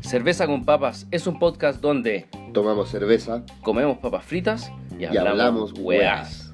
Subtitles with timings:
[0.00, 5.30] Cerveza con Papas es un podcast donde Tomamos cerveza comemos papas fritas y y hablamos,
[5.30, 6.52] hablamos weas.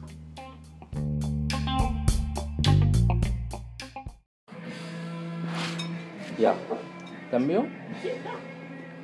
[6.38, 6.54] Ya.
[7.32, 7.66] ¿Cambio?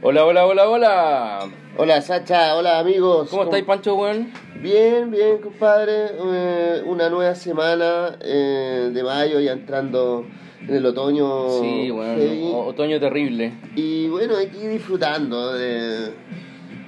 [0.03, 1.39] Hola, hola, hola, hola.
[1.77, 3.29] Hola Sacha, hola amigos.
[3.30, 4.32] ¿Cómo estáis, Pancho, weón?
[4.69, 6.07] Bien, bien, compadre.
[6.25, 10.25] Eh, una nueva semana eh, de mayo, ya entrando
[10.67, 11.50] en el otoño.
[11.61, 12.17] Sí, weón.
[12.17, 12.50] heavy.
[12.50, 13.53] o- Otoño terrible.
[13.77, 16.14] Y bueno, aquí disfrutando de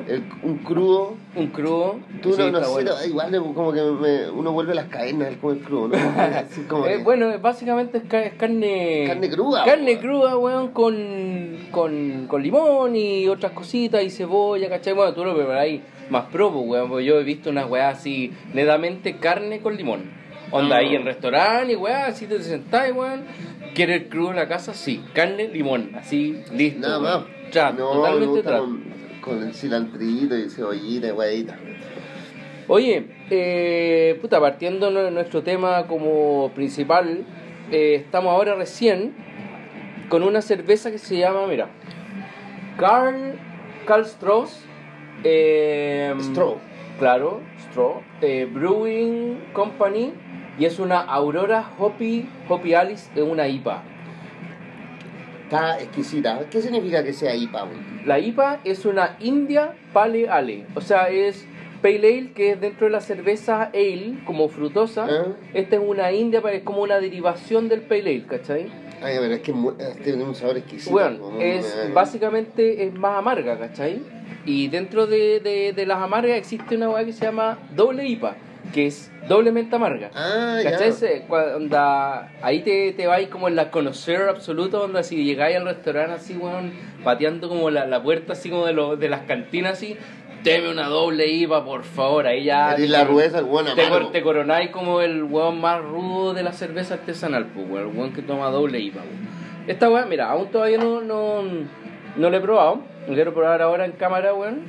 [0.08, 1.16] el- un crudo.
[1.34, 1.96] Un crudo.
[2.22, 2.92] Tú Sí, no, no sé, bueno.
[3.06, 5.96] igual como que me- uno vuelve a las cadenas del comer crudo, ¿no?
[6.48, 9.04] Así como Eh, que- bueno, básicamente es, ca- es carne.
[9.06, 9.98] Carne cruda, Carne weón.
[10.00, 14.94] cruda, weón, con, con, con limón y otras cositas y cebolla, ¿cachai?
[14.94, 19.16] Bueno, tú lo preparáis más propo, weón, porque yo he visto unas weas así, netamente
[19.16, 20.10] carne con limón.
[20.50, 20.78] Onda Ah.
[20.78, 23.24] ahí en restaurante y weá, así te sentás, weón.
[23.74, 24.72] ¿Quieres crudo en la casa?
[24.74, 26.80] Sí, carne, limón, así, listo.
[26.80, 27.24] Nada más.
[27.50, 28.62] Trato, no, me totalmente trato.
[28.64, 28.84] con,
[29.20, 31.56] con el cilantrito y cebollita y huevita.
[32.68, 37.24] Oye, eh, puta, partiendo de nuestro tema como principal,
[37.70, 39.14] eh, estamos ahora recién
[40.08, 41.68] con una cerveza que se llama, mira,
[42.76, 43.34] Carl,
[43.86, 44.64] Carl Strauss,
[45.24, 46.56] eh, Straw.
[46.98, 50.12] claro, Straw, eh, Brewing Company,
[50.58, 53.82] y es una Aurora Hoppy, Hoppy Alice de una IPA.
[55.44, 56.40] Está exquisita.
[56.50, 57.66] ¿Qué significa que sea IPA?
[58.04, 61.46] La IPA es una India Pale Ale, o sea, es
[61.82, 65.06] Pale Ale que es dentro de la cerveza Ale, como frutosa.
[65.08, 65.32] ¿Eh?
[65.54, 68.66] Esta es una India, pero es como una derivación del Pale Ale, ¿cachai?
[69.02, 70.90] Ay, pero es que es- tiene un sabor exquisito.
[70.90, 71.40] Bueno, ¿no?
[71.40, 74.00] es Eh, básicamente es más amarga, ¿cachai?
[74.46, 78.36] Y dentro de, de, de las amargas existe una weá que se llama doble IPA,
[78.72, 80.10] que es doblemente amarga.
[80.14, 80.78] Ah, ¿Cachai?
[80.80, 80.86] ya.
[80.86, 85.56] Ese, cua- onda, ahí te, te vais como en la conocer absoluta, onda, si llegáis
[85.56, 86.72] al restaurante así, weón,
[87.02, 89.96] pateando como la, la puerta así como de, lo, de las cantinas así,
[90.44, 92.74] deme una doble IPA, por favor, ahí ya...
[92.74, 96.44] Eres la rudeza, el buen te, cor- te coronáis como el weón más rudo de
[96.44, 99.66] la cerveza artesanal, pues, weón, el weón que toma doble IPA, weón.
[99.66, 101.42] Esta weón, mira, aún todavía no, no,
[102.16, 104.60] no la he probado, lo quiero probar ahora en cámara, weón.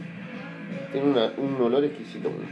[0.92, 2.30] Tiene una- un olor exquisito.
[2.30, 2.48] güey.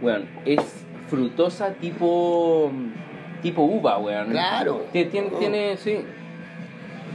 [0.00, 2.72] Weón, es frutosa tipo
[3.42, 4.30] tipo uva, weón.
[4.30, 4.86] Claro.
[4.92, 5.38] Tiene, tiene, No.
[5.38, 5.98] tiene- sí.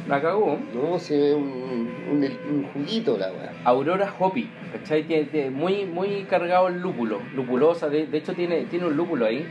[0.07, 0.59] La cagó.
[0.73, 3.53] No, se ve un, un, un juguito la weá.
[3.63, 5.03] Aurora Hoppy, ¿cachai?
[5.03, 9.25] Tiene, tiene muy, muy cargado el lúpulo, lupulosa, de, de hecho tiene, tiene un lúpulo
[9.25, 9.47] ahí.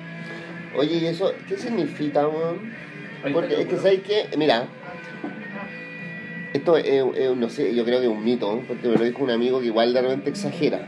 [0.77, 2.73] Oye, ¿y eso qué significa, weón?
[3.33, 3.77] Porque es que.
[3.79, 4.27] ¿sabes qué?
[4.37, 4.67] Mira,
[6.55, 9.23] esto es, es- no sé, yo creo que es un mito, porque me lo dijo
[9.23, 10.81] un amigo que igual de repente exagera,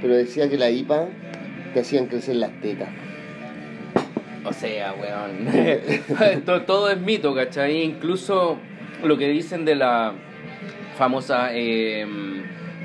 [0.00, 1.08] pero decía que la IPA
[1.74, 2.88] te hacían crecer las tetas.
[4.44, 5.48] O sea, weón.
[6.44, 7.82] todo, todo es mito, ¿cachai?
[7.82, 8.58] Incluso
[9.02, 10.12] lo que dicen de la
[10.96, 11.48] famosa.
[11.52, 12.06] eh,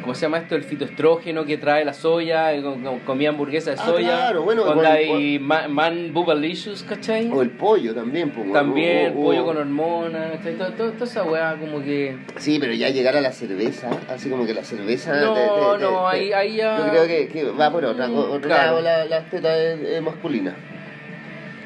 [0.01, 0.56] ¿Cómo se llama esto?
[0.56, 2.63] El fitoestrógeno que trae la soya, eh,
[3.06, 4.07] comida hamburguesa de Ah, soya.
[4.07, 7.29] claro, bueno, con- hay man, man boobalicious, ¿cachai?
[7.31, 8.51] O el pollo también, pues.
[8.51, 10.56] También, O- o- pollo o- con hormonas, ¿cachai?
[10.56, 12.17] Todo- todo- Toda esa weá como que...
[12.38, 15.16] Sí, pero ya llegar a la cerveza, así como que la cerveza.
[15.22, 16.78] No, te- te- te- no, ahí, ahí ya...
[16.79, 18.81] Yo creo que, que va por otra, Mm, otro claro.
[18.81, 20.56] la, la teta es masculina.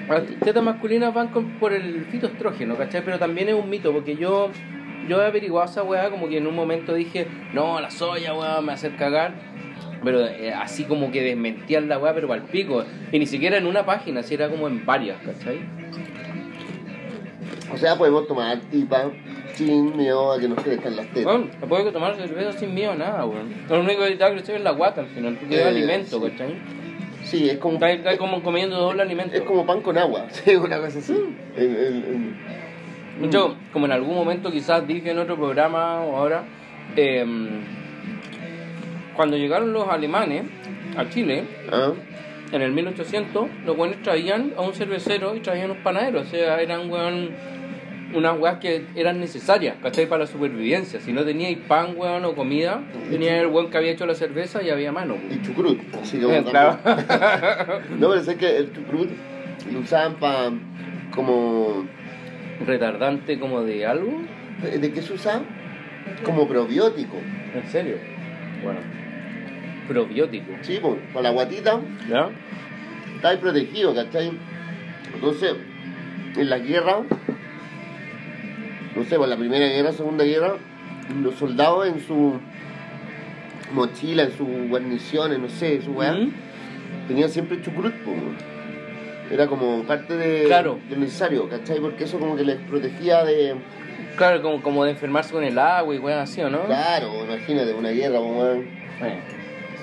[0.09, 3.03] Las tetas masculinas van con- por el fitoestrógeno, ¿cachai?
[3.03, 4.49] Pero también es un mito, porque yo,
[5.07, 8.59] yo he averiguado esa weá, como que en un momento dije, no, la soya, weá,
[8.61, 9.33] me va a hacer cagar.
[10.03, 12.83] Pero eh, así como que desmentían la weá, pero al pico.
[13.11, 15.59] Y ni siquiera en una página, si era como en varias, ¿cachai?
[17.73, 19.11] O sea, podemos tomar IPA
[19.53, 21.23] sin miedo a que nos crezcan las tetas.
[21.23, 23.53] Bueno, se puede tomar cerveza sin miedo a nada, weón.
[23.69, 26.29] Lo único que te crecer es la guata al final, porque es Eh, alimento, sí.
[26.31, 26.55] ¿cachai?
[27.23, 29.35] Sí, es como, Está, está como comiendo doble alimento.
[29.35, 31.13] es como pan con agua, sí, una cosa así.
[31.13, 31.35] Mm.
[31.59, 32.35] El- el- el-
[33.31, 36.43] Yo, como en algún momento quizás dije en otro programa o ahora,
[36.95, 37.47] em,
[39.15, 40.43] cuando llegaron los alemanes
[40.97, 41.91] a Chile, ¿Ah?
[42.51, 46.61] en el 1800, los buenos traían a un cervecero y traían unos panaderos, o sea,
[46.61, 47.29] eran weón,
[48.13, 50.05] unas weas que eran necesarias, ¿cachai?
[50.07, 50.99] Para la supervivencia.
[51.01, 54.61] Si no teníais pan, weón, o comida, tenía el weón que había hecho la cerveza
[54.61, 55.15] y había mano.
[55.29, 56.77] Y chucrut, así como Eh, claro.
[57.99, 59.09] No, pero sé que el chucrut
[59.71, 60.51] lo usaban para
[61.13, 61.85] como
[62.65, 64.21] Retardante como de algo,
[64.61, 65.41] ¿de qué se usa?
[66.23, 67.17] Como probiótico.
[67.53, 67.97] en serio.
[68.63, 68.79] Bueno,
[69.87, 70.51] probiótico.
[70.61, 71.79] Sí, pues, para la guatita
[72.09, 72.29] ¿Ya?
[73.15, 74.31] está ahí protegido, ¿cachai?
[75.13, 75.55] Entonces,
[76.37, 77.01] en la guerra,
[78.95, 80.55] no sé, por la primera guerra, segunda guerra,
[81.21, 82.39] los soldados en su
[83.73, 86.31] mochila, en sus guarniciones, no sé, su weá, ¿Mm?
[87.07, 88.54] tenían siempre chucrut, weón.
[89.31, 90.79] Era como parte de, Claro.
[90.89, 91.79] de lo necesario, ¿cachai?
[91.79, 93.55] Porque eso como que les protegía de...
[94.17, 96.63] Claro, como, como de enfermarse con el agua y weón así, ¿o no?
[96.65, 98.67] Claro, imagínate, una guerra, weón.
[98.99, 99.15] Bueno.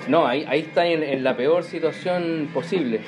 [0.07, 3.01] No, ahí, ahí está en, en la peor situación posible.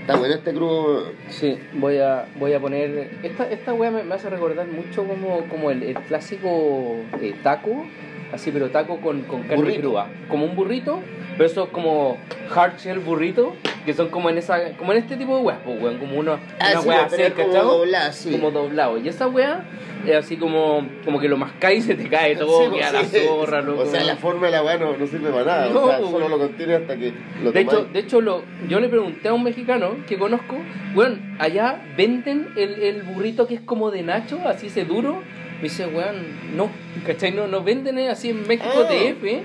[0.00, 1.12] Está bueno este crudo.
[1.28, 3.10] Sí, voy a, voy a poner.
[3.22, 7.84] Esta, esta wea me, me hace recordar mucho como, como el, el clásico eh, taco,
[8.32, 9.80] así, pero taco con, con carne Burrito.
[9.82, 10.08] cruda.
[10.28, 11.00] Como un burrito,
[11.36, 12.16] pero eso como
[12.54, 13.54] hard shell burrito,
[13.84, 16.38] que son como en esa como en este tipo de weas, pues, weón, como uno,
[16.58, 18.30] Ah, una sí, wea así, como doblada, sí.
[18.32, 18.98] Como doblado.
[18.98, 19.64] Y esa wea
[20.06, 23.12] es así como, como que lo mascáis y se te cae todo, Sí, queda pues,
[23.12, 23.82] la zorra, loco.
[23.82, 25.68] O sea, la forma de la weá no, no sirve para nada.
[25.70, 27.12] No, o sea, pues, solo lo contiene hasta que
[27.42, 30.56] lo De hecho, de hecho lo, yo le pregunté a un mexicano que conozco,
[30.94, 35.22] weón, allá venden el, el burrito que es como de Nacho, así ese duro.
[35.56, 36.70] Me dice, weón, no,
[37.06, 37.32] ¿cachai?
[37.32, 38.88] No, no venden eh, así en México Ah.
[38.90, 39.42] DF,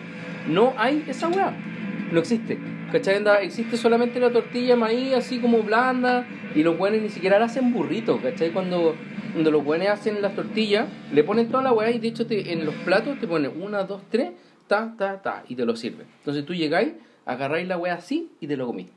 [0.48, 1.54] no hay esa weá,
[2.12, 2.58] no existe.
[2.96, 3.18] ¿Cachai?
[3.18, 6.26] Anda, existe solamente la tortilla maíz así como blanda
[6.56, 8.52] y los weones ni siquiera la hacen burrito, ¿cachai?
[8.52, 8.96] Cuando,
[9.34, 12.54] cuando los weones hacen las tortillas, le ponen toda la weá y de hecho te,
[12.54, 14.32] en los platos te ponen una, dos, tres,
[14.68, 16.08] ta, ta, ta, y te lo sirven.
[16.20, 16.94] Entonces tú llegáis,
[17.26, 18.88] agarráis la weá así y te lo comís.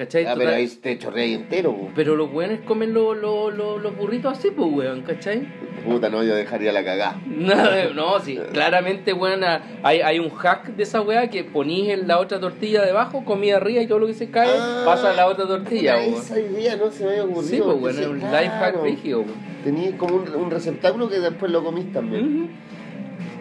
[0.00, 0.24] ¿Cachai?
[0.24, 1.90] Ah, Total- pero ahí te chorreáis entero, po.
[1.94, 5.46] pero los weones comen lo- lo- lo- los burritos así, pues, weón, ¿cachai?
[5.84, 7.20] Puta, no, yo dejaría la cagá.
[7.26, 11.90] Nada, no, sí, claramente, weón, ah, hay, hay un hack de esa weá que ponís
[11.90, 15.10] en la otra tortilla debajo, comí arriba y todo lo que se cae Ah, pasa
[15.10, 16.14] a la otra tortilla, weón.
[16.14, 17.42] Esa idea no se me había ocurrido.
[17.50, 19.34] Sí, pues, weón, es un claro, life hack rígido, weón.
[19.64, 22.24] Tenías como un, un receptáculo que después lo comís también.
[22.44, 22.48] Ujú.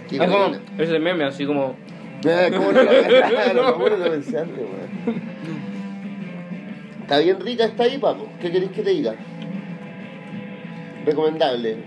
[0.09, 1.73] Qué Es como ese meme, así como.
[2.27, 5.21] Ah, ¿Cómo no lo claro, ¿cómo no lo pensé antes, weón?
[7.09, 8.27] Está bien rica esta IPA, po.
[8.39, 9.15] ¿qué queréis que te diga?
[11.07, 11.77] Recomendable.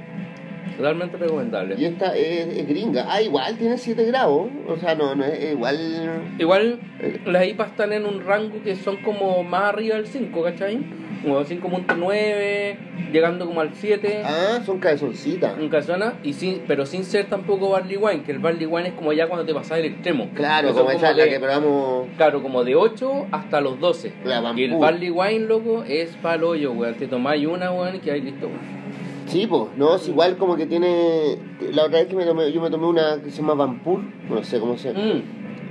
[0.76, 1.76] Totalmente recomendable.
[1.78, 3.06] Y esta es, es gringa.
[3.08, 4.48] Ah, igual tiene 7 grados.
[4.66, 6.34] O sea, no, no es igual.
[6.40, 6.80] Igual
[7.24, 10.80] las IPAs están en un rango que son como más arriba del 5, ¿cachai?
[11.22, 12.76] Como 5.9,
[13.12, 14.22] llegando como al 7.
[14.24, 15.58] Ah, son cabezoncitas.
[15.58, 18.94] en casona, y sin, pero sin ser tampoco barley wine, que el barley wine es
[18.94, 20.28] como ya cuando te pasas el extremo.
[20.34, 22.08] Claro, Eso como como esa la de- que probamos.
[22.16, 24.12] Claro, como de 8 hasta los 12.
[24.24, 26.94] La Van y el barley wine, loco, es pa'l hoyo, weón.
[26.94, 28.82] Te tomáis una, weón, y quedáis listo, weón.
[29.26, 31.38] Sí, pues, no, es igual como que tiene.
[31.72, 34.42] La otra vez que me tomé, yo me tomé una que se llama Vampur, no
[34.44, 35.04] sé cómo se llama.
[35.14, 35.22] Mm.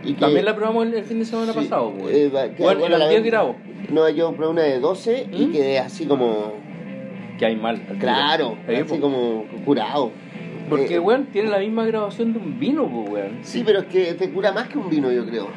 [0.04, 2.10] Y que- También la probamos el, el fin de semana sí, pasado, weón.
[2.14, 3.56] eh, va- que- bueno, la 10 ven- grados.
[3.92, 5.52] No, yo probé una de 12 y ¿Mm?
[5.52, 6.54] quedé así como.
[7.38, 7.82] Que hay mal.
[8.00, 9.00] Claro, Sí, así po.
[9.02, 10.12] como curado.
[10.70, 13.40] Porque, Eh, weón, tiene la misma graduación de un vino, pues, weón.
[13.42, 15.48] Sí, pero es que te cura más que un vino, yo creo.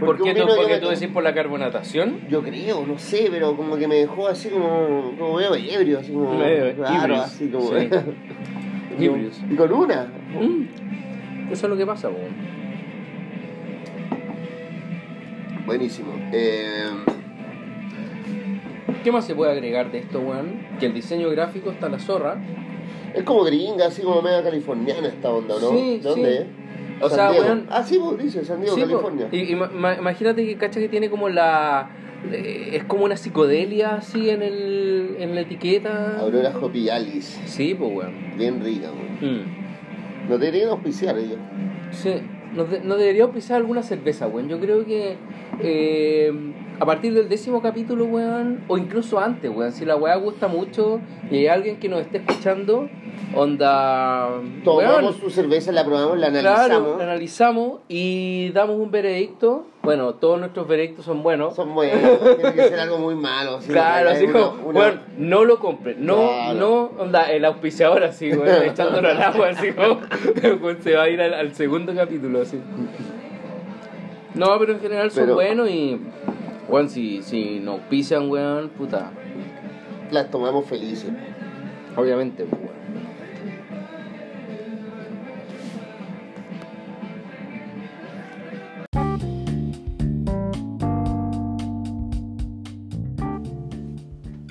[0.00, 2.22] ¿Por qué tú, porque tú decís por la carbonatación?
[2.28, 6.12] Yo creo, no sé, pero como que me dejó así como, como medio ebrio, así
[6.12, 7.68] como Medio ebrios, así como...
[7.78, 7.88] sí.
[8.98, 10.06] y, con, y con una.
[10.40, 11.52] Mm.
[11.52, 12.51] Eso es lo que pasa, weón.
[15.66, 16.12] Buenísimo.
[16.32, 16.86] Eh,
[19.04, 20.60] ¿Qué más se puede agregar de esto, weón?
[20.78, 22.36] Que el diseño gráfico está la zorra.
[23.14, 25.70] es como gringa, así como media californiana esta onda, ¿no?
[25.70, 26.38] Sí, ¿De dónde sí.
[26.38, 27.02] es?
[27.02, 27.46] O San sea, Diego.
[27.46, 28.88] weón- Ah, sí, pues dice San Diego, Sí, po.
[28.88, 29.28] California.
[29.32, 31.90] Y, y ma- ma- imagínate que cacha que tiene como la.
[32.30, 36.18] eh, es como una psicodelia así en, el, en la etiqueta.
[36.20, 37.40] Aurora Hopi Alice.
[37.46, 38.14] Sí, pues, weón.
[38.38, 39.40] Bien rica, weón.
[39.42, 40.28] Mm.
[40.30, 41.38] Nos deberían auspiciar ellos.
[41.90, 42.14] Sí,
[42.54, 44.48] nos, de- nos debería pisar alguna cerveza, weón.
[44.48, 45.16] Yo creo que
[45.60, 46.32] eh,
[46.80, 51.00] a partir del décimo capítulo, weón, o incluso antes, weón, si la weá gusta mucho
[51.30, 52.88] y hay alguien que nos esté escuchando,
[53.34, 54.28] onda.
[54.64, 56.66] Tomamos weón, su cerveza, la probamos, la analizamos.
[56.68, 59.66] Claro, la analizamos y damos un veredicto.
[59.82, 61.56] Bueno, todos nuestros veredictos son buenos.
[61.56, 62.00] Son buenos,
[62.36, 63.56] tiene que ser algo muy malo.
[63.56, 66.58] así, Claro, así como, una- bueno, no lo compren, no, Claro.
[66.58, 70.00] no, onda, el auspiciador así, bueno, echándolo al agua, así como,
[70.82, 72.60] se va a ir al, al segundo capítulo, así.
[74.34, 76.00] No, pero en general son Pero- buenos y,
[76.68, 79.10] bueno, si, si nos auspician, weón, puta,
[80.12, 81.10] Las tomamos felices.
[81.96, 82.62] obviamente, pues.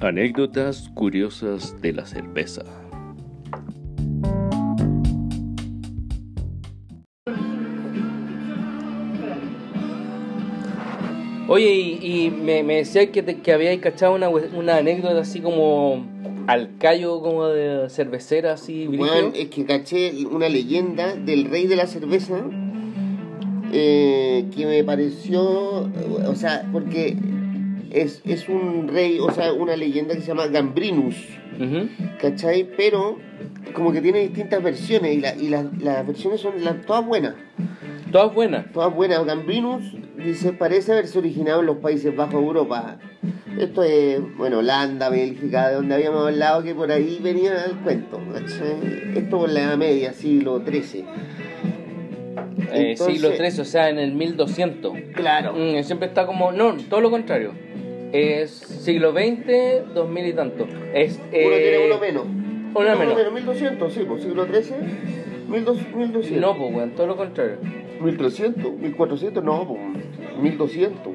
[0.02, 2.64] Anécdotas curiosas de la cerveza.
[11.48, 15.40] Oye, y, y me, me decías que, te, que habíais cachado una, una anécdota así
[15.40, 16.04] como
[16.48, 18.88] al callo como de cervecera así.
[18.88, 22.42] Weón, es que caché una leyenda del rey de la cerveza
[23.72, 25.92] eh, que me pareció,
[26.26, 27.16] o sea, porque
[27.94, 31.16] es, es un rey, o sea, una leyenda que se llama Gambrinus,
[31.60, 31.88] Ujú.
[32.20, 32.68] ¿cachai?
[32.78, 33.18] Pero
[33.74, 36.54] como que tiene distintas versiones y, la- y las- las versiones son
[36.86, 37.36] todas buenas,
[38.12, 38.72] Todas buenas.
[38.74, 39.26] todas buenas.
[39.26, 39.84] Gambrinus
[40.18, 42.98] dice, parece haberse originado en los Países Bajos de Europa.
[43.58, 48.20] Esto es, bueno, Holanda, Bélgica, de donde habíamos hablado que por ahí venía el cuento.
[48.34, 49.18] ¿cachai?
[49.18, 51.06] Esto por la Edad Media, siglo XIII.
[52.72, 54.94] Eh, Entonces- siglo XIII, o sea, en el 1200.
[55.14, 55.54] Claro.
[55.54, 56.52] Mm, siempre está como.
[56.52, 57.52] No, todo lo contrario.
[58.14, 60.68] Es siglo XX, 2000 y tanto.
[60.94, 62.24] Es, Uno eh, tiene uno menos.
[62.74, 63.34] Una Uno menos.
[63.34, 64.76] 1200, sí, pues siglo XIII,
[65.50, 65.96] 1200.
[65.96, 66.42] 1200.
[66.42, 67.58] No, pues, weón, todo lo contrario.
[68.02, 69.80] 1300, 1400, no, pues
[70.42, 71.14] 1200.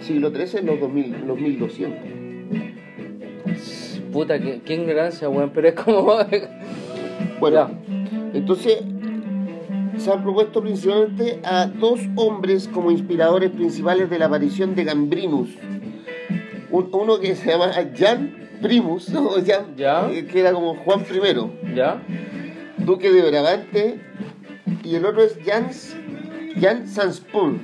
[0.00, 1.98] Siglo XIII, los, 2000, los 1200.
[4.12, 6.16] Puta, qué, qué ignorancia, weón, pero es como.
[7.40, 7.70] Bueno, Ya.
[8.34, 8.82] entonces
[9.98, 15.50] se han propuesto principalmente a dos hombres como inspiradores principales de la aparición de Gambrinus.
[16.70, 19.30] Un- uno que se llama Jan Primus, ¿no?
[19.44, 20.08] Jan- Ya.
[20.10, 22.02] eh, que era como Juan I, ¿Ya?
[22.78, 24.00] duque de Brabante,
[24.84, 25.96] y el otro es Jans,
[26.60, 27.60] Jan Sanspol,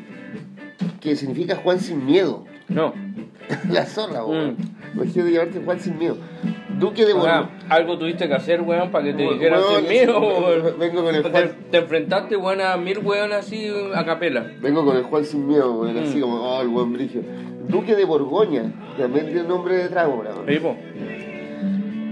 [1.00, 2.44] que significa Juan sin miedo.
[2.68, 2.92] No.
[3.70, 4.22] La zorra.
[4.22, 4.56] Mm.
[4.94, 6.16] Imagínate llamarte Juan sin miedo.
[6.78, 7.50] Duque de Borgoña.
[7.68, 10.78] algo tuviste que hacer, weón, para que te Weón, dijeran weón, sin miedo, weón.
[10.78, 14.46] vengo con el Juan- te enfrentaste, weón, a mil weón así a capela.
[14.60, 16.20] Vengo con el Juan sin miedo, weón, así Mm.
[16.20, 17.22] como, oh, el buen brigio.
[17.68, 20.76] Duque de Borgoña, también tiene nombre de trago, weón.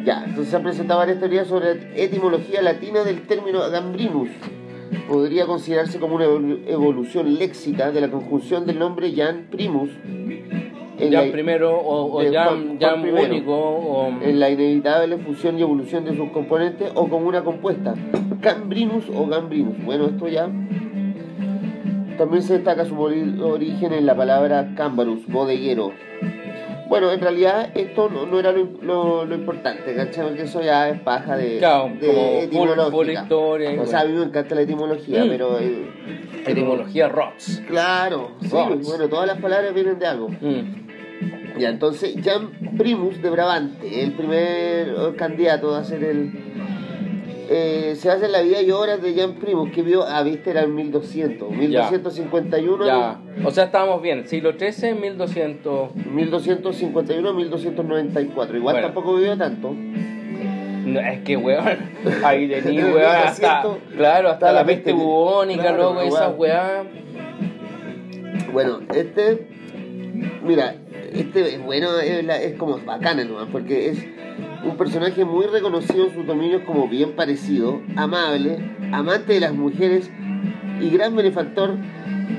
[0.05, 4.29] Ya, entonces se han presentado varias teorías sobre la etimología latina del término gambrinus.
[5.09, 9.91] Podría considerarse como una evolu- evolución léxica de la conjunción del nombre Jan Primus
[10.99, 13.35] en, la, primero, o, o de ya Juan primero.
[13.35, 14.09] único, o.
[14.23, 17.95] en la inevitable fusión y evolución de sus componentes o como una compuesta,
[18.41, 19.83] Cambrinus o Gambrinus.
[19.85, 20.49] Bueno, esto ya
[22.19, 25.93] también se destaca su ori- origen en la palabra cambarus, bodeguero.
[26.89, 30.25] Bueno, en realidad esto no, no era lo, lo- lo importante, ¿cachai?
[30.29, 32.91] Porque eso ya es paja de, Claro, de como etimológica.
[32.91, 34.15] full historia o sea, a bueno.
[34.15, 35.29] mí me encanta la etimología, Mm.
[35.29, 35.59] pero...
[35.59, 35.91] eh,
[36.47, 37.61] Etimología rocks.
[37.67, 38.49] Claro, sí,
[38.85, 40.29] bueno, todas las palabras vienen de algo.
[40.29, 40.86] Mm.
[41.59, 46.31] Ya, entonces, Jan Primus de Brabante, el primer eh, candidato a ser el.
[47.49, 50.75] eh, se hace la vida y obras de Jan Primus, que vio, viste, era en
[50.75, 53.21] 1200, 1251, Ya.
[53.45, 54.27] O sea, estábamos bien.
[54.27, 55.95] Siglo XIII, 1200.
[55.97, 58.57] 1251, 1294.
[58.59, 58.87] Igual Bueno.
[58.89, 59.73] tampoco vivió tanto.
[59.73, 61.79] No, es que, weón,
[62.23, 66.07] ahí tení, En el weón, hasta, 1200, claro, hasta la la peste bubónica, claro, weón.
[66.07, 66.85] esas weas.
[68.53, 69.49] Bueno, este.
[70.45, 70.75] Mira,
[71.21, 74.05] este es bueno, es, la- es como bacana nomás, porque es
[74.65, 78.59] un personaje muy reconocido en sus dominios como bien parecido, amable,
[78.93, 80.11] amante de las mujeres
[80.81, 81.77] y gran benefactor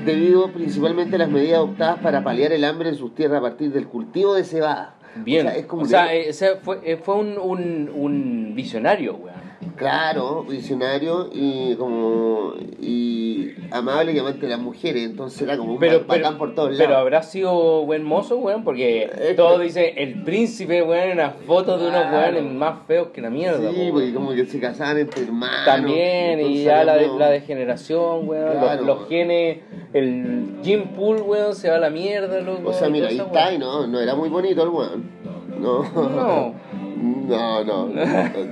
[0.04, 3.72] debido principalmente a las medidas adoptadas para paliar el hambre en sus tierras a partir
[3.72, 4.94] del cultivo de cebada.
[5.16, 5.46] Bien.
[5.46, 6.32] O sea, es como O sea, que- eh,
[6.62, 9.37] fue, eh, fue un, un, un visionario, weón.
[9.76, 15.78] Claro, visionario y como y amable y amante de las mujeres, entonces era como un
[15.78, 17.02] Pero, ba- pero, bacán por todos pero lados.
[17.02, 21.80] habrá sido buen mozo, weón, porque Es todos que- dicen el príncipe, weón, unas fotos
[21.80, 22.34] de unos Claro.
[22.36, 25.64] weones más feos que la mierda, Sí, po, porque como que se casaban entre hermanos.
[25.64, 28.84] También, y ya la, de- la degeneración, weón, los- Claro.
[28.84, 29.58] los, genes,
[29.92, 32.70] el Jim Pool, weón, se va a la mierda, loco.
[32.70, 35.18] O sea, mira, ahí está, y no, no era muy bonito el weón.
[35.60, 35.82] No.
[35.92, 36.54] No.
[37.36, 37.86] No, no.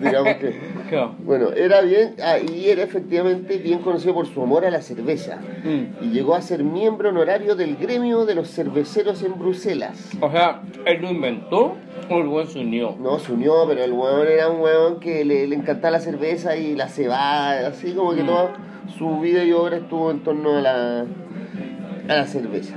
[0.02, 0.76] Digamos que.
[0.86, 1.16] No.
[1.18, 5.38] Bueno, era bien, ah, y era efectivamente bien conocido por su amor a la cerveza.
[5.64, 6.04] Mm.
[6.04, 10.10] Y llegó a ser miembro honorario del gremio de los cerveceros en Bruselas.
[10.20, 11.74] O sea, él lo inventó
[12.08, 12.94] o el weón se unió.
[13.00, 16.56] No, se unió, pero el weón era un weón que le, le encantaba la cerveza
[16.56, 18.26] y la cebada, así como que Mm.
[18.26, 18.52] toda
[18.96, 22.76] su vida y obra estuvo en torno a la, a la cerveza.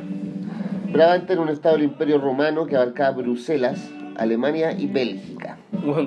[0.91, 3.87] Brabante era un estado del Imperio Romano que abarcaba Bruselas,
[4.19, 5.57] Alemania y Bélgica.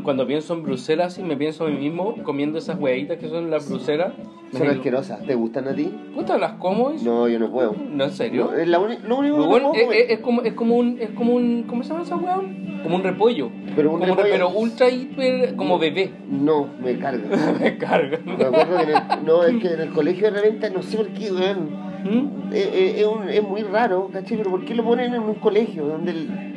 [0.05, 3.51] Cuando pienso en Bruselas y me pienso a mí mismo comiendo esas huevitas que son
[3.51, 4.13] las Bruselas.
[4.53, 5.91] Son asquerosas, ¿te gustan a ti?
[6.15, 7.03] Puta, las como y...
[7.03, 7.75] No, yo no puedo.
[7.91, 8.51] ¿No, en serio?
[8.53, 10.01] No, es la uni- lo único que Weón, no puedo comer.
[10.03, 12.81] es- es como, es como un, es como un, ¿cómo se llama esa weón?
[12.83, 13.49] Como un repollo.
[13.75, 16.11] Pero un Como repollo- pero ultra hiper, como bebé.
[16.29, 17.25] No, me carga.
[17.61, 18.19] me carga.
[18.27, 20.99] Me acuerdo que en el, no, es que en el colegio de repente, no sé
[20.99, 21.71] por qué, weón.
[22.05, 22.53] ¿Mm?
[22.53, 24.37] Eh, eh, es, un- es muy raro, ¿cachai?
[24.37, 25.87] Pero ¿por qué lo ponen en un colegio?
[25.87, 26.52] Donde el-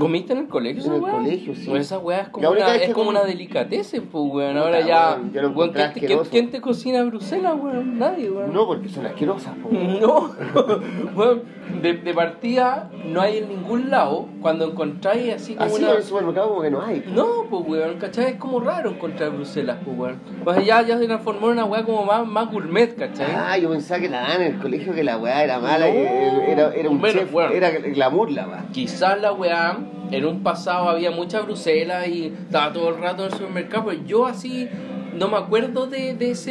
[0.00, 1.12] ¿Comiste en el colegio En el weá?
[1.12, 1.66] colegio, sí.
[1.68, 4.56] Pues esa weá es como, una, es que como com- una delicatessen, pues weón.
[4.56, 5.10] Ahora ya.
[5.16, 7.98] weón, yo lo weón, encontré ¿quién, te- quién- cocina Bruselas, weón?
[7.98, 8.52] Nadie, weón.
[8.52, 9.68] No, porque son asquerosas, po.
[10.00, 10.30] No,
[11.14, 11.42] weón,
[11.82, 15.90] de, de partida no hay en ningún lado cuando encontráis así como Así una.
[15.92, 17.04] en el supermercado como que no hay.
[17.14, 18.32] No, pues weón, ¿cachai?
[18.32, 20.16] Es como raro encontrar Bruselas, pues weón.
[20.44, 23.26] O sea, ya, ya se transformó en una weá como más, más gourmet, ¿cachai?
[23.36, 25.92] Ah, yo pensaba que la daban en el colegio que la weá era mala, No.
[25.94, 28.64] y era, era un Bueno, chef, era glamour la weá.
[28.72, 29.78] Quizás la weá,
[30.10, 34.02] en un pasado había mucha Bruselas y estaba todo el rato en el supermercado, pero
[34.06, 34.68] yo así
[35.16, 36.50] no me acuerdo de, de ese,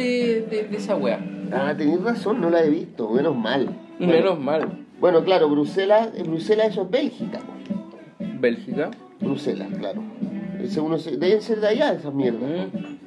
[0.50, 1.20] de, de esa weá.
[1.52, 3.68] Ah, tenés razón, no la he visto, menos mal.
[3.98, 4.86] Menos mal.
[5.00, 7.40] Bueno, claro, Bruselas, Bruselas eso es Bélgica.
[8.18, 8.90] Bélgica.
[9.20, 10.02] Bruselas, claro.
[10.82, 12.42] Uno se- deben ser de allá esas mierdas.
[12.42, 13.00] Mm.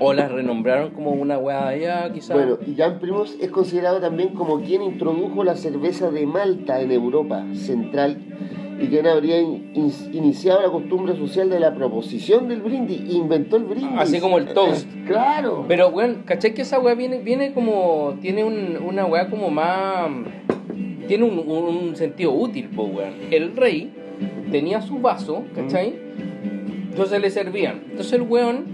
[0.00, 2.36] O las renombraron como una weá de allá, quizás.
[2.36, 6.90] Bueno, y Jan Primus es considerado también como quien introdujo la cerveza de Malta en
[6.90, 8.18] Europa Central
[8.80, 13.56] y quien habría in- in- iniciado la costumbre social de la proposición del brindis, inventó
[13.56, 13.98] el brindis.
[14.00, 14.86] Así como el toast.
[15.06, 15.64] claro.
[15.68, 18.16] Pero, weón, ¿cachai que esa weá viene, viene como.
[18.20, 20.10] Tiene un- una weá como más.
[21.06, 23.12] Tiene un, un sentido útil, po, weón.
[23.30, 23.92] El rey
[24.50, 25.94] tenía su vaso, ¿cachai?
[26.90, 27.82] Entonces le servían.
[27.90, 28.64] Entonces el weón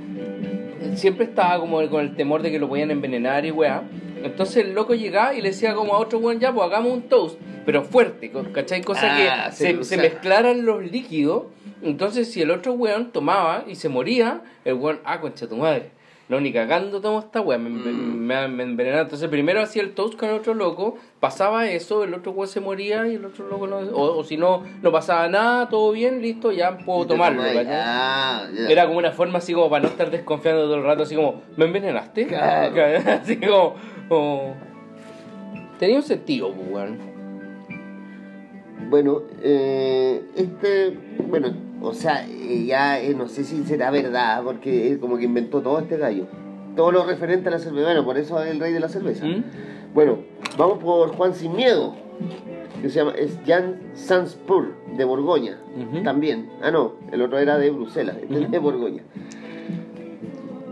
[0.94, 3.82] siempre estaba como con el temor de que lo podían envenenar y weá.
[4.22, 7.02] Entonces el loco llegaba y le decía como a otro weón, ya, pues hagamos un
[7.02, 8.82] toast, pero fuerte, ¿cachai?
[8.82, 9.84] Cosa Ah, que se se, usa.
[9.84, 11.44] se mezclaran los líquidos.
[11.82, 15.90] Entonces si el otro weón tomaba y se moría, el weón, ah, concha tu madre.
[16.28, 19.02] No, ni cagando tomo esta weá, me, me envenenaba.
[19.02, 22.60] Entonces primero hacía el toast con el otro loco, pasaba eso, el otro weón se
[22.60, 23.78] moría y el otro loco no.
[23.78, 27.42] O, o si no, no pasaba nada, todo bien, listo, ya puedo tomarlo.
[27.68, 28.46] ah.
[28.68, 31.42] Era como una forma así como para no estar desconfiando todo el rato, así como,
[31.56, 32.26] ¿me envenenaste?
[32.28, 32.76] Claro.
[33.22, 33.74] Así como,
[34.08, 34.54] como-
[35.80, 37.09] Tenía un sentido, pues, weón.
[38.88, 40.96] Bueno, eh, este,
[41.28, 41.48] bueno,
[41.82, 45.78] o sea, eh, ya eh, no sé si será verdad, porque como que inventó todo
[45.78, 46.26] este gallo.
[46.76, 49.26] Todo lo referente a la cerveza, bueno, por eso es el rey de la cerveza.
[49.26, 49.44] ¿Mm?
[49.94, 50.18] Bueno,
[50.56, 51.94] vamos por Juan Sin Miedo,
[52.80, 55.58] que se llama, es Jan Sanspur, de Borgoña,
[56.04, 56.48] también.
[56.62, 59.02] Ah, no, el otro era de Bruselas, este de Borgoña.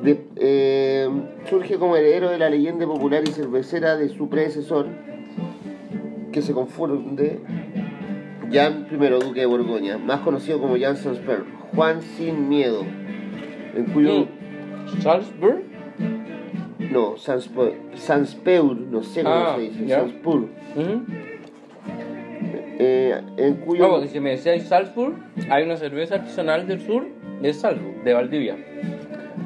[0.02, 1.08] De- eh,
[1.50, 4.86] surge como heredero de la leyenda popular y cervecera de su predecesor,
[6.32, 7.40] que se confunde
[8.52, 12.84] Jan I, duque de Borgoña, más conocido como Jan Sanspur, Juan Sin Miedo,
[13.74, 14.26] en cuyo...
[15.00, 15.64] ¿Salzburg?
[16.90, 19.84] No, Sanspeur, Sanspeur, no sé cómo Ah, se dice.
[22.80, 23.88] Eh, en cuyo...
[23.90, 25.16] Porque si me decíais Salzburg,
[25.50, 27.06] hay una cerveza artesanal del sur
[27.42, 28.56] de Salzburg, de Valdivia.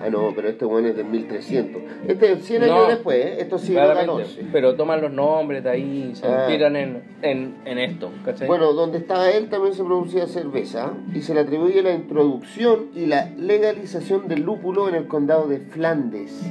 [0.05, 1.83] Ah, no, pero este bueno es de 1300.
[2.09, 3.37] Este es 100 No, años después, ¿eh?
[3.39, 4.23] Esto sí lo Claramente.
[4.23, 4.45] 14.
[4.53, 6.47] Pero toman los nombres de ahí se Ah.
[6.49, 8.47] inspiran en, en, en esto, ¿cachai?
[8.49, 13.07] Bueno, donde estaba él también se producía cerveza y se le atribuye la introducción y
[13.07, 16.43] la legalización del lúpulo en el condado de Flandes.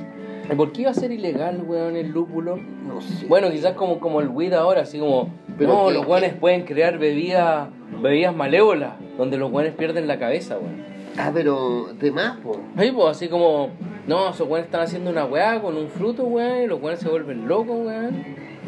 [0.52, 2.58] ¿Y ¿Por qué iba a ser ilegal, weón, el lúpulo?
[2.58, 3.26] No sé.
[3.28, 6.64] Bueno, quizás como, como el weed ahora, así como, Pero no, que- los weones pueden
[6.64, 7.70] crear bebidas,
[8.02, 10.90] bebidas malévolas, donde los weones pierden la cabeza, weón.
[11.18, 12.60] Ah, pero de más, po.
[12.78, 13.70] Ahí, pues, así como,
[14.08, 17.10] no, esos weones están haciendo una weá con un fruto, weón, y los weones se
[17.10, 18.24] vuelven locos, weón,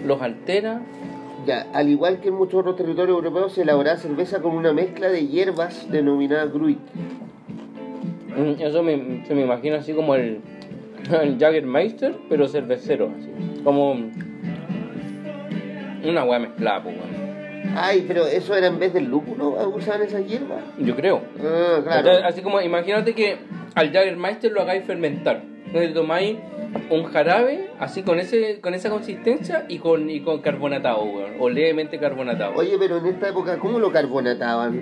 [0.05, 0.81] los altera.
[1.45, 5.09] Ya, al igual que en muchos otros territorios europeos, se elaboraba cerveza con una mezcla
[5.09, 6.79] de hierbas denominada gruit.
[8.35, 10.39] Mm, Eso me, se me imagina así como el,
[11.21, 13.29] el Jaggermeister, pero cervecero, así.
[13.63, 13.95] Como
[16.05, 17.32] una weá mezclada, pues, weón.
[17.75, 20.63] Ay, pero eso era en vez del lúpulo, usaban esas hierbas.
[20.77, 21.21] Yo creo.
[21.37, 22.27] Ah, Entonces, claro.
[22.27, 23.37] así como, imagínate que
[23.75, 25.41] al Jaggermeister lo hagáis fermentar.
[25.65, 26.37] Entonces tomáis
[26.91, 31.31] un jarabe así con ese con esa consistencia y con, y con carbonatado, weón.
[31.39, 32.53] O levemente carbonatado.
[32.55, 34.81] Oye, pero en esta época, ¿cómo lo carbonataban?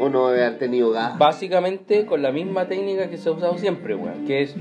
[0.00, 1.16] ¿O no haber tenido gas?
[1.18, 4.24] Básicamente con la misma técnica que se ha usado siempre, weón.
[4.26, 4.54] Que es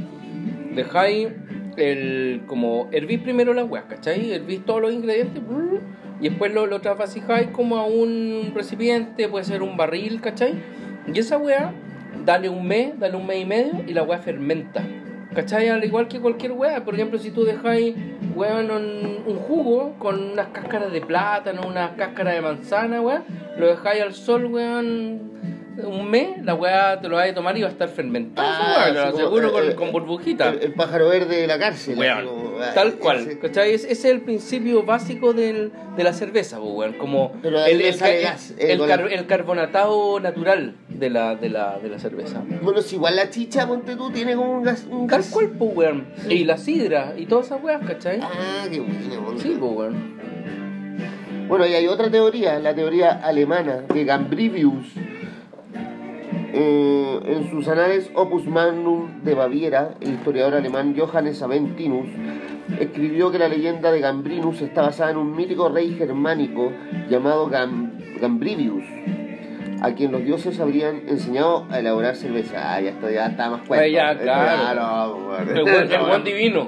[0.75, 1.29] dejáis
[1.77, 4.31] el como hervís primero las weas, ¿cachai?
[4.31, 5.41] Hervís todos los ingredientes
[6.23, 10.53] y después lo, lo trasvasijáis como a un recipiente, puede ser un barril, ¿cachai?
[11.13, 11.73] Y esa wea,
[12.23, 14.85] dale un mes, dale un mes y medio y la wea fermenta.
[15.35, 15.67] ¿Cachai?
[15.67, 16.85] Al igual que cualquier wea.
[16.85, 17.95] Por ejemplo, si tú dejáis,
[18.35, 23.23] weón, un, jugo con unas cáscaras de plátano, unas cáscaras de manzana, weón,
[23.57, 25.33] lo dejáis al sol, weón,
[25.77, 29.11] un mes, la weá te lo vas a tomar y va a estar fermentado, Ah,
[29.11, 30.49] como, eh, con, eh, con burbujita.
[30.49, 32.01] El, el pájaro verde de la cárcel.
[32.01, 33.73] Así como, ah, tal cual, ese- ¿cachai?
[33.73, 38.51] Ese es el principio básico del, de la cerveza, pues, weón, como Pero el, gas,
[38.57, 42.41] eh, el car- carbonatado natural de la, de la, de la cerveza.
[42.61, 44.85] Bueno, si igual la chicha, ponte tú, tiene como un gas.
[44.89, 45.29] Un Tal gas.
[45.31, 46.05] cual, pues, weón.
[46.29, 48.19] Y la sidra y todas esas weas, ¿cachai?
[48.21, 49.41] Ah, qué buena onda.
[49.41, 50.13] Sí, pues, weón.
[51.47, 54.87] Bueno, y hay otra teoría, la teoría alemana de Gambrivius.
[56.55, 62.07] Eh, en sus anales Opus Magnum de Baviera, el historiador alemán Johannes Aventinus
[62.79, 66.71] escribió que la leyenda de Gambrinus está basada en un mítico rey germánico
[67.09, 68.83] llamado Gam- Gambrivius,
[69.81, 72.75] a quien los dioses habrían enseñado a elaborar cerveza.
[72.75, 73.83] Ah, ya está, ya está más cuento.
[73.85, 75.19] Ah, ya, claro.
[75.27, 75.51] bueno.
[75.51, 76.67] El buen, divino.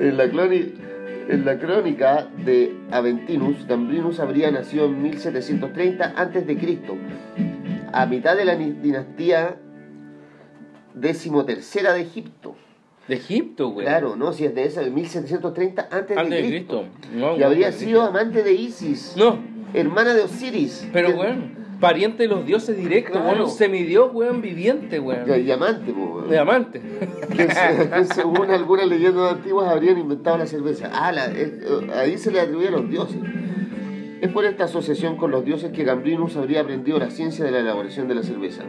[0.00, 6.56] En la, en la crónica de Aventinus, Gambrinus habría nacido en 1730 a.C.,
[7.92, 9.56] a mitad de la dinastía
[10.94, 12.56] decimotercera de Egipto.
[13.08, 13.86] De Egipto, güey.
[13.86, 16.84] Claro, no, si es de esa, de 1730 antes, Antes de Cristo.
[17.00, 17.16] Cristo.
[17.16, 19.38] No, y habría sido amante de Isis, No,
[19.74, 20.88] hermana de Osiris.
[20.92, 21.42] pero bueno,
[21.80, 23.44] pariente de los dioses directos, Claro.
[23.46, 25.24] un semidios, weón, viviente, weón.
[25.44, 26.28] Y, amante, weón.
[26.28, 26.80] De amante.
[27.34, 30.90] que, se- que según algunas leyendas antiguas habrían inventado la cerveza.
[30.92, 33.16] Ah, la- es- eh, ahí se le atribuye a los dioses.
[34.20, 37.60] Es por esta asociación con los dioses que Gambrinus habría aprendido la ciencia de la
[37.60, 38.64] elaboración de la cerveza.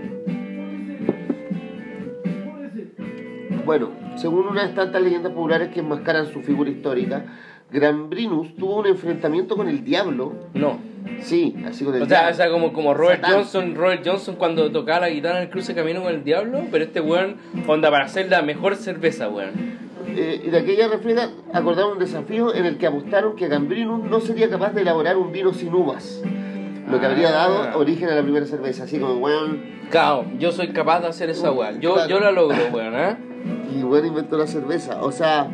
[3.65, 7.25] Bueno, según una de tantas leyendas populares que enmascaran su figura histórica,
[7.71, 10.33] Gambrinus tuvo un enfrentamiento con el diablo.
[10.53, 10.79] No.
[11.21, 12.31] Sí, así con el O sea, diablo.
[12.31, 13.39] o sea, como, como Robert Satán.
[13.39, 16.83] Johnson, Robert Johnson cuando tocaba la guitarra en el cruce camino con el diablo, pero
[16.85, 17.37] este weón,
[17.67, 19.80] onda para hacer la mejor cerveza, weón.
[20.15, 24.19] Eh, y de aquella refriega acordaron un desafío en el que apostaron que Gambrinus no
[24.19, 26.21] sería capaz de elaborar un vino sin uvas,
[26.89, 27.31] lo que habría Ah.
[27.31, 31.29] dado origen a la primera cerveza, así como, weón, Claro, yo soy capaz de hacer
[31.29, 31.79] esa weón.
[31.81, 32.09] Yo, Claro.
[32.09, 33.17] yo la logro, weón, ¿eh?
[33.77, 35.47] y weón inventó la cerveza, o sea,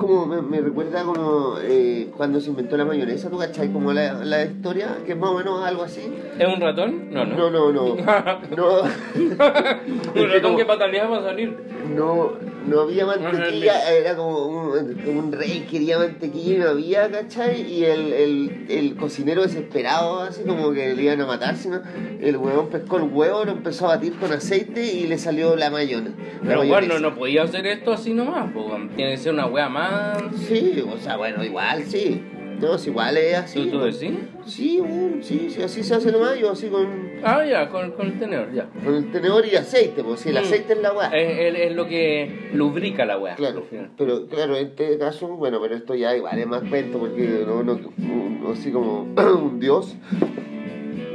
[0.00, 3.72] como, me, me recuerda como eh, cuando se inventó la mayonesa, ¿tú cachai?
[3.72, 6.00] Como la, la historia, que es más o menos algo así.
[6.38, 7.10] ¿Es un ratón?
[7.12, 7.36] No, no.
[7.36, 7.96] No, no, no,
[8.56, 11.56] no, un ratón como- que pataleaba para salir.
[11.94, 12.32] no,
[12.66, 17.62] no había mantequilla, era como un, como un rey quería mantequilla y no había, ¿cachai?
[17.62, 21.80] Y el, el, el cocinero desesperado, así como que le iban a matar, sino
[22.20, 25.70] el huevón pescó el huevo, lo empezó a batir con aceite y le salió la
[25.70, 26.12] mayona.
[26.44, 28.90] Pero bueno, no podía hacer esto así nomás, po, weón.
[28.90, 30.22] Tiene que ser una wea más.
[30.48, 32.22] Sí, o sea, bueno, igual, sí.
[32.60, 33.68] No, si igual es así.
[33.70, 34.10] ¿Tú, decís?
[34.44, 34.80] Sí,
[35.22, 36.86] sí, sí, así se hace nomás, yo así con,
[37.24, 38.66] Ah, ya, con, con el tenedor, ya.
[38.84, 40.38] con el tenedor y aceite, pues si el Mm.
[40.38, 41.08] aceite es la weá.
[41.08, 43.34] Es, es- es lo que lubrica la wea.
[43.36, 43.64] Claro,
[43.96, 47.62] pero claro, en este caso, bueno, pero esto ya igual es más cuento porque no,
[47.62, 49.96] no, no- así como un dios,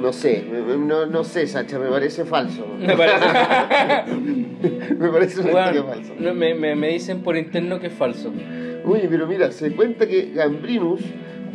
[0.01, 0.43] no sé,
[0.77, 2.65] no, no sé, Sacha, me parece falso.
[2.79, 3.25] Me parece.
[4.99, 6.13] me parece una Weón, historia falsa.
[6.19, 8.31] no, me, me, me dicen por interno que es falso.
[8.85, 11.01] Oye, pero mira, se cuenta que Gambrinus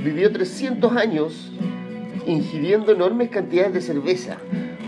[0.04, 1.50] vivió 300 años
[2.26, 4.38] ingiriendo enormes cantidades de cerveza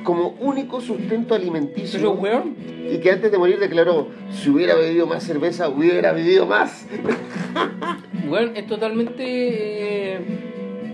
[0.04, 1.98] como único sustento alimenticio.
[1.98, 2.56] Pero, weón,
[2.92, 6.86] Y que antes de morir declaró, si hubiera bebido más cerveza, hubiera vivido más.
[8.28, 9.22] weón, es totalmente.
[9.24, 10.18] eh,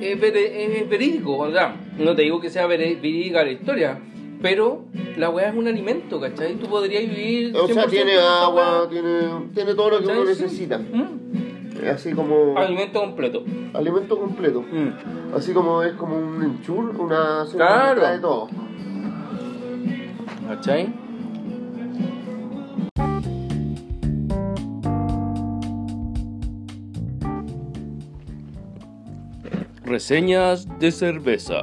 [0.01, 1.37] es, vere- es verídico.
[1.39, 3.99] O sea, no te digo que sea verídica la historia,
[4.43, 4.85] pero
[5.17, 6.55] la weá es un alimento, ¿cachai?
[6.57, 7.57] Tú podrías vivir.
[7.57, 9.09] O sea, 100% tiene agua, tiene,
[9.55, 10.79] tiene todo lo que uno necesita.
[10.79, 11.48] Mm.
[11.87, 13.45] Así como Alimento completo.
[13.75, 14.63] alimento completo.
[14.63, 15.35] Mm.
[15.35, 18.07] Así como es como un enchur, una Claro.
[18.07, 18.49] de todo.
[20.49, 20.93] ¿Cachai?
[29.85, 31.63] Reseñas de cerveza.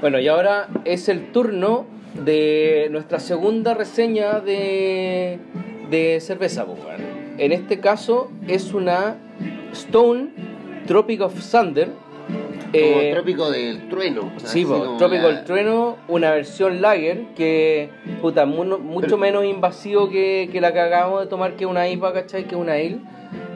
[0.00, 5.38] Bueno, y ahora es el turno de nuestra segunda reseña de,
[5.90, 6.64] de cerveza.
[6.64, 6.78] pues.
[7.38, 9.16] En este caso es una
[9.72, 10.28] Stone
[10.86, 11.88] Tropic of Thunder.
[11.88, 14.32] Como eh, trópico del trueno.
[14.38, 19.44] Sí, po, como Tropical la- Trueno, una versión lager que, puta, mu- mucho Pero- menos
[19.44, 22.44] invasivo que, que la que acabamos de tomar, que una IPA, ¿cachai?
[22.48, 22.98] Que una ale.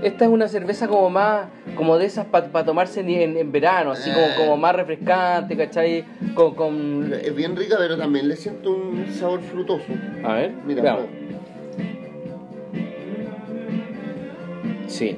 [0.03, 4.27] Esta es una cerveza como más, como de esas para tomarse en, verano, así como,
[4.27, 4.35] Eh.
[4.37, 6.05] como más refrescante, ¿cachai?
[6.35, 7.13] Con, con...
[7.13, 9.85] Es bien rica, pero también le siento un sabor frutoso.
[10.25, 11.07] A ver, Mira, veamos.
[14.87, 15.17] Sí.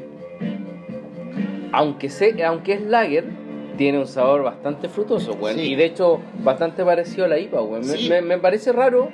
[1.72, 3.24] Aunque, se, aunque es lager,
[3.76, 5.36] tiene un sabor bastante frutoso.
[5.54, 5.60] Sí.
[5.60, 7.60] Y de hecho, bastante parecido a la IPA.
[7.62, 9.10] Me, me- me parece raro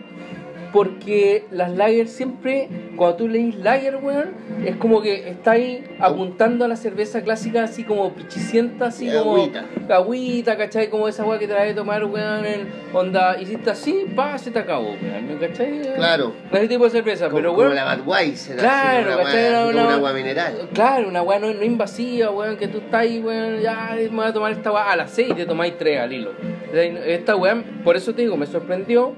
[0.73, 4.31] porque las lager siempre, cuando tú leís lager, weón,
[4.65, 9.13] es como que está ahí apuntando a la cerveza clásica así como pichicienta, así Y
[9.13, 9.65] como agüita.
[9.91, 10.89] agüita, ¿cachai?
[10.91, 14.51] Como esa weá que te la de tomar, weón, en onda, hiciste así, pa, se
[14.51, 15.83] te acabó, weón, ¿cachai?
[15.97, 16.33] Claro.
[16.53, 17.75] Ese tipo de cerveza, Como, pero como weón.
[17.75, 19.53] la Budweiser, Claro, así, una, ¿cachai?
[19.55, 20.69] como una- un agua mineral.
[20.73, 24.27] Claro, una weá no, no invasiva, weón, que tú estás ahí, weón, ya me voy
[24.27, 26.33] a tomar esta weá a las 6 y te tomáis 3 al hilo.
[26.73, 29.15] Esta weá, por eso te digo, me sorprendió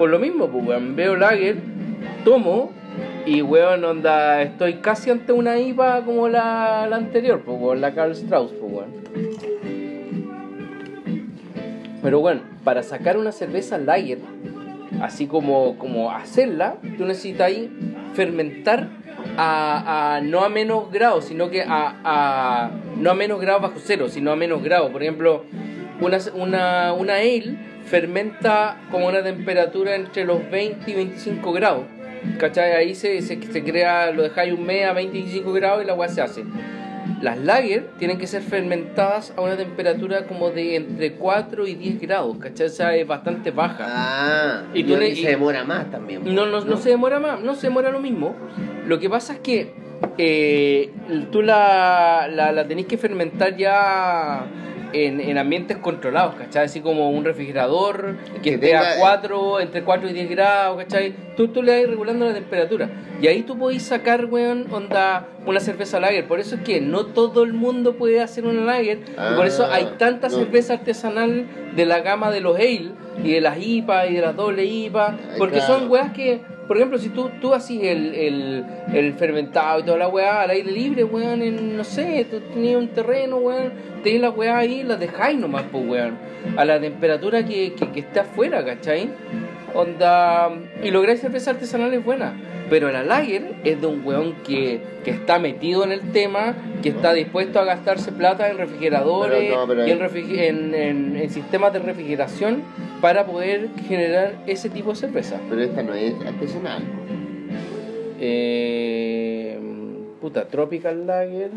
[0.00, 1.58] por lo mismo, pues weón, veo lager,
[2.24, 2.70] tomo
[3.26, 7.92] y weón, onda, estoy casi ante una IPA como la, la anterior, pues weón, la
[7.92, 8.90] Carl Strauss, pues weón.
[12.02, 14.20] Pero bueno, para sacar una cerveza lager,
[15.02, 17.52] así como, como hacerla, tú necesitas
[18.14, 18.88] fermentar
[19.36, 24.08] a, a- no a menos grados, sino que a- no a menos grados bajo cero,
[24.08, 24.90] sino a menos grados.
[24.92, 25.44] Por ejemplo,
[26.00, 31.84] una, una, una ale fermenta como una temperatura entre los 20 y 25 grados.
[32.38, 32.72] ¿Cachai?
[32.72, 35.86] Ahí se, se, se crea, lo dejáis un mes a 20 y 25 grados y
[35.86, 36.44] la weá se hace.
[37.22, 42.00] las lager tienen que ser fermentadas a una temperatura como de entre 4 y 10
[42.00, 42.66] grados, ¿cachai?
[42.66, 43.86] O sea, es bastante baja.
[43.88, 46.22] Ah, Y y, tú le- se demora más también.
[46.34, 48.34] No, no, no se demora más, no se demora lo mismo.
[48.86, 49.72] Lo que pasa es que
[50.18, 50.90] eh,
[51.32, 54.44] tú la, la, la tenés que fermentar ya
[54.92, 56.64] en, en ambientes controlados, ¿cachai?
[56.66, 60.78] Así como un refrigerador que, Que esté a tenga- 4, entre 4 y 10 grados,
[60.78, 61.14] ¿cachai?
[61.36, 62.88] Tú, tú le vas regulando la temperatura.
[63.20, 66.26] Y ahí tú podés sacar, weón, onda, una cerveza lager.
[66.26, 68.98] Por eso es que no todo el mundo puede hacer una lager.
[69.08, 70.34] y por eso Ah, hay tanta no.
[70.36, 72.90] cerveza artesanal de la gama de los ale
[73.22, 75.08] y de las IPA y de las doble IPA.
[75.08, 75.78] Ay, Porque claro.
[75.80, 79.98] son weas que, por ejemplo, si tú, tú haces el, el, el fermentado y toda
[79.98, 83.72] la weá al aire libre, weón, en, no sé, tú tenías un terreno, weón,
[84.04, 86.16] tenías las weas ahí, las dejáis nomás, pues, weón,
[86.56, 89.10] a la temperatura que, que, que esté afuera, ¿cachai?
[89.74, 90.50] Onda,
[90.82, 92.34] y lográis cerveza artesanales buenas.
[92.68, 96.90] Pero la lager es de un weón que, que está metido en el tema, que
[96.90, 101.16] está dispuesto a gastarse plata en refrigeradores Pero no, pero y en, refrigi- en, en-
[101.16, 102.62] en sistemas de refrigeración
[103.00, 105.38] para poder generar ese tipo de cerveza.
[105.48, 106.82] Pero esta no es artesanal.
[108.20, 109.58] Eh,
[110.20, 111.50] puta, Tropical Lager.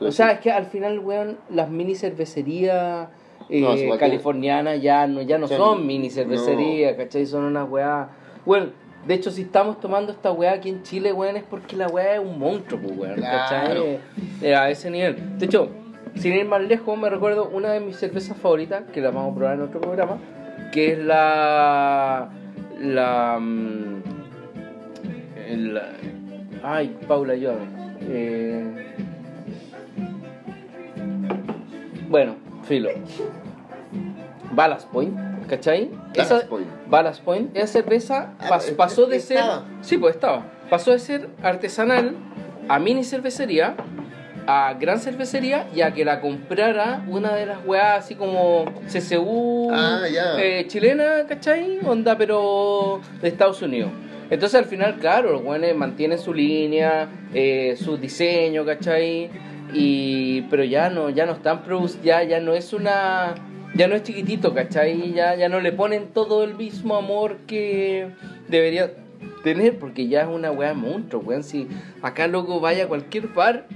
[0.00, 3.08] O sea, es que al final, weón, las mini cervecerías
[3.50, 7.26] eh, No, californianas ya no, ya no O sea, son mini cervecerías, ¿cachai?
[7.26, 8.08] Son unas weas.
[8.44, 8.66] Bueno,
[9.06, 12.14] de hecho, si estamos tomando esta weá aquí en Chile, weón, es porque la weá
[12.14, 13.38] es un monstruo, pues, weón, Claro.
[13.38, 13.98] ¿cachai?
[14.42, 15.38] Eh, a ese nivel.
[15.38, 15.70] De hecho,
[16.16, 19.36] sin ir más lejos, me recuerdo una de mis cervezas favoritas, que la vamos a
[19.36, 20.18] probar en otro programa,
[20.72, 22.28] que es la.
[22.80, 23.38] La.
[23.40, 24.02] mm,
[25.48, 25.80] el-
[26.62, 27.66] ay, Paula, ayúdame.
[28.02, 28.64] Eh,
[32.08, 32.36] bueno,
[32.68, 32.90] filo.
[34.52, 35.14] Ballast Point,
[35.48, 35.90] ¿cachai?
[36.14, 36.66] Ballast Esa- Point.
[36.88, 39.38] Ballast Point, esa cerveza Ah, pas- pasó de ser.
[39.38, 39.64] estaba.
[39.82, 40.44] Sí, pues estaba.
[40.70, 42.14] Pasó de ser artesanal
[42.68, 43.74] a mini cervecería,
[44.46, 49.70] a gran cervecería, y a que la comprara una de las weas así como CCU
[49.72, 50.00] Ah,
[50.38, 51.78] eh, chilena, ¿cachai?
[51.86, 53.90] Onda, pero de Estados Unidos.
[54.30, 59.30] Entonces al final, claro, los weones mantienen su línea, eh, su diseño, ¿cachai?
[59.72, 61.60] Y, pero ya no, ya no están
[62.02, 63.34] ya, ya no es una,
[63.74, 65.12] ya no es chiquitito, ¿cachai?
[65.12, 68.08] Ya, ya no le ponen todo el mismo amor que
[68.48, 68.92] debería
[69.44, 71.42] tener, porque ya es una weá monstruo, weón.
[71.44, 71.68] Si
[72.02, 73.66] acá luego vaya a cualquier bar,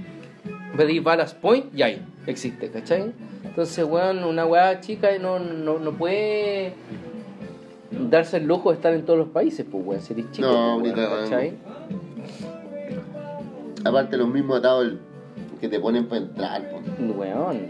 [0.75, 3.11] pedís Ballast Point y ahí existe, ¿cachai?
[3.43, 6.73] Entonces, weón, una weá chica no, no, no puede
[8.09, 10.79] darse el lujo de estar en todos los países, pues, weón, si eres chico, No,
[10.79, 11.23] pues, weón.
[11.23, 11.53] ¿cachai?
[13.85, 14.99] Aparte, los mismos atados el-
[15.63, 16.61] que te ponen para entrar.
[16.99, 17.61] Weón,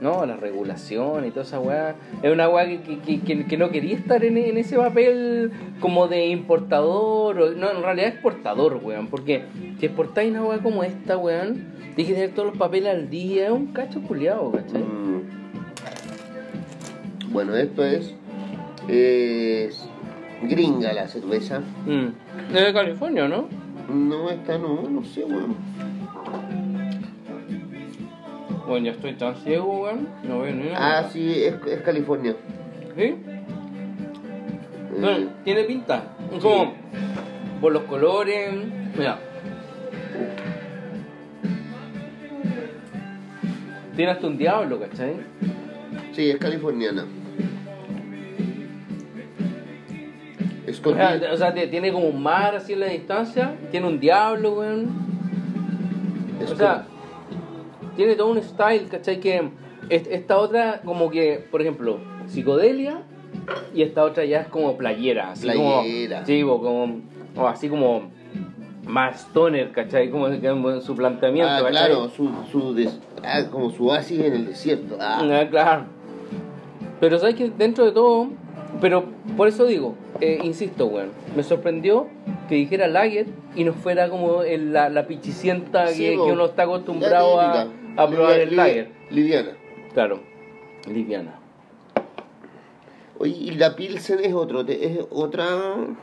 [0.00, 1.94] no, la regulación y toda esa weá.
[2.22, 5.52] Es una weá que, que, que- que- que no quería estar en, en ese papel
[5.78, 7.38] como de importador.
[7.38, 9.08] o- no, en realidad exportador, weón.
[9.08, 9.42] Porque
[9.78, 13.44] si exportáis una weá como esta, weón, tienes que tener todos los papeles al día.
[13.48, 14.80] Es un cacho culiado, ¿cachai?
[14.82, 15.20] Mm.
[17.30, 18.14] Bueno, esto es,
[18.88, 19.86] es
[20.44, 21.60] gringa la cerveza.
[21.84, 22.54] Mm.
[22.56, 23.48] Es de California, ¿no?
[23.92, 25.56] No, esta no, no sé, weón.
[28.66, 30.08] Bueno, ya estoy tan ciego, weón.
[30.22, 30.98] No veo ni una.
[30.98, 32.34] Ah, sí, es, es California.
[32.96, 33.14] ¿Sí?
[34.96, 36.02] Eh, tiene pinta.
[36.40, 36.74] Como
[37.60, 38.54] por los colores.
[38.96, 39.18] Mira.
[43.96, 45.14] Tiene hasta un diablo, ¿cachai?
[46.12, 47.04] sí, es californiana.
[50.66, 53.54] Es O sea, o sea, tiene como un mar así en la distancia.
[53.70, 54.88] Tiene un diablo, weón.
[56.50, 56.86] O sea,
[57.96, 59.20] tiene todo un style, ¿cachai?
[59.20, 59.50] Que
[59.88, 63.02] est- esta otra, como que, por ejemplo, psicodelia.
[63.74, 65.32] Y esta otra ya es como playera.
[65.32, 66.22] Así Playera.
[66.22, 67.00] Como, sí, como,
[67.36, 68.02] o así como
[68.86, 70.10] más stoner, ¿cachai?
[70.10, 71.72] Como en su planteamiento, Ah, ¿cachai?
[71.72, 74.96] claro, su, su des- ah, como su oasis en el desierto.
[75.00, 75.84] Ah, Ah, claro.
[77.00, 78.28] Pero sabes que dentro de todo,
[78.80, 79.04] pero
[79.36, 82.06] por eso digo, eh, insisto, weón, me sorprendió
[82.48, 83.26] que dijera Lager
[83.56, 87.66] y no fuera como el- la, la pichicienta Sí, que, que uno está acostumbrado a.
[87.96, 88.88] a probar el Lager.
[89.10, 89.50] Liviana.
[89.92, 90.20] Claro,
[90.92, 91.34] liviana.
[93.18, 95.46] Oye, y la Pilsen es otro, te- es otra.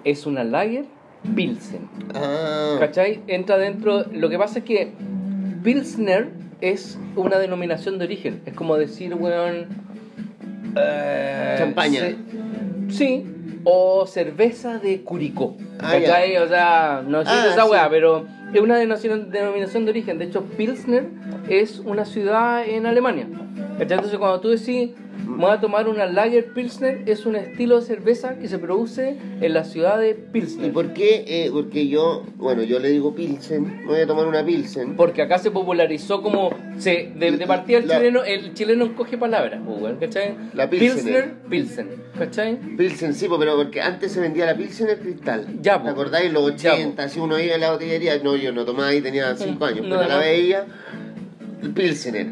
[0.04, 0.86] Es una Lager
[1.36, 1.90] Pilsen.
[2.16, 3.20] Ah, ¿Cachai?
[3.28, 4.06] Entra dentro.
[4.12, 4.94] Lo que pasa es que
[5.64, 6.30] Pilsner
[6.62, 8.42] es una denominación de origen.
[8.46, 9.68] Es como decir, weón.
[10.78, 12.00] eh, Champaña.
[12.00, 12.16] se-
[12.90, 13.26] sí.
[13.64, 15.56] O cerveza de Curicó.
[15.80, 16.38] Ah, ¿Cachai?
[16.38, 17.70] O sea, no existe Ah, esa sí.
[17.70, 20.18] weá, pero es una denominación, de origen.
[20.18, 21.08] De hecho, Pilsner
[21.50, 23.28] es una ciudad en Alemania.
[23.82, 24.92] Entonces cuando tú decís,
[25.28, 29.18] me voy a tomar una Lager Pilsner, es un estilo de cerveza que se produce
[29.42, 30.72] en la ciudad de ¿Y Pilsner.
[30.72, 31.24] por qué?
[31.28, 34.96] Eh, porque yo, bueno, yo le digo Pilsen, me voy a tomar una Pilsen.
[34.96, 39.18] Porque acá se popularizó como se, de, de partida el La- chileno, el chileno coge
[39.18, 40.36] palabras, pues, ¿cachai?
[40.54, 41.34] La Pilsener.
[41.50, 41.90] Pilsen,
[42.20, 42.58] ¿cachai?
[42.78, 45.48] Pilsen, sí, pero porque antes se vendía la Pilsen en cristal.
[45.60, 45.82] Ya.
[45.82, 46.32] ¿Te acordáis?
[46.32, 49.36] Los Ya, 80, si uno iba a la botillería, no, yo no tomaba ahí, tenía
[49.36, 50.20] 5 años, No, pero la no.
[50.20, 50.66] veía,
[51.76, 52.28] Pilsener,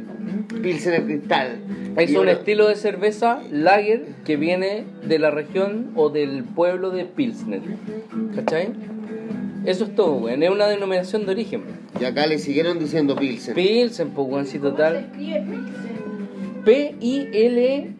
[0.61, 1.59] Pilsener cristal.
[1.97, 7.05] Es un estilo de cerveza lager que viene de la región o del pueblo de
[7.05, 7.61] Pilsner.
[8.35, 8.69] ¿Cachai?
[9.65, 10.41] Eso es todo, weón.
[10.43, 11.63] Es una denominación de origen.
[11.99, 13.55] Y acá le siguieron diciendo Pilsen.
[13.55, 15.11] Pilsen, pues, weón, sí, ¿Cómo se total.
[16.65, 17.93] P-I-L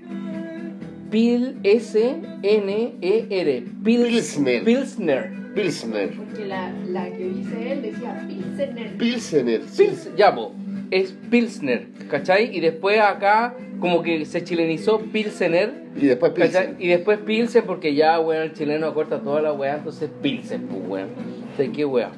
[1.09, 3.63] Pil S-N-E-R.
[3.83, 4.63] Pils- Pilsner.
[4.63, 5.31] Pilsner.
[5.55, 6.11] Pilsner.
[6.15, 8.97] Porque la, la que dice él decía Pilsener.
[8.97, 9.61] Pilsener.
[9.67, 9.85] sí.
[9.85, 10.53] Pils, ya, po,
[10.91, 12.55] es Pilsner, ¿cachai?
[12.55, 15.83] Y después acá, como que se chilenizó Pilsener.
[15.95, 16.67] Y después ¿cachai?
[16.69, 16.75] Pilsen.
[16.79, 20.81] Y después Pilsen, porque ya, weón, el chileno acorta toda la weá, entonces Pilsen, pues,
[20.87, 21.09] weón.
[21.53, 22.11] O sea, qué weá.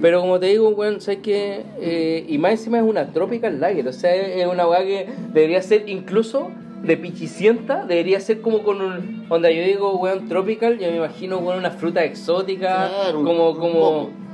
[0.00, 1.62] Pero como te digo, weón, sabes que.
[1.80, 5.62] Eh, y más encima es una Tropical Lager, o sea, es una weá que debería
[5.62, 6.50] ser incluso
[6.82, 9.26] de pichicienta, debería ser como con un.
[9.28, 13.56] Onda, yo digo, weón, Tropical, yo me imagino, weón, una fruta exótica, Claro, como.
[13.56, 14.25] como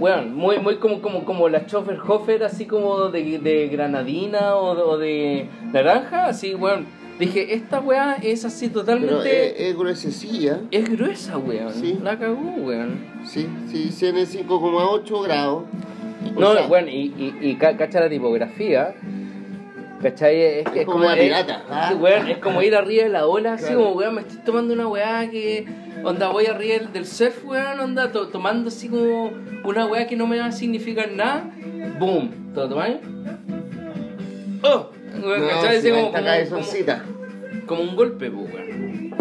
[0.00, 4.82] Weón, muy, muy como, como, como la Schofferhofer, así como de, de granadina o de,
[4.82, 6.86] o de naranja, así, weón.
[7.18, 9.62] Dije, esta weá es así Pero totalmente.
[9.62, 10.60] es, es gruesecilla.
[10.72, 11.72] es gruesa, weón.
[11.72, 11.96] Sí.
[12.02, 12.98] La cagó, weón.
[13.24, 15.62] Sí, sí, tiene 5,8 grados.
[16.36, 18.94] No, sea, bueno, y, y, y ca- cacha la tipografía.
[20.02, 20.40] ¿Cachai?
[20.40, 21.90] Es, que Es como una pirata, ¿ah?
[21.92, 24.74] es- weón, es como ir arriba de la ola, así como, weón, me estoy tomando
[24.74, 25.66] una weá que.
[26.04, 29.32] Onda, voy arriba del, surf, weón, onda, to- tomando así como
[29.64, 31.50] una weá que no me va a significar nada.
[31.98, 32.96] Boom, ¿te lo tomáis?
[34.62, 34.90] ¡Oh!
[35.22, 35.80] Weón, no, ¿cachai?
[35.80, 36.12] si como, como,
[36.50, 36.62] como,
[37.66, 39.14] como un golpe, pues, weón.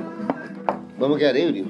[1.00, 1.68] Vamos a quedar ebrios.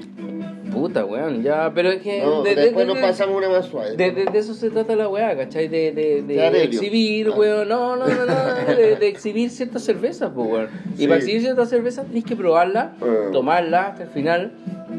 [0.72, 2.20] Puta, weón, ya, pero es que.
[2.22, 3.96] No, de- de- después de- nos pasamos una más suave.
[3.96, 5.68] De, de, eso se trata la weá, ¿cachai?
[5.68, 7.36] De, de, exhibir, Ah.
[7.38, 7.68] weón.
[7.68, 8.74] No, no, no, no.
[8.74, 10.68] De, exhibir ciertas cervezas, pues, weón.
[10.94, 11.06] Y Sí.
[11.06, 13.30] para exhibir ciertas cervezas tenés que probarla, Ah.
[13.32, 14.52] tomarla hasta el final,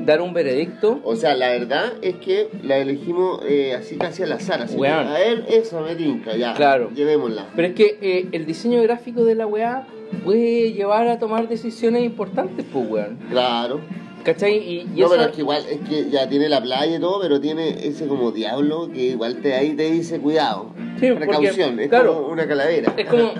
[0.06, 1.00] dar un veredicto.
[1.04, 4.62] O sea, la verdad es que la elegimos eh, así casi al azar.
[4.62, 6.54] Así que, a ver, eso me tinca, ya.
[6.54, 6.92] Claro.
[6.94, 7.48] Llevémosla.
[7.56, 9.88] Pero es que eh, el diseño gráfico de la weá
[10.24, 13.18] puede llevar a tomar decisiones importantes, pues, weón.
[13.30, 13.82] Claro.
[14.26, 14.58] ¿Cachai?
[14.58, 17.00] Y, y no, eso- pero es que igual, es que ya tiene la playa y
[17.00, 20.74] todo, pero tiene ese como diablo que igual te ahí te dice cuidado.
[21.00, 22.94] Sí, porque, Precaución, es claro, como una calavera.
[22.98, 23.32] Es como,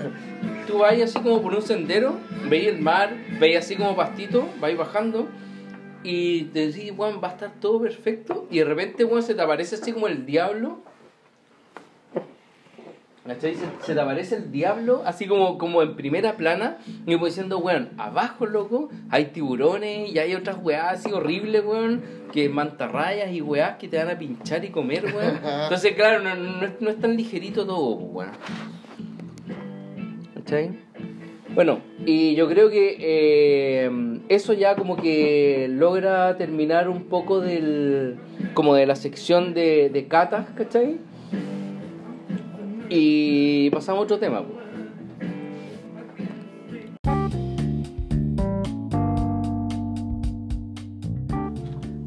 [0.66, 2.14] tú vas así como por un sendero,
[2.48, 5.26] veis el mar, veis así como pastito, vais bajando
[6.04, 9.42] y te decís, weón, va a estar todo perfecto y de repente, weón, se te
[9.42, 10.78] aparece así como el diablo.
[13.26, 13.54] ¿Cachai?
[13.54, 17.58] Se, se te aparece el diablo así como, como en primera plana y voy diciendo,
[17.58, 23.40] weón, abajo, loco, hay tiburones y hay otras weás así horribles, weón, que mantarrayas y
[23.42, 25.40] weás que te van a pinchar y comer, weón.
[25.64, 28.30] Entonces, claro, no, no, es- no es tan ligerito todo, weón.
[30.34, 30.70] ¿Cachai?
[31.54, 33.90] Bueno, y yo creo que eh,
[34.28, 38.16] eso ya como que logra terminar un poco del
[38.52, 40.98] como de la sección de, de catas, ¿cachai?
[42.88, 44.42] Y pasamos a otro tema.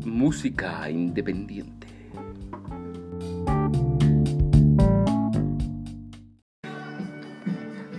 [0.05, 1.87] Música independiente.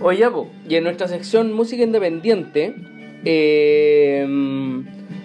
[0.03, 2.73] Oye, po, y en nuestra sección Música Independiente,
[3.23, 4.25] eh,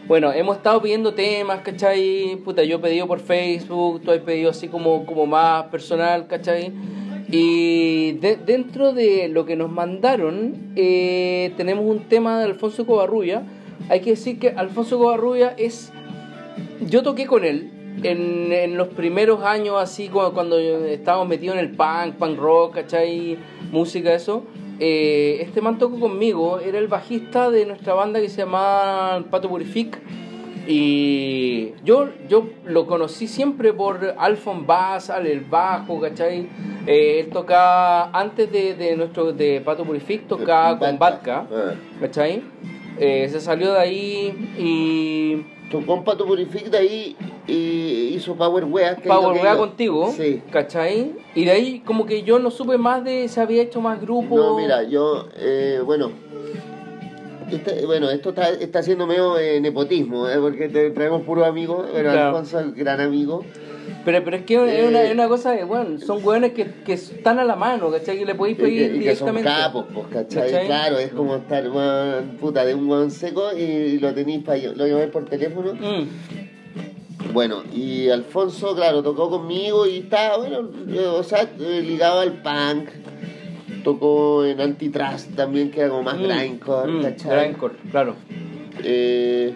[0.07, 2.37] bueno, hemos estado pidiendo temas, ¿cachai?
[2.45, 6.73] Puta, yo he pedido por Facebook, tú has pedido así como, como más personal, ¿cachai?
[7.31, 13.43] Y de- dentro de lo que nos mandaron, eh, tenemos un tema de Alfonso Covarrubia.
[13.89, 15.93] Hay que decir que Alfonso Covarrubia es
[16.89, 17.71] yo toqué con él
[18.03, 23.39] en, en los primeros años, así cuando estábamos metidos en el punk, punk rock, ¿cachai?
[23.73, 24.45] Música, eso.
[24.79, 29.49] Eh, este man tocó conmigo, era el bajista de nuestra banda que se llamaba Pato
[29.49, 29.99] Purific.
[30.67, 36.49] Y yo, yo lo conocí siempre por Alfon Bass, al- el bajo, ¿cachai?
[36.87, 41.75] Eh, él tocaba, antes de, de nuestro de Pato Purific, tocaba con Vatka, Ah.
[42.01, 42.43] ¿cachai?
[42.99, 47.17] Eh, se salió de ahí y Tu compa tu Purific de ahí
[47.49, 50.41] y hizo Power que lo Power Wea contigo, Sí.
[50.53, 51.13] ¿cachai?
[51.35, 54.39] Y de ahí como que yo no supe más de si había hecho más grupos.
[54.39, 56.13] No, mira, yo, eh, bueno,
[57.51, 61.91] este- bueno, esto está, está siendo medio eh, nepotismo, eh, porque te traemos puros amigos,
[61.93, 62.29] bueno, Claro.
[62.29, 63.45] Alfonso es gran amigo,
[64.05, 66.93] Pero, pero es que es, una, es una cosa que, bueno, son hueones que, que
[66.95, 68.19] están a la mano, ¿cachai?
[68.19, 69.49] Que le podéis Y pedir que, y que son directamente.
[69.49, 70.43] capos, pues, ¿cachai?
[70.51, 70.67] ¿Cachai?
[70.67, 71.65] Claro, es como estar,
[72.41, 75.75] puta, de un weón seco y lo tenéis para lo llamáis por teléfono.
[75.75, 77.33] Mm.
[77.33, 82.33] Bueno, y Alfonso, claro, tocó conmigo y estaba, bueno, eh, o sea, eh, ligado al
[82.43, 82.89] punk.
[83.83, 86.23] Tocó en Antitrust también, que era como más Mm.
[86.25, 87.45] grindcore, Mm, ¿cachai?
[87.45, 88.15] grindcore, claro.
[88.85, 89.55] Eh,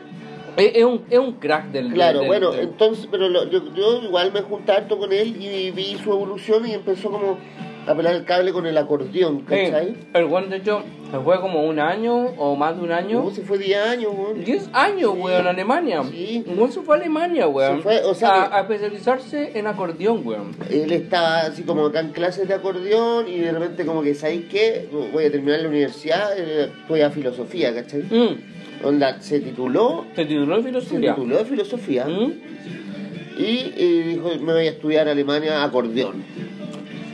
[0.56, 1.92] Es, es un, es un crack del.
[1.92, 5.40] Claro, del- bueno, del- entonces, pero lo- yo, yo igual me junté harto con él
[5.40, 7.38] y vi su evolución y empezó como
[7.86, 9.88] a pelar el cable con el acordeón, ¿cachai?
[9.94, 13.22] Sí, el weón, de hecho, se fue como un año o más de un año.
[13.24, 14.44] No, se fue 10 años, weón.
[14.44, 15.20] 10 años, Sí.
[15.20, 16.02] weón, en Alemania.
[16.10, 16.44] Sí.
[16.46, 17.76] Weón se fue a Alemania, weón.
[17.78, 20.54] Se fue, o sea a, a especializarse en acordeón, weón.
[20.70, 24.44] Él estaba así como acá en clases de acordeón y de repente como que, ¿sabéis
[24.50, 24.88] qué?
[25.12, 28.02] Voy a terminar la universidad, eh, voy a filosofía, ¿cachai?
[28.02, 28.86] Mm.
[28.86, 31.14] Onda, se tituló, Se tituló se filosofía.
[31.14, 32.32] tituló de filosofía Mm.
[33.38, 36.22] y eh, dijo, me voy a estudiar Alemania acordeón.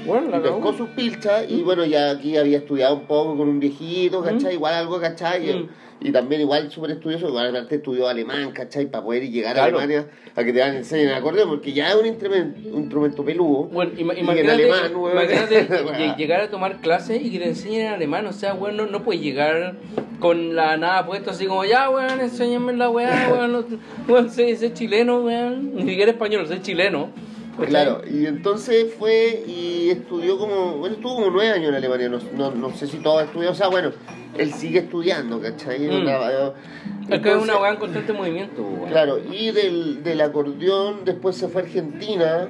[0.07, 3.49] Bueno, la Y pescó sus pilchas y bueno, ya aquí había estudiado un poco con
[3.49, 4.55] un viejito, ¿cachai?
[4.55, 5.53] Igual algo, ¿cachai?
[5.55, 5.69] Mm.
[5.99, 8.87] Y también igual súper estudioso, igual aparte estudió alemán, ¿cachai?
[8.91, 9.79] Para poder llegar Claro.
[9.79, 12.83] a Alemania a que te dan enseñen el acordeón, porque ya es un instrumento, un
[12.83, 13.65] instrumento peludo.
[13.65, 15.27] Bueno, Y en alemán, Weón.
[16.19, 18.27] llegar a tomar clases y que te enseñen en alemán.
[18.27, 19.77] O sea, weón, no, no puedes llegar
[20.21, 23.29] con la nada puesta así como, ya, weón, enséñame la weá,
[24.09, 24.31] weón.
[24.31, 25.75] Sé, sé chileno, weón.
[25.77, 27.09] Ni siquiera español, sé chileno.
[27.57, 27.67] ¿Cachai?
[27.71, 32.19] Claro, y entonces fue y estudió como, bueno, estuvo como nueve años en Alemania, no,
[32.37, 33.91] no, no sé si todo estudió, o sea, bueno,
[34.37, 35.81] él sigue estudiando, ¿cachai?
[35.81, 36.03] Mm.
[36.03, 38.63] Una- Es que es entonces- una weá en constante movimiento.
[38.89, 42.49] Claro, y del, del acordeón después se fue a Argentina.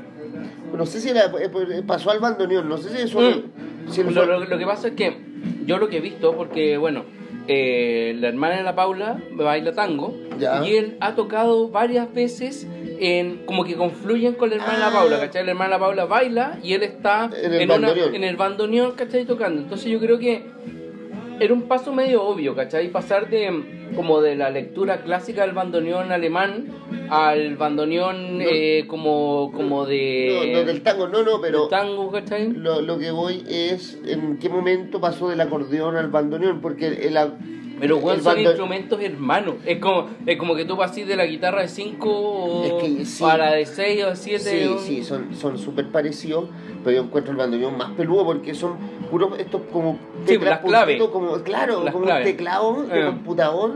[0.77, 3.21] No sé si era, eh, pues, pasó al bandoneón, no sé si eso.
[3.21, 3.91] Mm.
[3.91, 5.17] si él Lo, fue- lo- lo que pasa es que
[5.65, 7.05] yo lo que he visto, porque bueno,
[7.49, 10.67] eh, la hermana de la Paula baila tango Ya.
[10.67, 12.67] y él ha tocado varias veces
[12.99, 14.93] en como que confluyen con la hermana de la Ah.
[14.93, 15.45] Paula, ¿cachai?
[15.45, 18.15] La hermana Paula baila y él está En el una- bandoneón.
[18.15, 19.25] en el bandoneón, ¿cachai?
[19.25, 19.61] Tocando.
[19.63, 20.45] Entonces yo creo que
[21.39, 22.89] era un paso medio obvio, ¿cachai?
[22.91, 26.67] Pasar de como de la lectura clásica del bandoneón alemán
[27.09, 28.45] al bandoneón No.
[28.45, 32.51] eh, como, como de no, no, del tango, no, no, pero del tango, ¿cachai?
[32.53, 37.17] lo, lo que voy es en qué momento pasó del acordeón al bandoneón, porque el,
[37.17, 37.31] el-
[37.79, 39.55] Pero el son bando- instrumentos hermanos.
[39.67, 43.25] Es como, es como que tú pasís de la guitarra de 5 Es que sí.
[43.25, 44.39] a la de 6 o 7.
[44.45, 46.49] Sí, sí, son son súper parecidos,
[46.85, 48.77] pero yo encuentro el bandoneón más peludo porque son
[49.11, 53.07] puros estos como Sí, las como claro, Las como un teclado de Eh.
[53.07, 53.73] computador,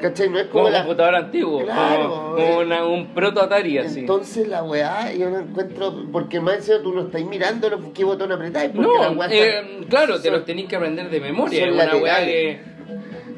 [0.00, 0.28] ¿cachai?
[0.30, 1.62] No es como Como la computador antiguo.
[1.62, 4.00] Claro, como, como una- un proto Atari así.
[4.00, 8.32] Entonces la weá, yo no encuentro, porque más encima tú no estás mirando qué botón
[8.32, 11.60] apretáis, porque no, las weas eh, claro, te son- los tenéis que aprender de memoria.
[11.60, 12.34] son Es una weá laterales.
[12.34, 12.73] que.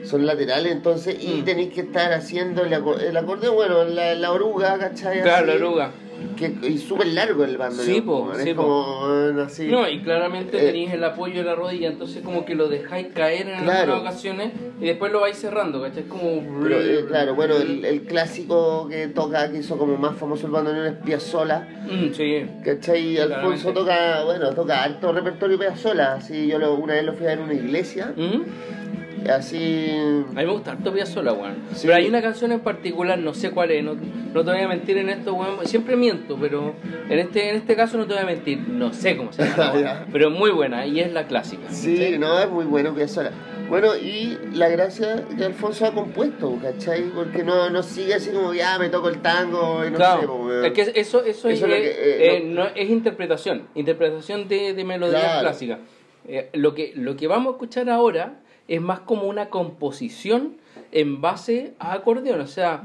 [0.06, 1.44] Son laterales, entonces, y Mm.
[1.44, 5.20] tenéis que estar haciendo el, aco- el acordeón, bueno, la, la oruga, ¿cachai?
[5.22, 5.90] Claro, la oruga.
[6.34, 7.94] Que, y súper largo el bandoneón.
[7.94, 8.62] Sí, po, es sí, po.
[8.62, 9.68] como bueno, así.
[9.68, 10.66] No, y claramente Eh.
[10.66, 13.92] tenéis el apoyo de la rodilla, entonces como que lo dejáis caer en Claro.
[13.94, 16.04] algunas ocasiones y después lo vais cerrando, ¿cachai?
[16.04, 16.42] Es como.
[16.62, 20.52] Pero, eh, claro, bueno, el, el clásico que toca, que hizo como más famoso el
[20.52, 22.46] bandoneón es Piazzolla, Mm, sí.
[22.64, 23.18] ¿cachai?
[23.18, 23.72] Alfonso Claramente.
[23.74, 27.38] toca, bueno, toca harto repertorio Piazzolla, así yo lo- una vez lo fui a ver
[27.38, 28.42] en una iglesia, ¿Mm?
[29.30, 29.88] Así...
[29.90, 31.56] A mí me gusta harto sola, weón.
[31.74, 31.82] Sí.
[31.86, 34.68] Pero hay una canción en particular, no sé cuál es, no, no te voy a
[34.68, 35.66] mentir en esto, weón.
[35.66, 36.74] Siempre miento, pero
[37.08, 38.58] en este, en este caso no te voy a mentir.
[38.68, 41.70] No sé cómo se llama, pero es muy buena y es la clásica.
[41.70, 43.32] Sí, no, es muy bueno Piazzolla.
[43.68, 47.02] Bueno, y la gracia que Alfonso ha compuesto, ¿cachai?
[47.12, 50.26] Porque no, no sigue así como, ya me toco el tango y no Claro, sé,
[50.26, 50.64] weón.
[50.66, 54.46] es que eso, eso, Eso es, es lo que, eh, eh, no, es interpretación, interpretación
[54.46, 55.40] de, de melodías Claro.
[55.40, 55.78] clásicas.
[56.28, 60.56] Eh, lo, que, lo que vamos a escuchar ahora es más como una composición
[60.92, 62.82] en base a acordeón, o sea,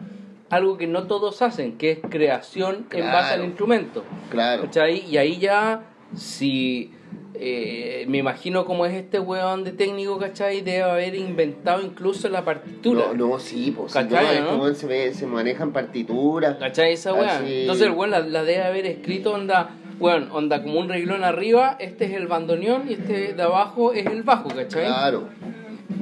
[0.49, 4.03] algo que no todos hacen, que es creación en base al instrumento.
[4.29, 4.63] Claro.
[4.63, 5.05] ¿Cachai?
[5.09, 5.83] Y ahí ya,
[6.15, 6.91] si
[7.35, 10.61] eh, me imagino cómo es este weón de técnico, ¿cachai?
[10.61, 13.05] Debe haber inventado incluso la partitura.
[13.13, 14.49] No, no, sí, pues, ¿Cachai, no, es no?
[14.49, 16.57] como se, ve, se manejan partituras.
[16.57, 17.11] ¿Cachai esa?
[17.11, 19.69] Así- Entonces el weón la, la debe haber escrito onda,
[19.99, 24.05] weón, onda como un reglón arriba, este es el bandoneón y este de abajo es
[24.05, 24.85] el bajo, ¿cachai?
[24.85, 25.29] Claro.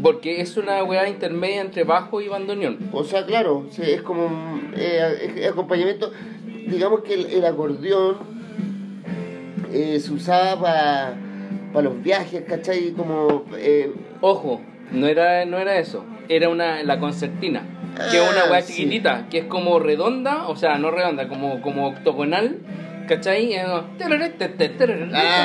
[0.02, 2.78] Porque es una weá intermedia entre bajo y bandoneón.
[2.94, 6.12] O sea, claro, sí, es como un eh, acompañamiento.
[6.68, 8.18] Digamos que el, el acordeón
[9.72, 11.16] eh, se usaba
[11.74, 12.92] para los viajes, ¿cachai?
[12.92, 13.46] Como.
[13.58, 14.62] eh, Ojo,
[14.92, 17.64] no era, no era eso, era una la concertina,
[18.12, 18.74] que es una Ah, weá sí.
[18.74, 22.58] chiquitita, que es como redonda, o sea, no redonda, como, como octogonal,
[23.10, 23.56] ¿cachai?
[23.56, 23.86] Ah,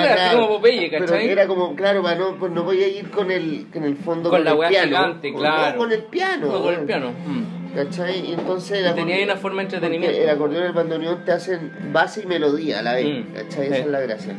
[0.02, 0.40] así claro.
[0.40, 1.28] como Popeye, Pero ¿cachai?
[1.28, 4.30] era como, claro, para no, pues no voy a ir con el, con el fondo
[4.30, 4.86] Con la el piano.
[4.96, 5.72] gigante, Con- claro.
[5.72, 6.46] no, con el piano.
[6.46, 7.10] No, con el piano.
[7.26, 7.74] mm.
[7.74, 8.32] ¿Cachai?
[8.32, 10.16] Entonces Y tenía una forma de entretenimiento.
[10.16, 13.06] El acordeón y el bandoneón te hacen base y melodía a la vez.
[13.26, 13.66] Mm, ¿Cachai?
[13.66, 13.72] sí.
[13.72, 14.34] Esa es la gracia.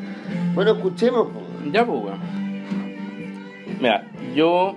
[0.53, 1.27] Bueno, escuchemos.
[1.33, 1.41] po.
[1.69, 2.01] Ya, pues.
[3.81, 4.75] Mira, yo.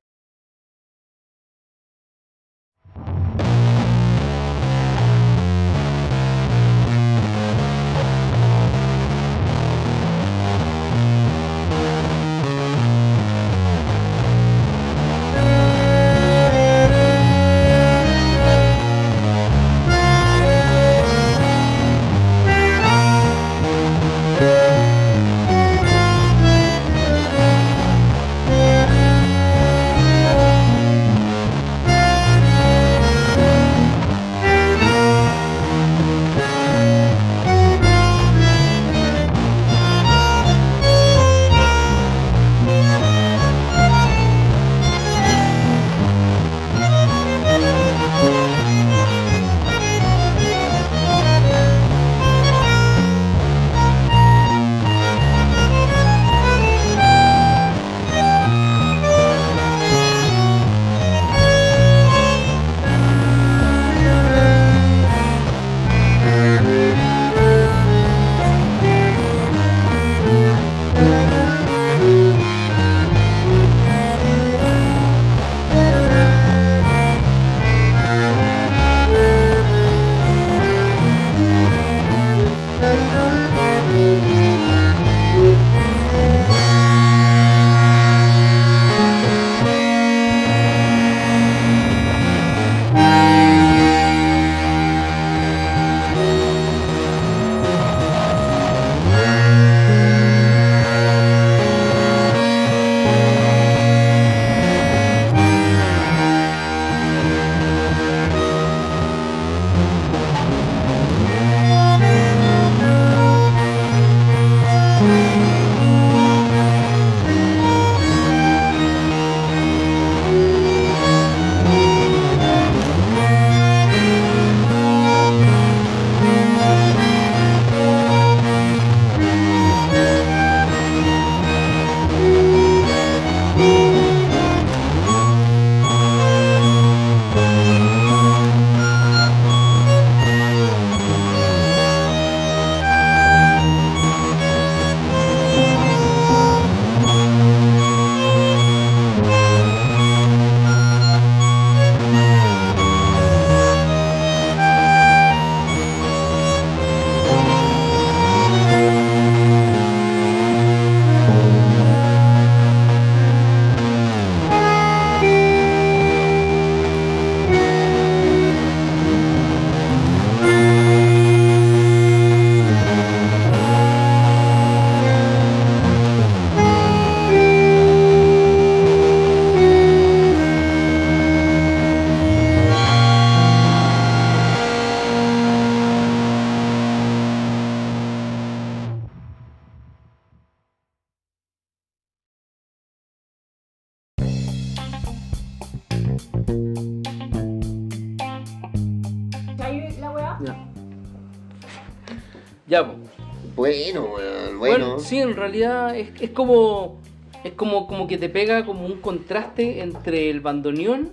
[208.18, 211.10] Que te pega como un contraste entre el bandoneón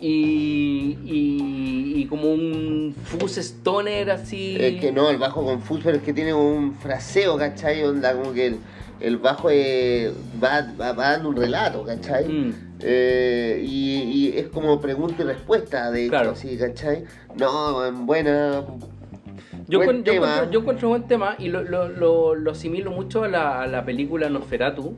[0.00, 4.56] y, y, y como un fuzz stoner así.
[4.60, 7.82] Es que no, el bajo confuso, pero es que tiene un fraseo, ¿cachai?
[7.84, 8.56] Onda como que el,
[9.00, 12.28] el bajo va, va, va dando un relato, ¿cachai?
[12.28, 12.54] Mm.
[12.80, 16.30] Eh, y, y es como pregunta y respuesta, de hecho, Claro.
[16.32, 17.04] así, ¿cachai?
[17.38, 18.64] No, en buena.
[19.68, 20.26] Yo, buen yo, tema.
[20.26, 23.66] encuentro, yo encuentro buen tema y lo, lo, lo, lo asimilo mucho a la, a
[23.68, 24.96] la película Nosferatu,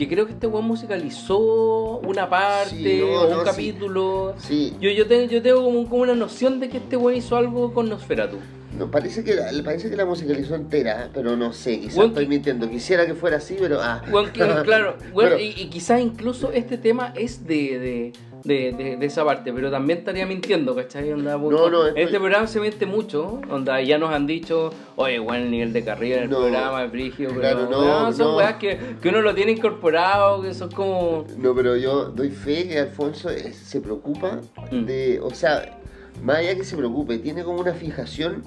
[0.00, 4.34] que creo que este weón musicalizó una parte Sí, no, o un no, capítulo.
[4.38, 7.36] Sí, Yo, yo, te- yo tengo como, como una noción de que este weón hizo
[7.36, 8.38] algo con Nosferatu.
[8.78, 12.68] no, parece, que la, parece que la musicalizó entera, pero no sé, quizás estoy mintiendo.
[12.70, 13.78] Quisiera que fuera así, pero.
[13.82, 14.02] Ah.
[14.10, 18.12] Weón, claro, claro, weón, Pero- y, y quizás incluso este tema es de, de,
[18.44, 21.12] de, de- de esa parte, pero también estaría mintiendo, ¿cachai?
[21.12, 25.18] Onda, No, no, estoy- Este programa se miente mucho, onda, ya nos han dicho, oye,
[25.18, 28.36] bueno, el nivel de carrera en el No, programa es brígido, pero claro, no, son
[28.36, 31.24] weas que, que uno lo tiene incorporado, que son como...
[31.36, 34.84] No, pero yo doy fe que Alfonso es- se preocupa Mm.
[34.84, 35.78] de, o sea,
[36.22, 38.44] más allá que se preocupe, tiene como una fijación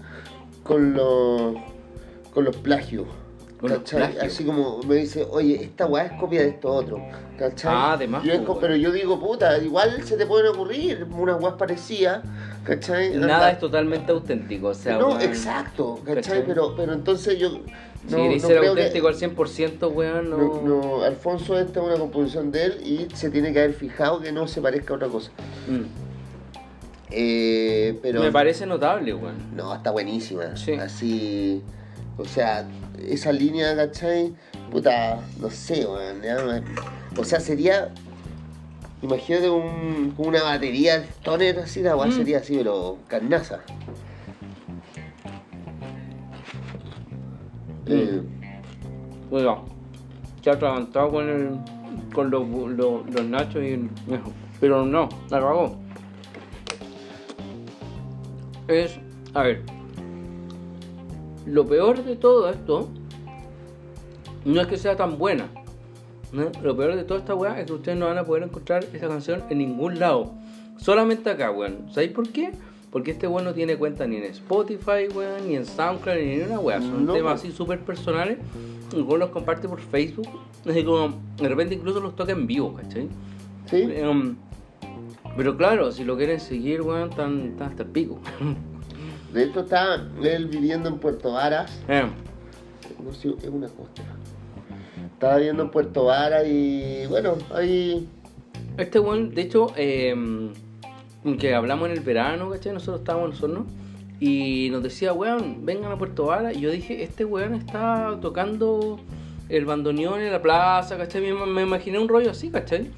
[0.64, 1.56] con los
[2.34, 3.06] con los plagios.
[3.70, 4.18] ¿Cachai?
[4.20, 6.98] Así como me dice, oye, esta weá es copia de esto otro.
[7.38, 7.74] ¿Cachai?
[7.76, 8.62] Ah, de más, Yo es pues, co- weón.
[8.62, 12.24] pero yo digo, puta, igual se te pueden ocurrir unas weas parecidas.
[12.64, 13.18] ¿Cachai?
[13.18, 16.16] Nada es totalmente auténtico, o sea, no, weón, exacto, ¿cachai?
[16.16, 16.46] ¿Cachai?
[16.46, 17.50] Pero, pero entonces yo.
[18.08, 20.38] Si No, no ser creo que- auténtico al 100%, weón, no...
[20.38, 24.20] no, no, Alfonso, esta es una composición de él y se tiene que haber fijado
[24.20, 25.32] que no se parezca a otra cosa.
[25.70, 25.84] Mm.
[27.12, 28.22] Eh, pero.
[28.22, 29.56] Me parece notable, weón.
[29.56, 30.56] No, está buenísima.
[30.58, 30.74] Sí.
[30.74, 31.62] Así.
[32.18, 32.66] O sea,
[33.00, 34.34] esa línea, ¿cachai?
[34.72, 36.64] Puta, no sé, weón.
[37.18, 37.94] O sea, sería.
[39.02, 42.12] Imagínate un, una batería stoner así, la weá Mm.
[42.12, 43.60] sería así, pero carnaza.
[47.88, 48.22] Eh,
[49.30, 49.58] Oiga,
[50.42, 51.60] se ha atragantado con el,
[52.14, 53.90] con los, los, los nachos y el...
[54.62, 55.76] Pero no, la cagó.
[58.68, 58.98] Es,
[59.34, 59.64] a ver,
[61.46, 62.90] lo peor de todo esto
[64.46, 65.48] no es que sea tan buena.
[66.32, 66.52] ¿no?
[66.64, 69.08] Lo peor de toda esta weá es que ustedes no van a poder encontrar esta
[69.08, 70.32] canción en ningún lado.
[70.78, 71.86] Solamente acá, weón.
[71.92, 72.52] ¿Sabéis por qué?
[72.92, 76.48] Porque este weón no tiene cuenta ni en Spotify, weón, ni en SoundCloud, ni en
[76.48, 76.82] una weá.
[76.82, 78.38] Son No, temas así súper personales.
[78.94, 80.28] El weón los comparte por Facebook.
[80.68, 83.08] Así como, de repente incluso los toca en vivo, ¿cachai?
[83.70, 83.82] ¿Sí?
[83.90, 84.36] Em,
[85.38, 88.20] pero claro, si lo quieren seguir, weón, están hasta el pico.
[89.34, 91.80] De hecho, está él viviendo en Puerto Varas.
[91.88, 92.10] Em,
[93.04, 94.04] No sé, es una costa.
[95.14, 98.08] Estaba viviendo en Puerto Varas y bueno, ahí.
[98.78, 100.16] Este weón, de hecho, eh,
[101.40, 102.74] que hablamos en el verano, ¿cachai?
[102.74, 103.66] Nosotros estábamos en Osorno
[104.20, 106.54] y nos decía, weón, vengan a Puerto Vara.
[106.54, 109.00] Y yo dije, este weón está tocando
[109.50, 111.22] el bandoneón en la plaza, ¿cachai?
[111.22, 112.92] Me, me imaginé un rollo así, ¿cachai?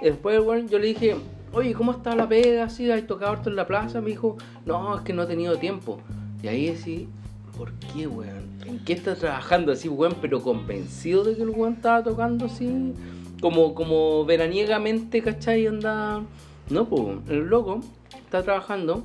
[0.00, 1.16] Después, weón, yo le dije,
[1.56, 2.64] oye, ¿cómo está la pega?
[2.64, 2.90] ¿Así?
[2.90, 4.00] ¿Has tocado harto en la plaza?
[4.00, 6.00] Me dijo, no, es que no he tenido tiempo.
[6.42, 7.08] Y ahí decí,
[7.56, 8.46] ¿por qué, weón?
[8.66, 10.14] ¿En qué está trabajando así, weón?
[10.20, 12.92] Pero convencido de que el weón estaba tocando así,
[13.40, 15.66] como, como veraniegamente, ¿cachai?
[15.66, 16.22] Anda.
[16.68, 17.80] No, pues, el loco
[18.12, 19.04] está trabajando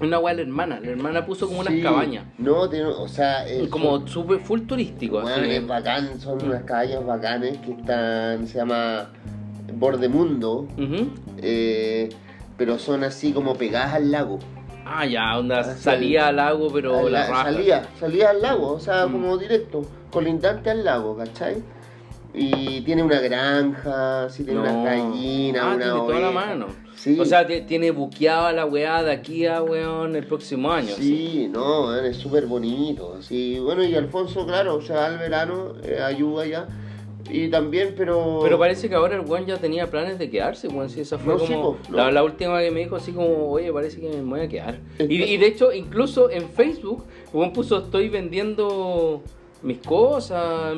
[0.00, 0.80] una weá la hermana.
[0.80, 2.24] La hermana puso como unas Sí, cabañas.
[2.38, 3.46] No, tiene, o sea.
[3.46, 5.20] es- Como súper full turístico.
[5.20, 5.50] Bueno, así.
[5.52, 9.08] es bacán, son unas cabañas bacanes que están, se llama
[9.74, 11.10] Bordemundo, Ujú.
[11.38, 12.08] eh,
[12.56, 14.38] pero son así como pegadas al lago.
[14.84, 15.82] Ah, ya, onda, Así.
[15.82, 17.42] salía al lago, pero A la, raja.
[17.44, 19.12] salía, salía al lago, o sea, Mm.
[19.12, 21.56] como directo, colindante al lago, ¿cachai?
[22.32, 24.70] Y tiene una granja, sí, tiene No.
[24.80, 26.46] unas gallinas, Ah, una tiene toda la oveja.
[26.46, 26.66] mano.
[26.94, 27.18] Sí.
[27.20, 30.94] O sea, tiene buqueada la weá de aquí a weón el próximo año.
[30.96, 33.20] Sí, no, es súper bonito.
[33.22, 36.66] Sí, bueno, y Alfonso, claro, o sea, al verano eh, ayuda ya.
[37.30, 38.40] Y también, pero.
[38.42, 40.88] Pero parece que ahora el weón ya tenía planes de quedarse, weón.
[40.90, 41.96] Si esa fue No, sí, como po, no.
[41.96, 44.78] la, la última que me dijo, así como, oye, parece que me voy a quedar.
[44.98, 49.22] Es Y, y de hecho, incluso en Facebook, weón puso, estoy vendiendo
[49.62, 50.74] mis cosas,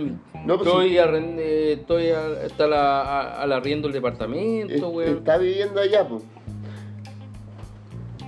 [0.46, 0.96] No, pues estoy, sí.
[0.96, 5.18] arrend- eh, estoy a, está la, a- al arriendo el es- departamento, weón.
[5.18, 6.22] está viviendo allá, pues.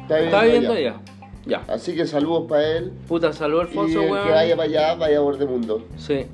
[0.03, 1.01] Está Está viviendo allá.
[1.47, 1.63] Ya.
[1.69, 2.93] Así que saludos para él.
[3.09, 4.27] Puta, salud Y Alfonso, el weón.
[4.27, 5.85] que vaya para allá, vaya a Bordemundo.
[5.97, 6.27] Sí.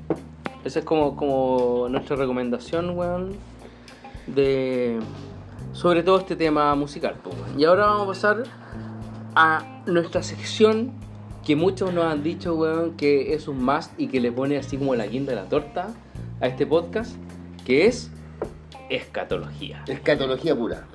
[0.67, 3.37] Esa es como, como nuestra recomendación, weón.
[4.27, 4.99] De.
[5.71, 7.57] Sobre todo este tema musical, weón.
[7.57, 8.43] Y ahora vamos a pasar
[9.33, 10.91] a nuestra sección
[11.45, 14.75] que muchos nos han dicho, weón, que es un must y que le pone así
[14.75, 15.87] como la guinda de la torta
[16.41, 17.15] a este podcast,
[17.65, 18.11] que es
[18.89, 19.85] escatología.
[19.87, 20.85] Escatología pura.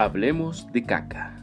[0.00, 1.34] Hablemos de caca.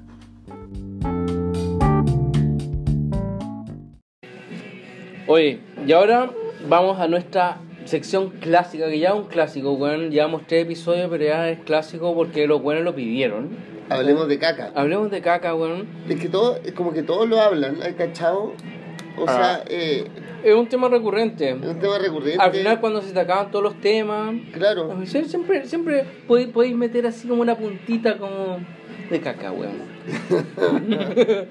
[5.28, 6.32] Oye, y ahora
[6.70, 10.10] vamos a nuestra sección clásica, que ya es un clásico, weón.
[10.10, 13.50] Llevamos tres episodios, pero ya es clásico porque los buenos lo pidieron.
[13.90, 14.72] Hablemos de caca.
[14.74, 15.90] Hablemos de caca, weón.
[16.08, 18.54] Es que todo, es como que todos lo hablan, ¿hay cachado?
[19.18, 19.34] O Ah.
[19.34, 20.06] sea, eh,
[20.44, 21.50] Es un tema recurrente.
[21.50, 22.42] es un tema recurrente.
[22.42, 24.94] Al final, cuando se te acaban todos los temas, Claro.
[25.06, 28.60] sie- siempre, siempre podéis, podéis meter así como una puntita como
[29.10, 29.96] de caca, weón.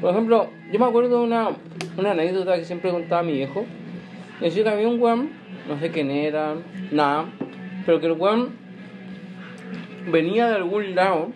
[0.00, 1.50] Por ejemplo, yo me acuerdo de una,
[1.96, 3.64] una anécdota que siempre contaba mi viejo.
[4.40, 5.30] Decía que había un weón,
[5.68, 6.54] no sé quién era,
[6.92, 7.26] nada,
[7.86, 8.50] pero que el weón
[10.10, 11.30] venía de algún lado.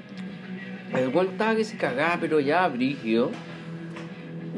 [0.94, 3.30] El weón estaba que se cagaba, pero ya brígido.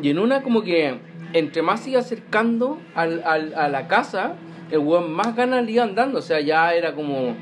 [0.01, 0.95] Y en una como que
[1.33, 4.35] entre más se iba acercando al, al- a la casa,
[4.71, 6.19] el weón más ganas le iban dando.
[6.19, 7.35] O sea, ya era como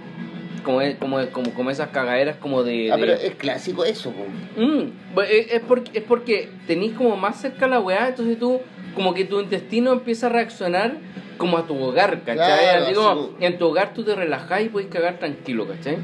[0.65, 2.93] como, como, como, como esas cagaderas como de...
[2.93, 4.13] Ah, de- pero es clásico eso.
[4.57, 8.61] Mm, bu- es, es porque, es porque tenéis como más cerca la weá, entonces tú,
[8.95, 10.93] como que tu intestino empieza a reaccionar
[11.39, 12.37] como a tu hogar, ¿cachai?
[12.37, 15.67] Claro, Así como, así como- en tu hogar tú te relajás y puedes cagar tranquilo,
[15.67, 15.97] ¿cachai?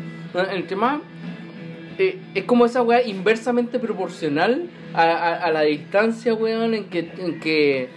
[0.55, 1.01] Entre más,
[1.99, 7.11] eh, es como esa weá inversamente proporcional a, a, a la distancia, weón, en que...
[7.19, 7.89] En que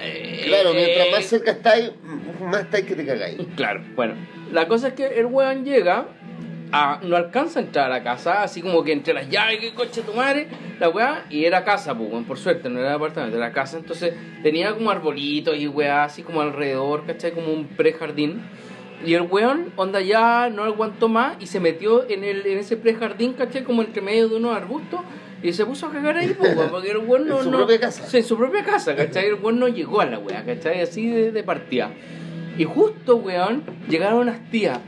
[0.00, 1.92] eh, Claro, mientras eh, más cerca estáis,
[2.40, 3.38] más estáis que te cagáis.
[3.56, 4.14] Claro, bueno,
[4.50, 6.08] la cosa es que el weón llega,
[6.72, 9.74] a, no alcanza a entrar a la casa, así como que entre las llaves, que
[9.74, 10.48] coche tu madre,
[10.80, 14.72] la weá, y era casa, pues, por suerte, no era apartamento, era casa, entonces tenía
[14.72, 17.32] como arbolitos y weá, así como alrededor, ¿cachai?
[17.32, 18.42] Como un prejardín.
[19.04, 22.76] Y el weón, onda ya no aguantó más y se metió en, el, en ese
[22.76, 23.64] prejardín, ¿cachai?
[23.64, 25.00] Como entre medio de unos arbustos.
[25.42, 27.38] Y se puso a cagar ahí, pues, weón, porque el weón no...
[27.38, 28.06] En su no- propia casa.
[28.06, 29.26] Sí, en su propia casa, ¿cachai?
[29.26, 30.80] El weón no llegó a la weá, ¿cachai?
[30.82, 31.90] Así de, de partida.
[32.56, 34.78] Y justo, weón, llegaron unas tías,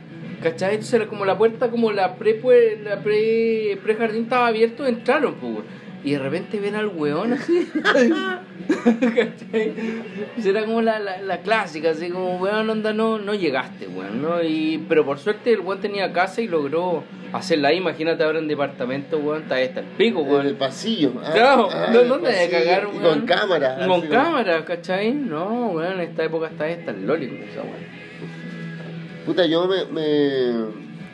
[0.42, 0.74] ¿cachai?
[0.74, 4.86] Entonces era como la puerta, como la pre, pues, la pre, pre jardín estaba abierto,
[4.86, 5.64] entraron, pues, weón.
[6.04, 7.66] Y de repente ven al weón así.
[7.82, 9.72] ¿Cachai?
[10.34, 14.20] Pues Era como la, la, la clásica, así como, weón, onda, no, no llegaste, weón,
[14.22, 14.42] ¿no?
[14.42, 17.78] Y, pero por suerte el weón tenía casa y logró hacerla ahí.
[17.78, 20.46] Imagínate ahora en departamento, weón, está está el pico, En weón.
[20.46, 21.12] el pasillo.
[21.24, 23.18] ah, Claro, ah, ¿no- el ¿dónde hay que pasillo, cagar, y weón?
[23.18, 23.86] Con cámara.
[23.86, 25.12] Con así cámara, ¿cachai?
[25.14, 28.04] No, weón, en esta época está esta el loli con esa weón.
[29.24, 30.64] Puta, yo me, me,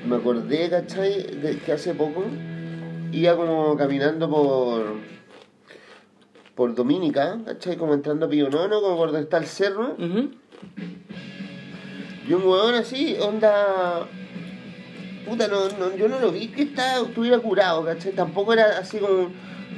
[0.08, 1.22] me acordé, ¿cachai?
[1.40, 2.24] De que hace poco
[3.12, 5.00] iba como caminando por
[6.54, 7.76] por Dominica, ¿cachai?
[7.78, 9.94] Como entrando a Pionono, como por donde está el cerro.
[9.98, 10.30] Ujú.
[12.28, 14.06] Y un weón así, onda.
[15.26, 18.12] Puta, no, no, yo no lo vi que estaba, estuviera curado, ¿cachai?
[18.12, 19.30] Tampoco era así como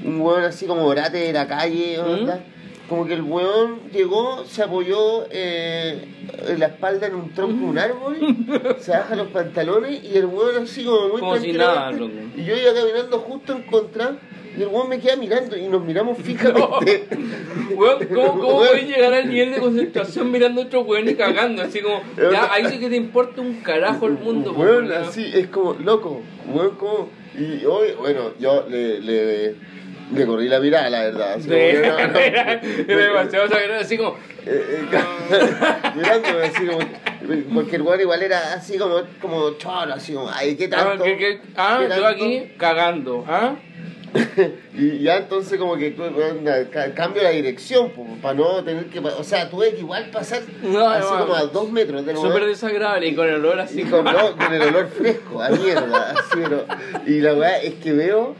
[0.04, 2.44] un weón así como orate de la calle, onda.
[2.92, 6.04] Como que el weón llegó, se apoyó eh,
[6.46, 8.18] en la espalda en un tronco de un árbol,
[8.80, 12.12] se baja los pantalones y el weón así como muy Como si nada, loco.
[12.36, 14.18] Y yo iba caminando justo en contra
[14.54, 17.08] y el weón me queda mirando y nos miramos fijamente.
[17.74, 18.68] Weón, ¿cómo, cómo Weón.
[18.68, 21.62] puedes llegar al nivel de concentración mirando a otro weón y cagando?
[21.62, 25.02] Así como, ya, ahí sí que te importa un carajo el mundo, Weón, weón.
[25.02, 27.08] así, es como, loco, weón, como.
[27.38, 29.54] Y hoy, bueno, yo le, le,
[30.14, 31.38] le corrí la mirada, la verdad.
[31.40, 36.78] Sí, era demasiado sagrado, así como, eh, eh, mirándome así como.
[37.54, 41.04] Porque el weón igual era así como, como choro, así como, ay, ¿qué ah, tanto?
[41.04, 41.40] ah, ¿Qué
[41.88, 42.06] yo tanto?
[42.06, 43.54] aquí cagando, ¿ah?
[44.74, 45.94] y ya entonces como que
[46.70, 47.90] ca- cambio la dirección,
[48.20, 51.44] para no tener que, o sea, tuve que igual pasar No, así no, como a
[51.44, 54.88] dos metros Súper desagradable y con el olor así Y con, no, con el olor
[54.88, 56.66] fresco, a mierda, así, pero-
[57.06, 58.36] Y la weá es que veo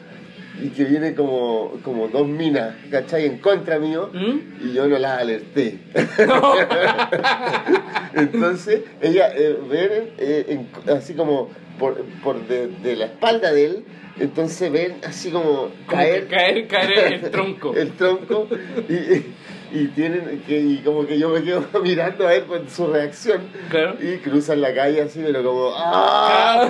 [0.63, 3.27] y que viene como, como dos minas, ¿cachai?
[3.27, 4.67] En contra mío ¿Mm?
[4.69, 5.79] y yo no las alerté.
[8.15, 13.67] Entonces, ella eh, ven eh, en- así como por, por de, de la espalda de
[13.67, 13.85] él,
[14.21, 17.75] entonces ven así como Caer, caer caer, el tronco.
[17.75, 18.47] el tronco
[18.89, 22.89] y, y tienen que y como que yo me quedo mirando a ver con su
[22.89, 23.41] reacción
[23.71, 23.97] Claro.
[24.01, 26.69] y cruzan la calle así pero como ¡ah!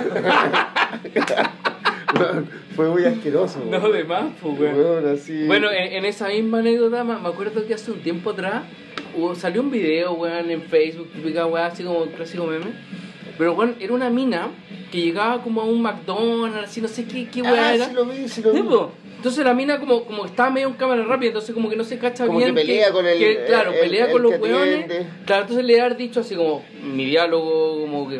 [2.75, 4.75] Fue muy asqueroso No, de más, pues, weón.
[4.75, 8.63] Weón, así Bueno, en, en esa misma anécdota, me acuerdo que hace un tiempo atrás
[9.15, 12.71] hubo- salió un video, weón, en Facebook, típica weón, así como clásico meme.
[13.37, 14.47] Pero, weón, era una mina
[14.91, 17.85] que llegaba como a un McDonald's, así no sé qué, qué weón ah, era.
[17.89, 18.61] sí lo vi sí lo vi.
[19.17, 21.97] Entonces la mina como, como estaba medio en cámara rápida, entonces como que no se
[21.97, 22.53] cacha Como bien.
[22.53, 24.85] que pelea con el- que, claro, el- pelea el con los weones.
[25.25, 28.19] Claro, entonces le haber dicho así como, mi diálogo, como que,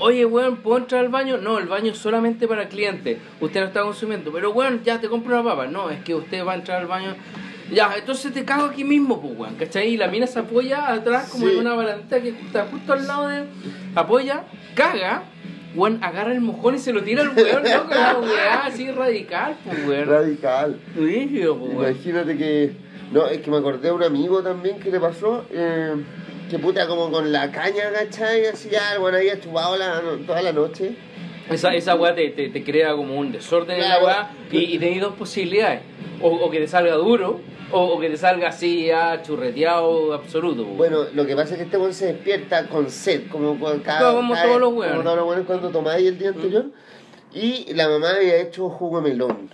[0.00, 1.36] oye weón, ¿puedo entrar al baño?
[1.38, 3.18] No, el baño es solamente para clientes.
[3.40, 4.32] Usted no está consumiendo.
[4.32, 5.66] Pero weón, ya te compro una papa.
[5.66, 7.14] No, es que usted va a entrar al baño.
[7.72, 9.90] Ya, entonces te cago aquí mismo, pues weón, ¿cachai?
[9.90, 11.52] Y la mina se apoya atrás como Sí.
[11.54, 13.44] en una barandita que está justo al lado de.
[13.94, 14.44] Apoya,
[14.74, 15.22] caga.
[15.76, 17.82] Weón, agarra el mojón y se lo tira al weón, ¿no?
[17.86, 20.08] Con la weá así radical, pues weón.
[20.08, 21.76] radical Rígido, weón.
[21.92, 22.72] imagínate que
[23.12, 25.94] no es que me acordé de un amigo también que le pasó eh,
[26.50, 28.46] que puta como con la caña ¿cachai?
[28.46, 30.92] así ya bueno había chupado la, toda la noche
[31.48, 34.78] Esa, esa weá te, te, te crea como un desorden en la weá y, y
[34.78, 35.80] tenés dos posibilidades.
[36.22, 37.40] O, o que te salga duro,
[37.72, 40.64] o, o que te salga así ya churreteado absoluto.
[40.64, 43.98] Bueno, lo que pasa es que este weón se despierta con sed, como cuando cada,
[44.00, 44.90] Claro, como cada- todos los weones.
[44.92, 46.66] como todos los weones cuando tomáis el día anterior.
[47.32, 49.50] Y la mamá había hecho jugo de melón.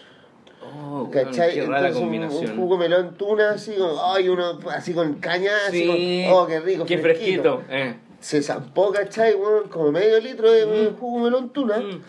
[0.75, 1.55] Oh, ¿Cachai?
[1.55, 2.51] qué rara Entonces, un- combinación.
[2.53, 6.47] Un, jugo melón tuna, así como, ay, uno así con caña, así sí, con, oh,
[6.47, 7.63] qué rico, Qué fresquito.
[7.71, 7.95] eh.
[8.21, 9.35] Se zampó, ¿cachai?
[9.35, 9.69] weón?
[9.69, 11.79] como medio litro de de jugo melón tuna.
[11.79, 12.01] Mm.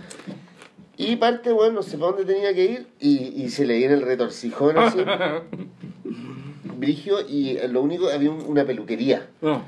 [0.99, 2.88] Y parte, bueno, no sé para dónde tenía que ir.
[2.99, 4.97] Y, y se le viene el retorcijón así.
[6.78, 9.28] Brigio, y lo único, había un- una peluquería.
[9.41, 9.64] No.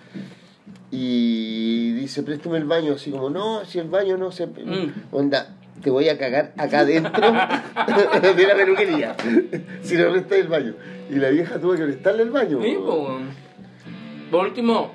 [0.92, 4.48] Y dice, préstame el baño, así como, no, si el baño no se...
[4.48, 4.94] Mm.
[5.12, 7.12] Onda, te voy a cagar acá adentro
[8.36, 9.16] de la peluquería,
[9.82, 10.74] si no prestas el baño.
[11.10, 12.60] Y la vieja tuvo que prestarle el baño.
[12.62, 12.78] Sí.
[14.32, 14.92] Por último,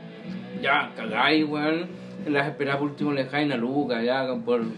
[0.62, 2.04] ya cagáis, weón.
[2.26, 4.60] Las esperadas por último le dejáis una luca, ya, por.
[4.62, 4.70] No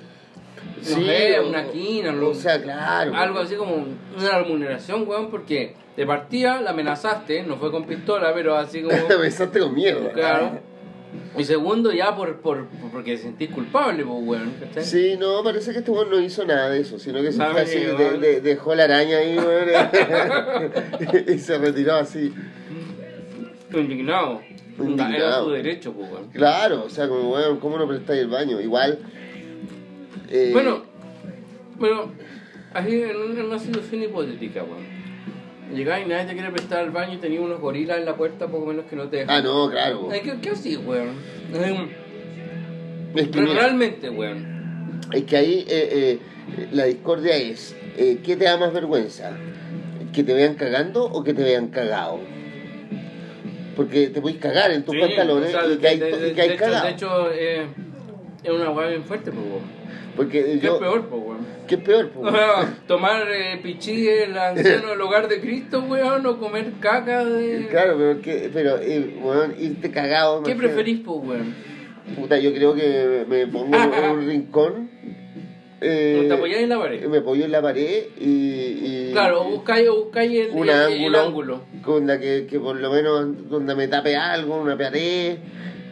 [0.81, 3.15] Sí, sé, o- una quina, O sea, claro.
[3.15, 3.75] algo así como
[4.19, 8.97] una remuneración, weón, porque de partida la amenazaste, no fue con pistola, pero así como.
[9.21, 10.11] Besaste con mierda.
[10.13, 10.59] claro.
[11.39, 14.53] Y segundo, ya por, por, por- porque te sentís culpable, pues, weón.
[14.61, 14.85] ¿cachai?
[14.85, 17.61] Sí, no, parece que este weón no hizo nada de eso, sino que se fue
[17.61, 19.69] así, de- dejó la araña ahí, weón,
[21.29, 22.33] y se retiró así.
[23.73, 24.41] Indignado.
[24.79, 25.15] Indignado.
[25.15, 26.29] Era su derecho, pues, weón.
[26.33, 28.61] Claro, o sea, como, weón, ¿cómo no prestáis el baño?
[28.61, 28.99] Igual.
[30.31, 30.83] eh, Bueno,
[31.79, 32.13] bueno,
[32.73, 34.96] así en una situación hipotética, weón.
[35.73, 38.47] Llegáis y nadie te quiere prestar el baño y tenías unos gorilas en la puerta,
[38.47, 39.37] poco menos que no te dejan.
[39.37, 40.09] Ah, no, claro.
[40.13, 41.09] Ay, ¿Qué, qué así, weón?
[43.15, 45.01] Es que, mira, Realmente, weón.
[45.13, 46.19] es que ahí eh,
[46.59, 49.33] eh, la discordia es: eh, ¿qué te da más vergüenza?
[50.13, 52.21] ¿Que te vean cagando o que te vean cagado?
[53.75, 56.17] Porque te podéis cagar en tus Sí, pantalones o sea, y de, que hay, de-
[56.19, 56.87] de- y que hay de hecho, cagado.
[56.87, 57.67] de hecho, eh,
[58.45, 59.77] es una weá bien fuerte, pues, weón.
[60.17, 61.47] Porque ¿Qué yo, peor, pues, weón?
[61.69, 62.09] ¿Qué peor?
[62.11, 62.31] po?
[62.31, 67.67] Sea, tomar eh, pichí el anciano del hogar de Cristo, weón, o comer caca de...
[67.69, 70.43] Claro, pero, que, pero eh, weón, irte cagado.
[70.43, 71.55] ¿Qué preferís, pues, weón?
[72.17, 74.91] Puta, yo creo que me pongo en un rincón.
[75.81, 77.07] eh, ¿Te apoyáis en la pared?
[77.09, 78.29] Me apoyo en la pared y.
[78.29, 81.61] y Claro, buscáis, o buscáis el, un el- ángulo, el ángulo.
[81.85, 85.37] Con la que, que por lo menos donde me tape algo, una pared.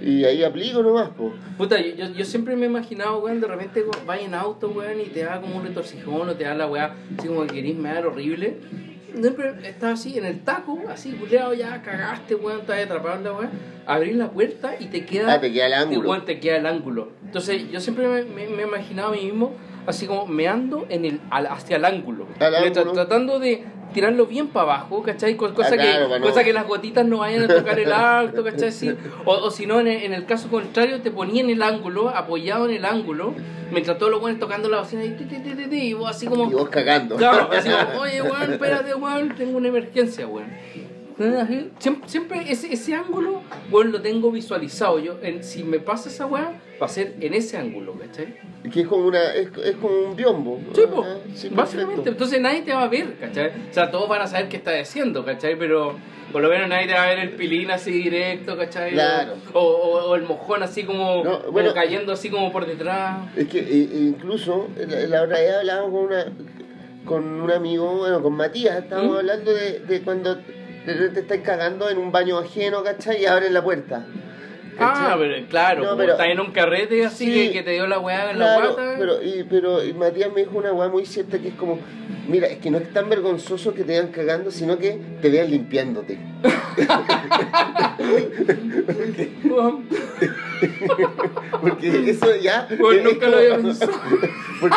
[0.04, 1.32] Y ahí aplico nomás, pues.
[1.56, 5.04] Puta, yo, yo, siempre me he imaginado, weón, de repente vas en auto, weón, y
[5.04, 8.06] te da como un retorcijón o te da la weá, así como que querís mear
[8.06, 8.58] horrible.
[9.18, 13.32] Siempre estás así en el taco, así, culeado, ya cagaste, weón, estás atrapado en la
[13.32, 13.50] weá.
[13.86, 15.32] Abrís la puerta y te queda.
[15.34, 16.10] Ah, te queda el ángulo.
[16.10, 17.10] weón, te queda el ángulo.
[17.24, 19.52] Entonces, yo siempre me, me- me he imaginado a mí mismo,
[19.86, 22.26] así como meando en el, al- hacia el ángulo.
[22.58, 25.36] Al tra- tratando de tirarlo bien para abajo, ¿cachai?
[25.36, 27.92] Co- Cosa, Ah, claro, que, no- cosa que las gotitas no vayan a tocar el
[27.92, 28.72] alto, ¿cachai?
[28.72, 28.92] Sí.
[29.24, 32.08] O, o si no, en el, en el caso contrario, te ponía en el ángulo,
[32.08, 33.34] apoyado en el ángulo,
[33.70, 36.10] mientras todos los buenos tocando la bocina y, ti, ti, ti, ti, ti, y vos
[36.10, 36.50] así como...
[36.50, 37.14] Y vos cagando.
[37.16, 40.48] Claro, así como, oye, weón, espérate, weón, tengo una emergencia, weón.
[41.16, 44.98] Siempre, siempre ese, ese ángulo, weón, lo tengo visualizado.
[44.98, 48.34] Yo, en- si me pasa esa weá, va a ser en ese ángulo, ¿cachai?
[48.72, 50.58] Que es como, una, es, es como un biombo.
[50.74, 50.82] Sí,
[51.34, 52.10] sí, básicamente.
[52.10, 53.48] Entonces nadie te va a ver, ¿cachai?
[53.70, 55.56] O sea, todos van a saber qué estás haciendo, ¿cachai?
[55.58, 55.94] Pero
[56.32, 58.92] por lo menos nadie te va a ver el pilín así directo, ¿cachai?
[58.92, 59.34] Claro.
[59.52, 61.74] O, o- o el mojón así como, No, como bueno.
[61.74, 63.18] cayendo así como por detrás.
[63.36, 66.24] Es que eh, incluso la, la otra vez hablábamos con una
[67.04, 69.18] con un amigo, bueno, con Matías, estábamos ¿Mm?
[69.18, 70.38] hablando de, de cuando
[70.86, 73.22] de repente estáis cagando en un baño ajeno, ¿cachai?
[73.22, 74.04] Y abren la puerta.
[74.76, 75.16] Ah,
[75.48, 77.52] claro, No, pero- estás en un carrete así Sí.
[77.52, 78.96] que, te dio la weá en la guata.
[78.98, 81.78] pero, y, pero y Matías me dijo una weá muy cierta que es como,
[82.26, 85.48] mira, es que no es tan vergonzoso que te vean cagando, sino que te vean
[85.48, 86.18] limpiándote.
[91.60, 92.66] Porque eso ya...
[92.70, 93.92] es nunca lo como- había pensado.
[94.60, 94.76] Porque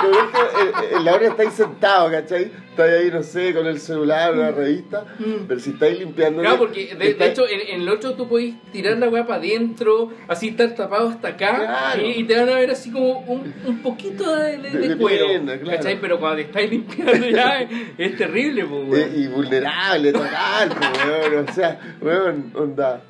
[0.92, 2.52] en- en la hora estáis sentados, ¿cachai?
[2.72, 5.06] Estáis ahí, no sé, con el celular o la revista,
[5.48, 6.42] pero si estáis limpiando...
[6.42, 9.40] Claro, porque de, de hecho en, en el otro tú podés tirar la weá para
[9.40, 12.02] adentro, así estar tapado hasta acá, Claro.
[12.06, 15.28] y, y te van a ver así como un, un poquito de, cuero.
[15.28, 15.78] pierna, claro.
[15.78, 16.00] ¿Cachai?
[16.02, 19.12] Pero cuando te estáis limpiando ya es, es terrible, pues, weón.
[19.16, 23.02] y vulnerable, total, pues, weón, o sea, weón, onda.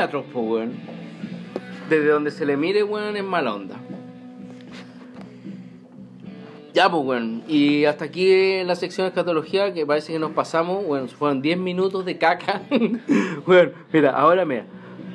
[0.00, 1.01] Atroz, pues, weón.
[1.92, 3.76] Desde donde se le mire, weón, es mala onda.
[6.72, 7.42] Ya, pues, weón.
[7.46, 11.42] Y hasta aquí en la sección de escatología, que parece que nos pasamos, bueno, fueron
[11.42, 12.62] 10 minutos de caca.
[13.46, 14.64] bueno, mira, ahora mira.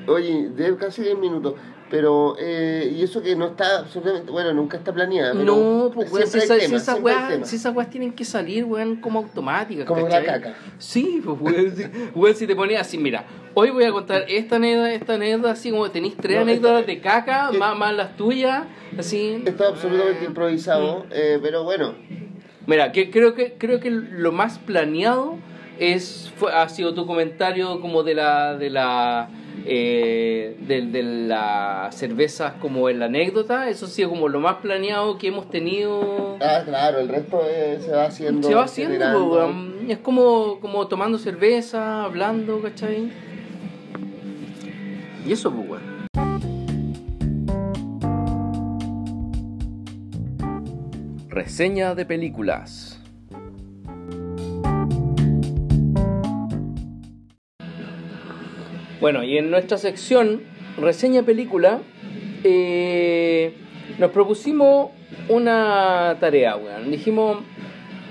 [0.05, 1.55] Oye, de casi 10 minutos.
[1.89, 5.31] Pero, eh, y eso que no está absolutamente, bueno, nunca está planeada.
[5.31, 8.97] pero No, pues, weón, si, esa- esas weas, si esas weas tienen que salir, weón,
[8.97, 9.85] como automáticas.
[9.85, 10.53] Como la caca.
[10.77, 11.83] Sí, pues, weón, si,
[12.13, 13.23] weón, si te ponías así, mira,
[13.53, 16.99] hoy voy a contar esta anécdota, esta anécdota, así como tenéis tres No, anécdotas de
[16.99, 18.63] caca, que- más, más las tuyas,
[18.97, 19.41] así.
[19.45, 21.11] Esto es absolutamente improvisado, Mm.
[21.11, 21.95] eh, pero bueno,
[22.65, 25.38] Mira, que, creo que creo que lo más planeado
[25.79, 29.29] es fue, ha sido tu comentario como de la de la
[29.66, 34.58] eh, de, de las cervezas como en la anécdota eso ha sido como lo más
[34.58, 38.47] planeado que hemos tenido ah, claro, el resto eh, se va haciendo.
[38.47, 43.12] se va haciendo pues, es como como tomando cerveza hablando ¿cachai?
[45.26, 45.97] y eso pues weón.
[51.30, 52.97] Reseña de películas.
[59.00, 60.41] Bueno, y en nuestra sección
[60.78, 61.80] reseña película
[62.43, 63.54] eh,
[64.00, 64.89] nos propusimos
[65.30, 66.89] una tarea, weón.
[66.89, 67.38] Dijimos,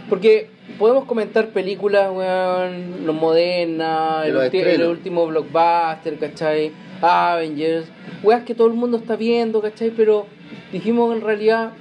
[0.08, 6.70] porque podemos comentar películas, weón, los modernas, De el, último blockbuster, ¿cachai?
[7.00, 7.88] Avengers,
[8.22, 9.90] weas que todo el mundo está viendo, ¿cachai?
[9.90, 10.26] Pero
[10.72, 11.72] dijimos en realidad,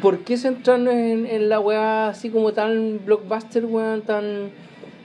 [0.00, 4.50] ¿por qué centrarnos en, en la wea así como tan blockbuster, weón, tan,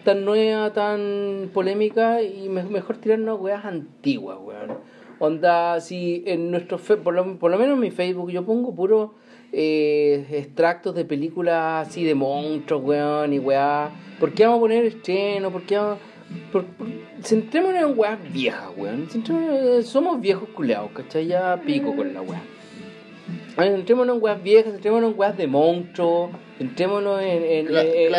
[0.03, 2.21] tan nueva, tan polémica?
[2.21, 4.77] Y me- mejor tirarnos weas antiguas, weón.
[5.19, 8.73] Onda, si en nuestro, fe- por lo, por lo menos en mi Facebook, yo pongo
[8.75, 9.13] puro
[9.51, 13.91] eh, extractos de películas así de monstruos, weón, y weá.
[14.19, 15.51] ¿Por qué vamos a poner estreno?
[15.51, 15.99] ¿Por qué vamos.?
[16.51, 16.87] Por, por-
[17.21, 19.07] centrémonos en weas viejas, weón.
[19.07, 21.27] Centrémonos- somos viejos culeados, ¿cachai?
[21.27, 22.41] Ya pico con la weá.
[23.55, 27.81] A ver, Centrémonos en weas viejas, centrémonos en weas de monstruos, centrémonos en, en, Cla-
[27.85, 28.11] en- en-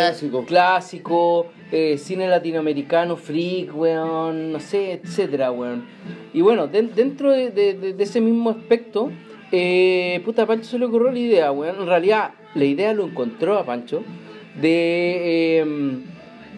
[0.46, 1.46] clásico.
[1.72, 5.84] Eh, cine latinoamericano, freak, weón, no sé, etcétera, weón.
[6.32, 9.10] Y bueno, den- dentro de, de- de- de ese mismo aspecto,
[9.52, 11.76] eh, puta, a Pancho se le ocurrió la idea, weón.
[11.80, 14.02] En realidad, la idea lo encontró a Pancho
[14.60, 15.96] de eh,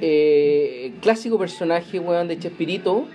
[0.00, 3.06] eh, clásico personaje, weón, de Chespirito,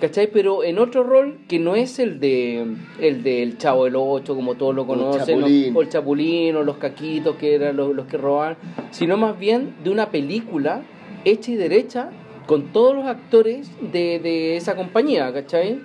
[0.00, 0.28] ¿cachai?
[0.32, 2.64] Pero en otro rol que no es el de
[3.00, 5.40] el del Chavo del Ocho, como todos lo conocen,
[5.76, 8.56] o el Chapulín, o los Caquitos, que eran los, los que roban,
[8.90, 10.82] sino más bien de una película
[11.24, 12.10] hecha y derecha
[12.46, 15.80] con todos los actores de, de esa compañía, ¿cachai?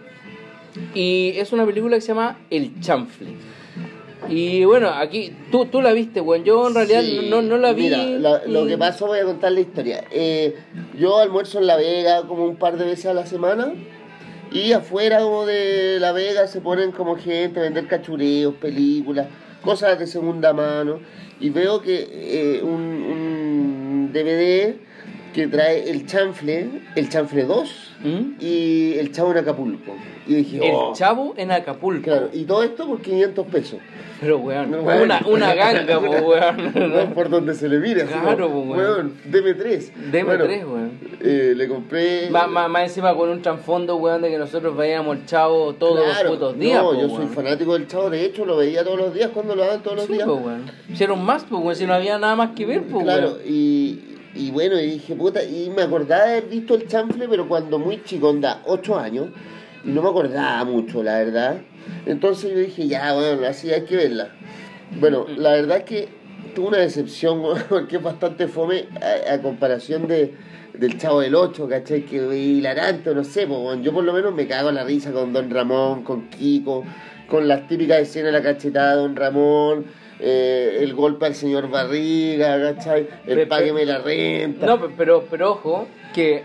[0.96, 3.30] Y es una película que se llama El Chanfle.
[4.30, 6.46] Y bueno, aquí, tú, tú la viste, weón.
[6.46, 7.84] Yo en realidad Sí, no, no la vi.
[7.84, 10.06] Mira, la- lo que pasó, voy a contar la historia.
[10.12, 10.56] Eh,
[10.98, 13.74] yo almuerzo en La Vega como un par de veces a la semana.
[14.52, 19.28] Y afuera como de La Vega se ponen como gente a vender cachureos, películas,
[19.62, 21.00] cosas de segunda mano.
[21.42, 24.76] Y veo que eh, un, un DVD
[25.34, 28.22] que trae el chanfle, el chanfle 2 ¿Mm?
[28.40, 29.96] y el chavo en Acapulco.
[30.26, 32.04] Y dije, El oh, Chavo en Acapulco.
[32.04, 33.80] claro, y todo esto por 500 pesos.
[34.22, 35.02] Pero weón, No, weón.
[35.02, 37.12] una, una ganga, po, No, weón.
[37.14, 38.06] por donde se le mire.
[38.06, 38.70] Claro, pues, weón.
[38.78, 39.92] weón, deme tres.
[40.14, 40.92] Deme Bueno, tres, weón.
[41.20, 42.30] eh, le compré.
[42.30, 46.02] Más, más, más encima con un trasfondo, weón, de que nosotros veíamos el Chavo todos
[46.06, 46.82] Claro, los putos días.
[46.82, 47.30] No, po, yo soy weón.
[47.30, 48.10] fanático del chavo.
[48.10, 50.26] De hecho, lo veía todos los días cuando lo daban todos los Sí, días.
[50.26, 50.72] po, weón.
[50.90, 53.40] Hicieron más, pues, weón, si no había nada más que ver, pues, Claro, weón.
[53.46, 54.00] y,
[54.36, 57.78] y bueno, y dije, puta, y me acordaba de haber visto el chanfle, pero cuando
[57.78, 59.28] muy chico, onda, 8 años,
[59.84, 61.58] y no me acordaba mucho, la verdad.
[62.06, 64.30] Entonces yo dije, ya, bueno, así hay que verla.
[65.00, 66.10] Bueno, la verdad es que
[66.56, 70.34] tuve una decepción, porque es bastante fome a, a comparación de,
[70.74, 72.02] del Chavo del 8, ¿cachai?
[72.06, 75.32] Que hilarante, no sé, pues, yo por lo menos me cago en la risa con
[75.32, 76.84] Don Ramón, con Kiko,
[77.28, 79.86] con las típicas escenas de la cachetada de Don Ramón,
[80.26, 83.08] eh, el golpe al señor Barriga, ¿cachai?
[83.28, 84.66] El Pe- págueme la renta.
[84.66, 86.44] No, pe- pero, pero ojo, que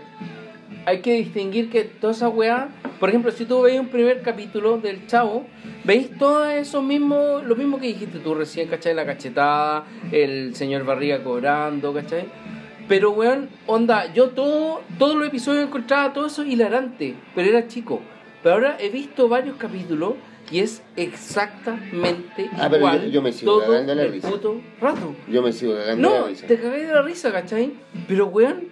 [0.85, 2.69] hay que distinguir que toda esa weá,
[2.99, 5.45] por ejemplo, si tú veis un primer capítulo del Chavo,
[5.85, 8.93] veis todo eso mismo, lo mismo que dijiste tú recién, ¿cachai?
[8.93, 12.25] La cachetada, el señor Barriga cobrando, ¿cachai?
[12.89, 18.01] Pero weón, onda, yo todo, todos los episodios encontraba todo eso hilarante, pero era chico.
[18.41, 20.13] Pero ahora he visto varios capítulos
[20.51, 24.29] y es exactamente Ah, pero igual yo- yo me sigo todo cagando la el risa.
[24.29, 25.15] puto rato.
[25.27, 26.47] Yo me sigo cagando No, la risa.
[26.47, 27.73] te cagué de la risa, ¿cachai?
[28.07, 28.65] Pero, weón,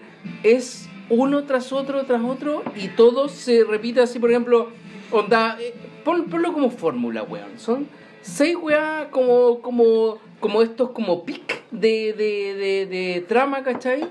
[0.44, 4.70] es uno tras otro, tras otro, y todo se repite así, por ejemplo,
[5.12, 5.74] onda, eh,
[6.04, 7.58] pon- ponlo como fórmula, weón.
[7.58, 7.88] Son
[8.22, 14.04] seis weá como, como, como estos como pic de, de, de, de trama, ¿cachai?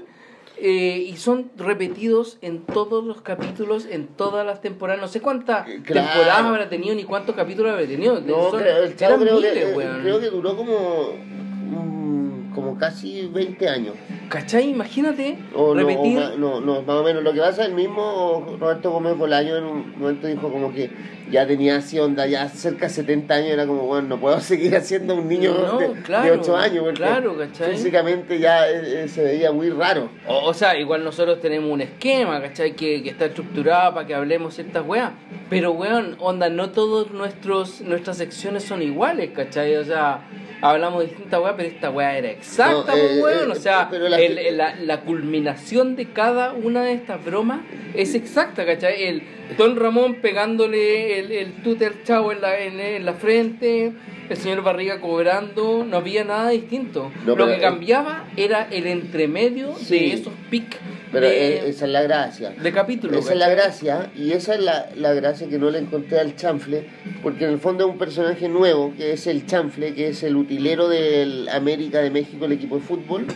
[0.59, 5.03] Eh, y son repetidos en todos los capítulos, en todas las temporadas.
[5.03, 6.09] No sé cuántas claro.
[6.09, 8.21] temporadas habrá tenido ni cuántos capítulos habrá tenido.
[8.23, 8.85] No, Son- creo,
[9.19, 13.97] que, miles, eh, creo que duró como, mm, como casi 20 años.
[14.29, 14.70] ¿Cachai?
[14.70, 16.18] Imagínate O no, o repetir.
[16.39, 17.22] no, no, más o menos.
[17.22, 20.91] Lo que pasa, el mismo Roberto Gómez Bolaño en un momento dijo como que
[21.31, 24.77] ya tenía así onda, ya cerca de 70 años, era como, bueno, no puedo seguir
[24.77, 27.72] haciendo un niño No, de, claro, de 8 años, porque claro, ¿cachai?
[27.72, 30.09] físicamente ya eh, eh, se veía muy raro.
[30.29, 32.74] O, o sea, igual nosotros tenemos un esquema, ¿cachai?
[32.74, 35.12] Que, que está estructurado para que hablemos ciertas weas.
[35.51, 39.77] Pero, weón, onda, no todas nuestras secciones son iguales, ¿cachai?
[39.77, 40.27] O sea,
[40.62, 43.49] hablamos de distintas weas, pero esta wea era exacta, No, eh, weón.
[43.51, 47.61] eh, o sea, pero la- el- la, la culminación de cada una de estas bromas
[47.95, 49.03] es exacta, ¿cachai?
[49.05, 49.23] El
[49.57, 53.93] Don Ramón pegándole el, el tute al chavo en la, en, en la frente,
[54.29, 57.13] el señor Barriga cobrando, no había nada distinto.
[57.25, 59.99] No, Lo que cambiaba era el entremedio Sí.
[60.01, 60.77] de esos pics
[61.13, 62.51] Pero de, esa es la gracia.
[62.51, 63.19] de capítulos.
[63.25, 66.35] Esa es la gracia, y esa es la, la gracia que no le encontré al
[66.35, 66.85] chanfle,
[67.23, 70.35] porque en el fondo es un personaje nuevo, que es el chanfle, que es el
[70.37, 73.27] utilero del América de México, el equipo de fútbol.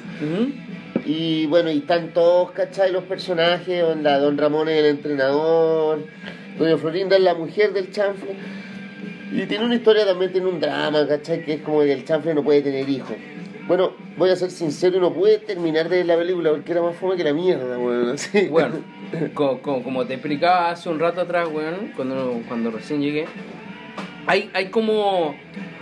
[1.13, 2.93] Y bueno, y están todos, ¿cachai?
[2.93, 6.05] Los personajes, onda, Don Ramón es el entrenador,
[6.57, 8.31] Doña Florinda es la mujer del chanfle.
[9.33, 11.45] Y tiene una historia también, tiene un drama, ¿cachai?
[11.45, 13.17] Que es como que el chanfle no puede tener hijos.
[13.67, 16.95] Bueno, voy a ser sincero, no pude terminar de ver la película porque era más
[16.95, 17.77] fome que la mierda,
[18.15, 18.47] así.
[18.47, 18.77] Bueno,
[19.35, 23.27] co- co- como te explicaba hace un rato atrás, weón, cuando, cuando recién llegué,
[24.29, 25.35] hay, hay como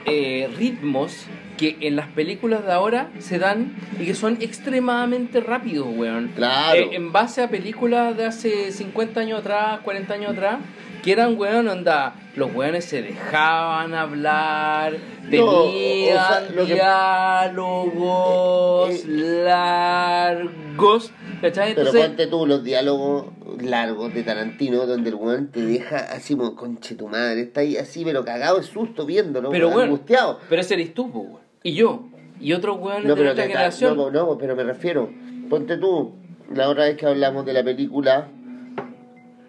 [0.06, 1.26] eh, ritmos
[1.58, 6.32] que en las películas de ahora se dan y que son extremadamente rápidos, weón.
[6.34, 6.80] Claro.
[6.80, 10.58] Eh, en base a películas de hace 50 años atrás, 40 años atrás,
[11.02, 14.94] que eran, weón, onda, los weones se dejaban hablar,
[15.30, 21.74] No, o tenían sea, lo que- diálogos Eh, largos, ¿cachai?
[21.74, 23.26] Pero Entonces, ponte tú los diálogos
[23.60, 27.76] largos de Tarantino donde el weón te deja así como conche tu madre, está ahí
[27.76, 30.38] así pero cagado de susto viéndolo, Pero bueno, angustiado.
[30.48, 31.47] pero ese eres tú, weón.
[31.62, 32.04] Y yo,
[32.40, 33.96] y otros weones No, de te- generación.
[33.96, 35.10] no, no, pero me refiero,
[35.50, 36.12] ponte tú,
[36.54, 38.28] la otra vez que hablamos de la película,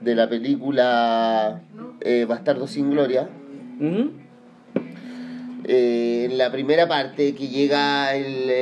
[0.02, 1.62] de la película
[2.02, 3.30] eh, Bastardo sin Gloria,
[5.66, 8.54] eh, en la primera parte que llega el, eh,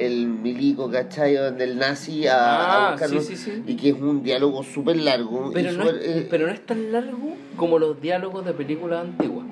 [0.00, 1.34] eh, el milico, ¿cachai?
[1.34, 3.62] Donde el nazi a, a Ah, buscarlo, sí, sí, sí.
[3.66, 5.50] y que es un diálogo súper largo.
[5.52, 9.46] Pero, no es, pero no es tan largo como los diálogos de películas antiguas.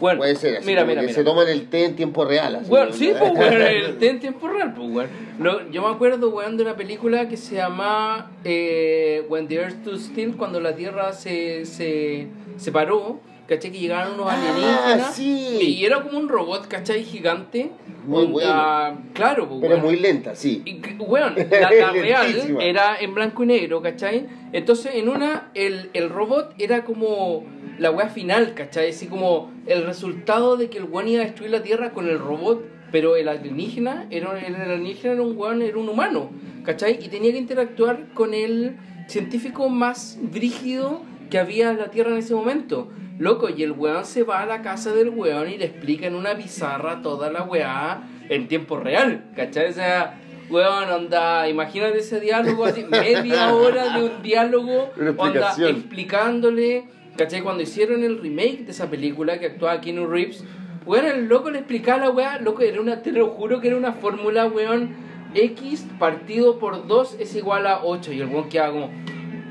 [0.00, 1.18] Bueno, puede ser así, mira, mira, que mira.
[1.18, 2.56] se toman el té en tiempo real.
[2.56, 2.92] Así, Bueno, ¿no?
[2.92, 5.08] sí, pues, weón, el té en tiempo real, pues, weón.
[5.38, 9.82] Lo- Yo me acuerdo, weón, de una película que se llama eh, When the Earth
[9.82, 12.26] Stood Still, cuando la Tierra se, se,
[12.56, 13.70] se paró, ¿cachai?
[13.72, 15.14] Que llegaron unos Ah, alienígenas.
[15.14, 15.58] sí.
[15.78, 17.04] Y era como un robot, ¿cachai?
[17.04, 17.70] Gigante.
[18.06, 19.84] Muy Onda- Claro, pues, Pero weón.
[19.86, 20.62] muy lenta, sí.
[20.64, 24.26] Y, weón, la, la real era en blanco y negro, ¿cachai?
[24.52, 27.44] Entonces, en una, el, el robot era como
[27.80, 28.90] la weá final, ¿cachai?
[28.90, 32.18] Así como el resultado de que el weón iba a destruir la Tierra con el
[32.18, 32.62] robot,
[32.92, 36.30] pero el alienígena era, el alienígena era un weón, era un humano,
[36.62, 36.98] ¿cachai?
[37.02, 38.76] Y tenía que interactuar con el
[39.08, 42.90] científico más brígido que había en la Tierra en ese momento.
[43.18, 46.14] Loco, y el weón se va a la casa del weón y le explica en
[46.14, 49.70] una pizarra toda la weá en tiempo real, ¿cachai?
[49.70, 50.20] O sea,
[50.50, 57.42] weón, onda, imagínate ese diálogo así, media hora de un diálogo, onda, explicándole, ¿cachai?
[57.42, 60.42] Cuando hicieron el remake de esa película que actuaba Keanu Reeves,
[60.86, 63.76] weón, el loco le explicaba la weá, loco, era una, te lo juro que era
[63.76, 64.94] una fórmula, weón,
[65.34, 68.90] X partido por 2 es igual a 8, y el weón quedaba como,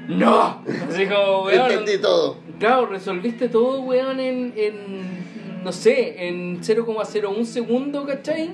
[0.07, 0.63] ¡No!
[0.89, 2.38] Así como, weón, Entendí todo.
[2.57, 8.49] Claro, resolviste todo, weón, en, en no sé, en 0,01 segundo, ¿cachai?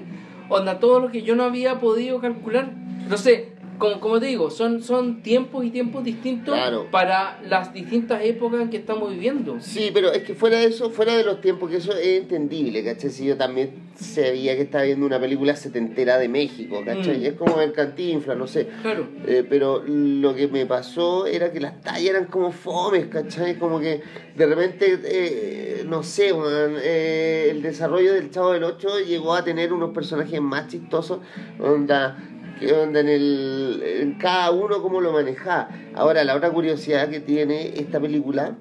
[0.50, 2.70] Onda, todo lo que yo no había podido calcular.
[3.08, 6.88] No sé, como, como te digo, son, son tiempos y tiempos distintos Claro.
[6.92, 9.58] para las distintas épocas en que estamos viviendo.
[9.60, 12.84] Sí, pero es que fuera de eso, fuera de los tiempos, que eso es entendible,
[12.84, 13.10] ¿cachai?
[13.10, 17.20] Si yo también sabía que estaba viendo una película setentera de México, ¿cachai?
[17.20, 17.26] Mm.
[17.26, 18.68] Es como el cantinfla, no sé.
[18.82, 19.08] Claro.
[19.28, 23.58] Eh, pero lo que me pasó era que las tallas eran como fomes, ¿cachai?
[23.58, 24.02] Como que
[24.36, 29.44] de repente, eh, no sé, weón, eh, el desarrollo del Chavo del 8 llegó a
[29.44, 31.20] tener unos personajes más chistosos,
[31.60, 32.18] onda,
[32.60, 35.70] que onda en, el, en cada uno cómo lo manejaba.
[35.94, 38.56] Ahora, la otra curiosidad que tiene esta película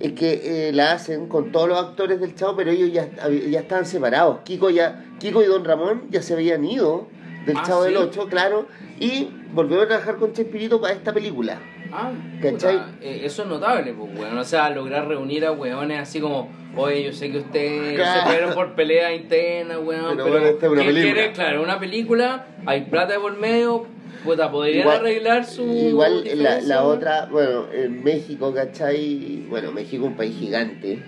[0.00, 3.60] es que eh, la hacen con todos los actores del Chavo, pero ellos ya, ya
[3.60, 4.40] estaban separados.
[4.44, 7.08] Kiko, ya, Kiko y Don Ramón ya se habían ido
[7.46, 7.96] del Ah, Chavo del.
[7.96, 8.66] 8, claro,
[9.00, 11.58] y volvieron a trabajar con Chespirito para esta película.
[11.90, 12.10] Ah,
[12.42, 12.76] ¿Cachai?
[13.00, 14.36] eh, eso es notable, pues, weón.
[14.36, 18.20] O sea, lograr reunir a weones así como, oye, yo sé que ustedes Claro.
[18.20, 21.14] se fueron por pelea interna, weón, Pero pero, bueno, esta es una ¿quién película.
[21.14, 21.32] quiere?
[21.32, 23.86] Claro, una película, hay plata de por medio,
[24.22, 25.62] puta, podrían Igual- arreglar su.
[25.62, 29.46] Igual la, la otra, bueno, en México, ¿cachai?
[29.48, 31.02] Bueno, México es un país gigante.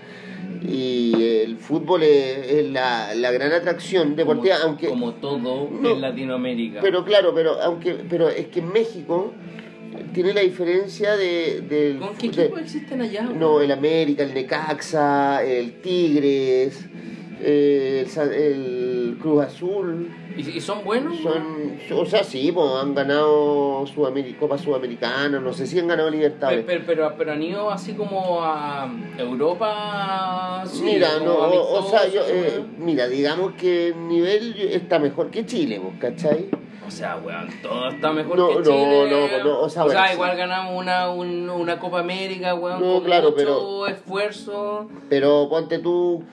[0.63, 1.13] Y
[1.43, 4.87] el fútbol es, es la, la gran atracción deportiva, como, aunque...
[4.87, 5.89] Como todo No.
[5.91, 6.79] en Latinoamérica.
[6.81, 9.33] Pero claro, pero aunque pero es que en México
[10.13, 11.61] tiene la diferencia de...
[11.61, 13.23] del ¿Con qué de- equipos existen allá?
[13.23, 16.85] No, el América, el Necaxa, el Tigres,
[17.43, 20.09] eh, el, Cruz Azul.
[20.37, 21.17] ¿Y, y son buenos?
[21.19, 26.09] Son, o sea, sí, pues, han ganado Sudameri- Copa Sudamericana, no sé si han ganado
[26.09, 26.63] Libertadores.
[26.65, 30.63] Pero, pero, pero han ido así como a Europa.
[30.65, 35.29] sí, mira, no, o, o sea, yo, eh, mira, digamos que el nivel está mejor
[35.31, 36.49] que Chile, pues, ¿cachai?
[36.87, 39.07] O sea, weón, todo está mejor No, que no, Chile.
[39.39, 40.13] no, no, o sea, bueno, sí.
[40.13, 44.87] igual ganamos una, un- una Copa América, weón, No, con claro, mucho pero- esfuerzo.
[45.09, 46.23] Pero ponte tú,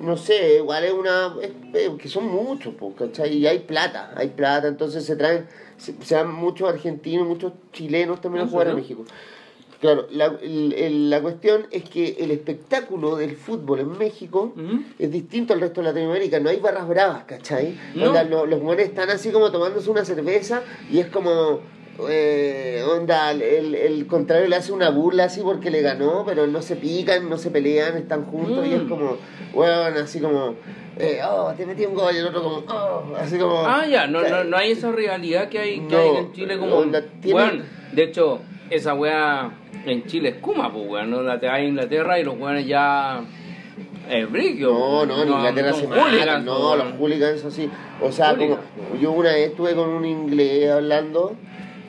[0.00, 1.34] no sé, igual es una.
[1.42, 3.34] es- es que son muchos, pues, ¿cachai?
[3.36, 5.46] Y hay plata, hay plata, entonces se traen.
[5.76, 8.74] Se, se dan muchos argentinos, muchos chilenos también a ¿En jugar a?
[8.74, 9.04] México.
[9.80, 14.52] Claro, la, el- la cuestión es que el espectáculo del fútbol en México
[14.98, 17.76] es distinto al resto de Latinoamérica, no hay barras bravas, ¿cachai?
[17.96, 18.06] No.
[18.08, 21.58] Onda, lo- los buenos están así como tomándose una cerveza y es como,
[22.08, 26.62] eh, onda, el, el contrario le hace una burla así porque le ganó, pero no
[26.62, 28.88] se pican, no se pelean, están juntos y es Mm.
[28.88, 29.16] como,
[29.52, 30.54] bueno, así como,
[30.98, 33.60] eh, oh, te metí un gol y el otro como, oh, así como...
[33.66, 36.58] Ah, ya, no, no, no hay esa rivalidad que hay, que no, hay en Chile
[36.58, 36.76] como.
[36.76, 37.62] onda, tiene- weón,
[37.92, 38.40] De hecho,
[38.70, 39.50] esa weá
[39.84, 41.10] en Chile es Kuma, pues weón.
[41.10, 41.22] ¿no?
[41.22, 43.22] La te vas a Inglaterra y los weones ya.
[44.10, 44.72] Es brillo.
[44.72, 47.70] No, no, en Inglaterra se matan, no, pues, los hooligans así.
[48.02, 48.58] O sea, como
[49.00, 51.34] yo una vez estuve con un inglés hablando,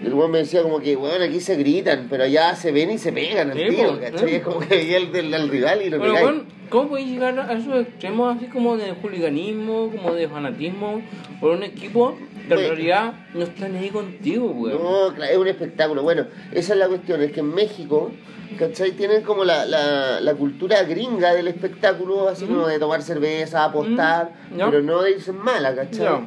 [0.02, 2.98] el weón me decía como que, bueno, aquí se gritan, pero allá se ven y
[2.98, 4.36] se pegan al Sí, po, ¿cachai?
[4.36, 6.30] Es como que veía el del al rival y lo Bueno, pegáis.
[6.32, 11.02] weón, ¿cómo podéis llegar a esos extremos así como de hooliganismo, como de fanatismo
[11.40, 12.68] por un equipo que en Bueno.
[12.70, 14.84] realidad no está ni ahí contigo, weón?
[14.84, 16.04] No, claro, es un espectáculo.
[16.04, 18.12] Bueno, esa es la cuestión, es que en México,
[18.60, 18.92] ¿cachai?
[18.92, 24.32] Tienen como la, la, la cultura gringa del espectáculo, así como de tomar cerveza, apostar,
[24.52, 24.66] Mm, ya.
[24.70, 26.02] pero no de irse en mala, ¿cachai?
[26.02, 26.22] Ya.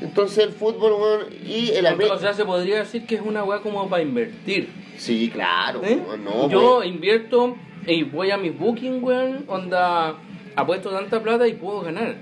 [0.00, 2.18] Entonces el fútbol, weón, y el O América...
[2.18, 4.68] sea, se podría decir que es una weá como para invertir.
[4.96, 5.98] Sí, claro, ¿eh?
[6.06, 6.86] weón, no, Yo weón.
[6.86, 7.56] invierto
[7.86, 10.14] y voy a mis booking, weón, onda,
[10.56, 12.14] apuesto tanta plata y puedo ganar.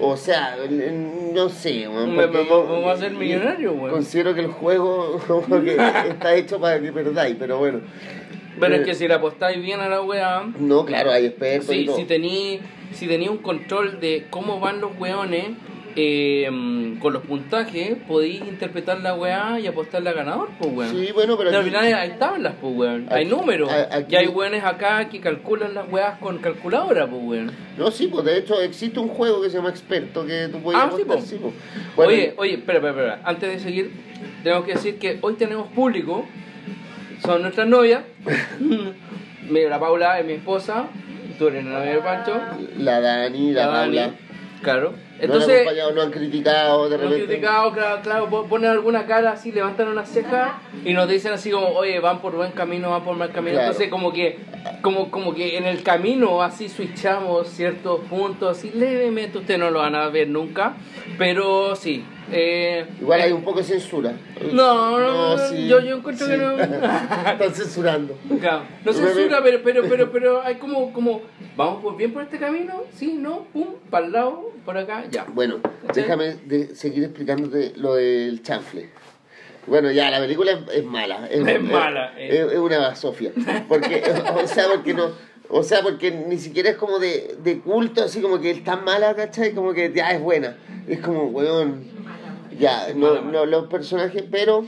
[0.00, 0.56] O sea,
[1.34, 2.16] no sé, weón.
[2.16, 3.90] Me- porque me- yo- me voy a hacer millonario, weón.
[3.90, 5.20] Considero que el juego
[5.64, 5.76] que
[6.08, 7.80] está hecho para que perdáis, pero bueno.
[8.58, 11.74] Pero Eh, es que si le apostáis bien a la weá, No, claro, hay expertos
[11.74, 11.96] y si, todo.
[11.96, 12.60] si tení
[12.92, 15.48] si tení un control de cómo van los weones
[15.96, 20.90] eh, con los puntajes, podéis interpretar la weá y apostarle a ganador, pues weón.
[20.96, 23.06] Sí, bueno, pero al final hay tablas, pues weón.
[23.10, 23.70] Hay números.
[23.90, 27.50] aquí- Y hay weones acá que calculan las weas con calculadora, pues weón.
[27.78, 30.80] No, sí, pues de hecho existe un juego que se llama Experto que tú puedes
[30.80, 31.50] Ah, sí, apostar, po.
[31.50, 31.56] sí.
[31.96, 33.20] Bueno, Oye, oye, espera, espera, espera.
[33.24, 33.90] Antes de seguir,
[34.42, 36.26] tenemos que decir que hoy tenemos público.
[37.24, 38.02] Son nuestras novias.
[39.50, 40.86] La Paula es mi esposa.
[41.38, 42.40] Tú eres la novia de Pancho.
[42.78, 43.96] la Dani, la, La Dani.
[43.96, 44.14] Paula.
[44.62, 44.94] Claro.
[45.28, 47.24] No han Entonces, no han criticado de repente.
[47.26, 51.50] criticado, claro, claro, po- ponen alguna cara así, levantan una ceja y nos dicen así
[51.50, 53.54] como, oye, van por buen camino, van por mal camino.
[53.54, 53.66] Claro.
[53.68, 54.38] Entonces como que,
[54.82, 59.80] como, como que en el camino así switchamos ciertos puntos, así levemente, ustedes no lo
[59.80, 60.74] van a ver nunca,
[61.18, 62.04] pero sí.
[62.32, 64.12] Eh, Igual hay un poco de censura.
[64.52, 66.52] No, no, no, sí, yo- yo encuentro que no.
[66.60, 68.16] Están censurando.
[68.40, 71.22] Claro, no censura, pero, pero, pero, pero hay como, como,
[71.56, 75.24] vamos por bien por este camino, sí, no, pum, para el lado, por acá, ya.
[75.32, 76.02] Bueno, ¿Cachai?
[76.04, 78.90] déjame de seguir explicándote lo del chanfle.
[79.66, 81.28] Bueno, ya, la película es, es mala.
[81.30, 82.46] Es, Es mala, Es, eh.
[82.52, 83.30] es una basofia.
[83.68, 84.02] Porque,
[84.42, 85.08] o sea, porque no...
[85.52, 88.84] O sea, porque ni siquiera es como de, de culto, así como que es tan
[88.84, 89.52] mala, ¿cachai?
[89.52, 90.56] Como que ya es buena.
[90.86, 91.82] Es como, weón,
[92.60, 94.64] ya, no, no, los personajes, pero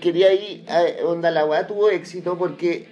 [0.00, 2.88] quería ir, a, onda, la weá tuvo éxito porque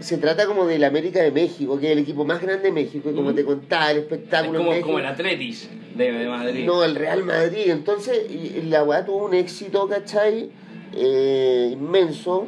[0.00, 3.10] se trata como del América de México, que es el equipo más grande de México,
[3.10, 4.86] y como te contaba, el Es espectáculo en como, México.
[4.86, 6.64] como el Atletis de, de Madrid.
[6.66, 7.64] No, el Real Madrid.
[7.70, 8.26] Entonces,
[8.64, 10.50] la weá tuvo un éxito, ¿cachai?
[10.94, 12.46] Eh, inmenso.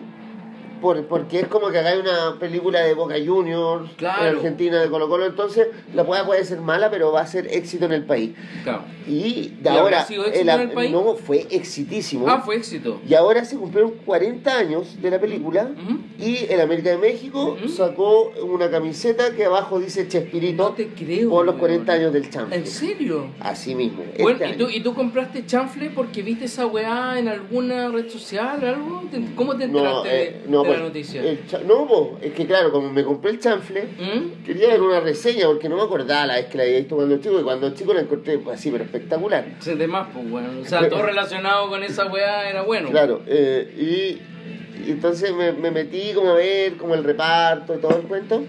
[0.81, 4.23] Por, porque es como que hagáis una película de Boca Juniors, Claro.
[4.31, 5.27] en Argentina de Colo Colo.
[5.27, 8.33] Entonces, la weá puede ser mala, pero va a ser éxito en el país.
[8.65, 8.83] Claro.
[9.07, 10.05] Y de ¿Y habrá ahora.
[10.05, 10.91] sido éxito el- en el país?
[10.93, 12.27] No, fue exitísimo.
[12.29, 13.01] Ah, fue éxito.
[13.09, 15.71] Y ahora se cumplieron 40 años de la película
[16.19, 21.31] y el América de México sacó una camiseta que abajo dice Chespirito No te creo.
[21.31, 21.61] por los weón.
[21.61, 22.53] 40 años del champ.
[22.53, 23.29] ¿En serio?
[23.41, 24.03] Así mismo.
[24.19, 24.71] Bueno, este ¿y, tú.
[24.71, 29.03] ¿y tú compraste chanfle porque viste esa weá en alguna red social o algo?
[29.11, 31.23] ¿Te- ¿Cómo te enteraste de- eh, no, de, pues, la noticia?
[31.67, 34.45] no, po, es que claro, como me compré el chanfle, ¿Mm?
[34.45, 37.19] quería ver una reseña porque no me acordaba la vez que la había visto cuando
[37.19, 39.45] chico y cuando chico la encontré pues, así, pero espectacular.
[39.61, 40.49] Se de más, pues, bueno.
[40.61, 42.91] O sea, todo relacionado con esa weá era bueno.
[42.91, 47.79] Claro, eh, y, y entonces me, me metí como a ver como el reparto y
[47.79, 48.45] todo el cuento.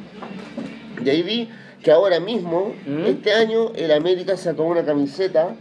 [1.04, 1.50] Y ahí vi
[1.84, 3.06] que ahora mismo, ¿Mm?
[3.06, 5.56] este año, el América sacó una camiseta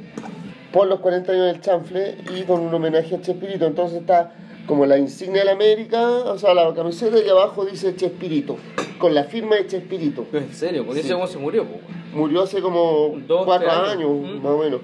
[0.73, 3.66] por los 40 años del chanfle y con un homenaje a Chespirito.
[3.66, 4.33] Entonces está
[4.66, 8.56] como la insignia del América, o sea, la camiseta y abajo dice Chespirito,
[8.98, 10.26] con la firma de Chespirito.
[10.32, 11.12] En serio, porque Sí.
[11.12, 11.64] ese se murió.
[12.12, 14.10] Murió hace como Dos, cuatro años, años.
[14.10, 14.43] Mm.
[14.43, 14.80] más o menos.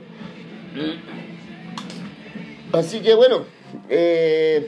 [2.73, 3.43] Así que bueno,
[3.89, 4.67] eh,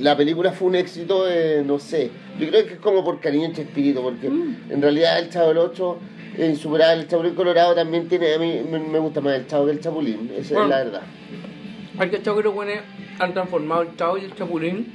[0.00, 2.10] la película fue un éxito, eh, no sé.
[2.38, 4.56] Yo creo que es como por cariño en Chespirito, porque Mm.
[4.70, 5.96] en realidad el Chavo del 8
[6.36, 7.02] es insuperable.
[7.02, 9.80] El Chapulín Colorado también tiene, a mí me, me gusta más el Chavo que el
[9.80, 10.64] Chapulín, esa Bueno.
[10.64, 11.02] es la verdad.
[11.98, 12.80] Hay que que los weones
[13.18, 14.86] han transformado el Chavo y el Chapulín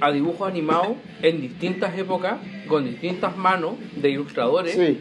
[0.00, 0.88] a dibujos animados
[1.22, 2.34] en distintas épocas,
[2.68, 4.74] con distintas manos de ilustradores.
[4.74, 5.00] Sí,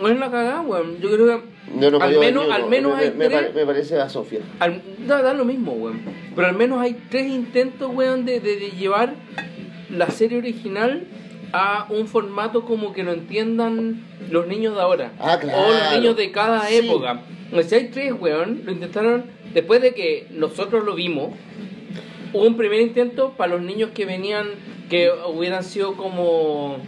[0.00, 0.98] No es la cagada, weón.
[1.00, 1.42] Yo creo que
[1.80, 4.40] yo no al menos, al menos me, hay me, tres- me parece la Sofía.
[4.58, 6.00] Al- da, da lo mismo, weón.
[6.34, 9.14] Pero al menos hay tres intentos, weón, de, de, de llevar
[9.90, 11.04] la serie original
[11.52, 15.12] a un formato como que lo entiendan los niños de ahora.
[15.20, 15.62] Ah, claro.
[15.66, 16.76] O los niños de cada Sí.
[16.78, 17.20] época.
[17.52, 19.24] O sea, hay tres, weón, lo intentaron
[19.54, 21.30] después de que nosotros lo vimos.
[22.32, 24.46] Hubo un primer intento para los niños que venían,
[24.88, 26.78] que hubieran sido como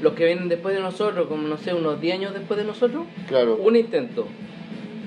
[0.00, 3.04] los que vienen después de nosotros, como no sé, unos 10 años después de nosotros.
[3.26, 3.56] Claro.
[3.56, 4.26] Un intento.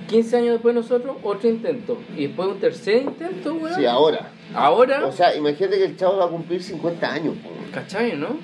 [0.10, 1.98] 15 años después de nosotros, otro intento.
[2.18, 3.76] Y después un tercer intento, weón.
[3.76, 4.32] Sí, ahora.
[4.54, 7.36] Ahora, O sea, imagínate que el chavo va a cumplir 50 años.
[7.44, 7.50] po.
[7.74, 8.38] ¿cachai, no?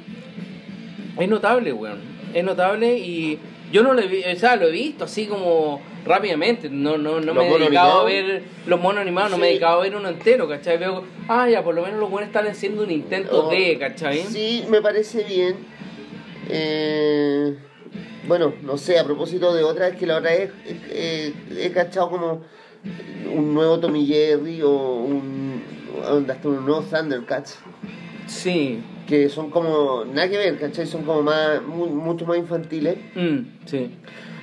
[1.19, 1.99] Es notable, weón.
[2.34, 3.40] Es notable y
[3.74, 6.70] yo no lo he visto, o sea, lo he visto así como rápidamente.
[6.70, 9.50] No, no, no ¿Los me he dedicado a ver los monos animados, no me he
[9.50, 10.78] dedicado a ver uno entero, ¿cachai?
[10.78, 14.20] Veo, ah, ya, por lo menos los buenos están haciendo un intento Oh, de, ¿cachai?
[14.30, 15.56] Sí, me parece bien.
[16.50, 17.58] Eh,
[18.28, 20.52] bueno, no sé, a propósito de otra, es que la otra vez
[20.91, 22.44] eh, he cachado como
[23.34, 25.64] un nuevo Tommy Jerry o un,
[26.30, 27.58] hasta un nuevo Thundercats.
[28.28, 28.84] Sí.
[29.07, 30.85] Que son como nada que ver, ¿cachai?
[30.85, 32.97] Son como más, mu- mucho más infantiles.
[33.15, 33.91] Mm, sí.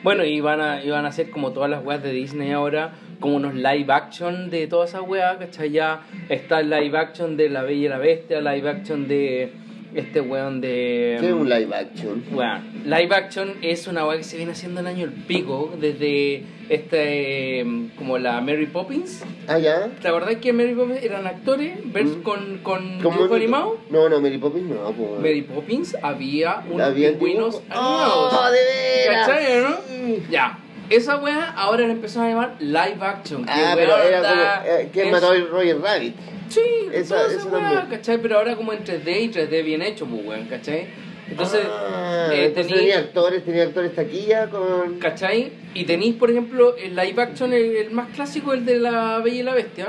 [0.02, 2.92] Bueno, y van a, y van a hacer como todas las weas de Disney ahora,
[3.20, 5.70] como unos live action de todas esas weas, ¿cachai?
[5.70, 9.52] Ya está el live action de La Bella y la Bestia, live action de
[9.94, 11.16] este weón de...
[11.20, 12.24] ¿Qué es un live action?
[12.30, 16.44] Bueno, live action es una wea que se viene haciendo el año el pico, desde
[16.68, 17.64] este,
[17.96, 19.22] como la Mary Poppins.
[19.48, 19.88] Ah, ya.
[20.00, 22.22] ¿Te acordás que Mary Poppins eran actores Mm.
[22.22, 23.78] con, con ¿Cómo dibujo animado?
[23.90, 24.92] No, no, Mary Poppins no.
[24.92, 27.62] Pues, Mary Poppins había unos Había pingüinos dibujos.
[27.70, 28.34] animados.
[28.34, 28.58] ¡Oh, de
[29.06, 29.28] veras!
[29.28, 29.76] ¿Cachai, no?
[29.88, 30.22] Sí.
[30.30, 30.58] Ya.
[30.88, 33.44] Esa wea ahora la empezaron a llamar live action.
[33.48, 34.42] Ah, pero era como.
[34.66, 36.16] Eh, ¿Quién es- mató a Roger Rabbit?
[36.51, 36.60] Sí,
[36.93, 37.86] Esa- esa también.
[37.89, 38.18] ¿cachai?
[38.20, 40.86] Pero ahora como en 3D y 3D bien hecho, pues weón, ¿cachai?
[41.31, 44.98] Entonces, Ah, eh, entonces tení- tenía actores, tenía actores taquilla con.
[44.98, 45.52] ¿Cachai?
[45.74, 49.36] Y tenéis, por ejemplo, el live action, el, el más clásico, el de la Bella
[49.40, 49.86] y la Bestia,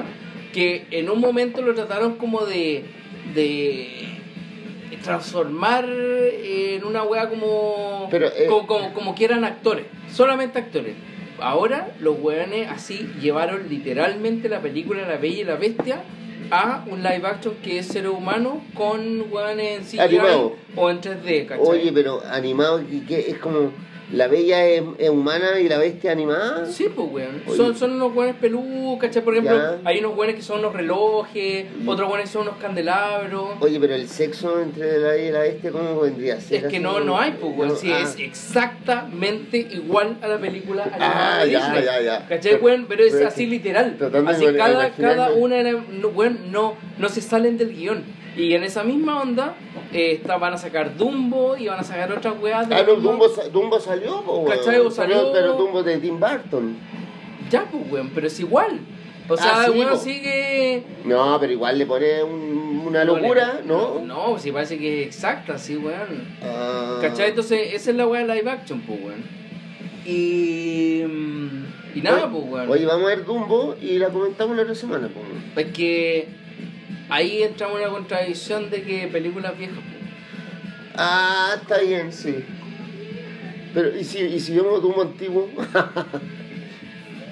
[0.54, 2.84] que en un momento lo trataron como de,
[3.34, 4.08] de
[5.04, 10.94] transformar en una wea como, Pero, eh, como, como, como que eran actores, solamente actores.
[11.40, 16.04] Ahora los weones así llevaron literalmente la película La Bella y la Bestia
[16.50, 20.56] a un live action que es ser humano con weones en CGI Animado.
[20.76, 21.66] o en 3D, ¿cachai?
[21.66, 23.30] Oye, pero animado, ¿y qué?
[23.30, 23.72] Es como.
[24.14, 26.66] La bella es, es humana y la bestia animada.
[26.66, 27.42] Sí, pues, weón.
[27.56, 29.24] Son, son unos buenos peludos, ¿cachai?
[29.24, 29.78] Por ejemplo, Ya.
[29.86, 33.52] hay unos buenos que son unos relojes, otros buenos que son unos candelabros.
[33.62, 36.66] Oye, pero el sexo entre la bella y la bestia, ¿cómo vendría a ser?
[36.66, 37.70] Es que no, como- no hay, pues, weón.
[37.70, 38.02] No, Sí, ah.
[38.02, 41.84] es exactamente igual a la película animada Ah, de ya, Disney.
[41.86, 42.28] ya, ya.
[42.28, 42.86] ¿Cachai, weón?
[42.88, 43.98] Pero es Pero así que- literal.
[44.28, 48.04] Así cada, cada una, era- no, weón, no, no se salen del guion.
[48.36, 49.56] Y en esa misma onda,
[49.92, 52.96] eh, está- van a sacar Dumbo y van a sacar otras weas de Ah, no,
[52.96, 54.46] Dumbo, Dumbo salió, po,
[54.92, 56.78] salió- Pero Dumbo de Tim Burton.
[57.50, 58.80] Ya, pues, weón, pero es igual.
[59.28, 59.96] O sea, Ah, sí, po.
[59.98, 60.84] sigue...
[61.06, 64.00] No, pero igual le pone un- una locura, ¿no?
[64.06, 66.28] No, no, si parece que es exacta, sí, weón.
[66.42, 67.00] Ah.
[67.02, 67.30] ¿Cachai?
[67.30, 69.24] Entonces, esa es la weá de live action, pues, weón.
[70.06, 71.04] Y.
[71.06, 72.70] mm, Y nada, pues, weón.
[72.70, 75.20] Oye, vamos a ver Dumbo y la comentamos la otra semana, po.
[75.20, 75.44] weón.
[75.56, 76.28] Es que.
[77.12, 79.78] Ahí entramos en una contradicción de que películas viejas.
[80.96, 82.36] Ah, está bien, sí.
[83.74, 85.50] Pero, ¿y si, y si vemos Dumbo antiguo?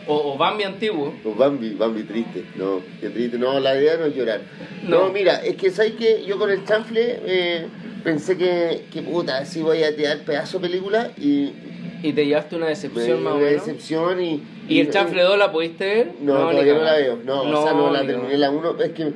[0.07, 1.13] O, o Bambi antiguo.
[1.23, 2.43] Pues Bambi, Bambi triste.
[2.55, 3.37] No, qué triste.
[3.37, 4.41] No, la idea no es llorar.
[4.83, 5.13] No, No.
[5.13, 7.67] mira, es que sabes que yo con el chanfle eh,
[8.03, 11.53] pensé que, que puta, así voy a tirar pedazo de película y
[12.01, 14.43] Y te llevaste una decepción más o una decepción y.
[14.67, 16.11] ¿Y el Chanfle 2 la pudiste ver?
[16.21, 17.19] No, ni todavía no la veo.
[17.25, 18.79] No, o sea, no la terminé la 1.
[18.81, 19.11] Es que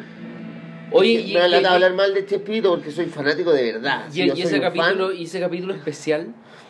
[0.93, 1.21] Oye, me
[1.61, 4.05] y- hablar mal de Chespirito porque soy fanático de verdad.
[4.09, 6.27] y- Si ese capítulo, fan- y ese capítulo especial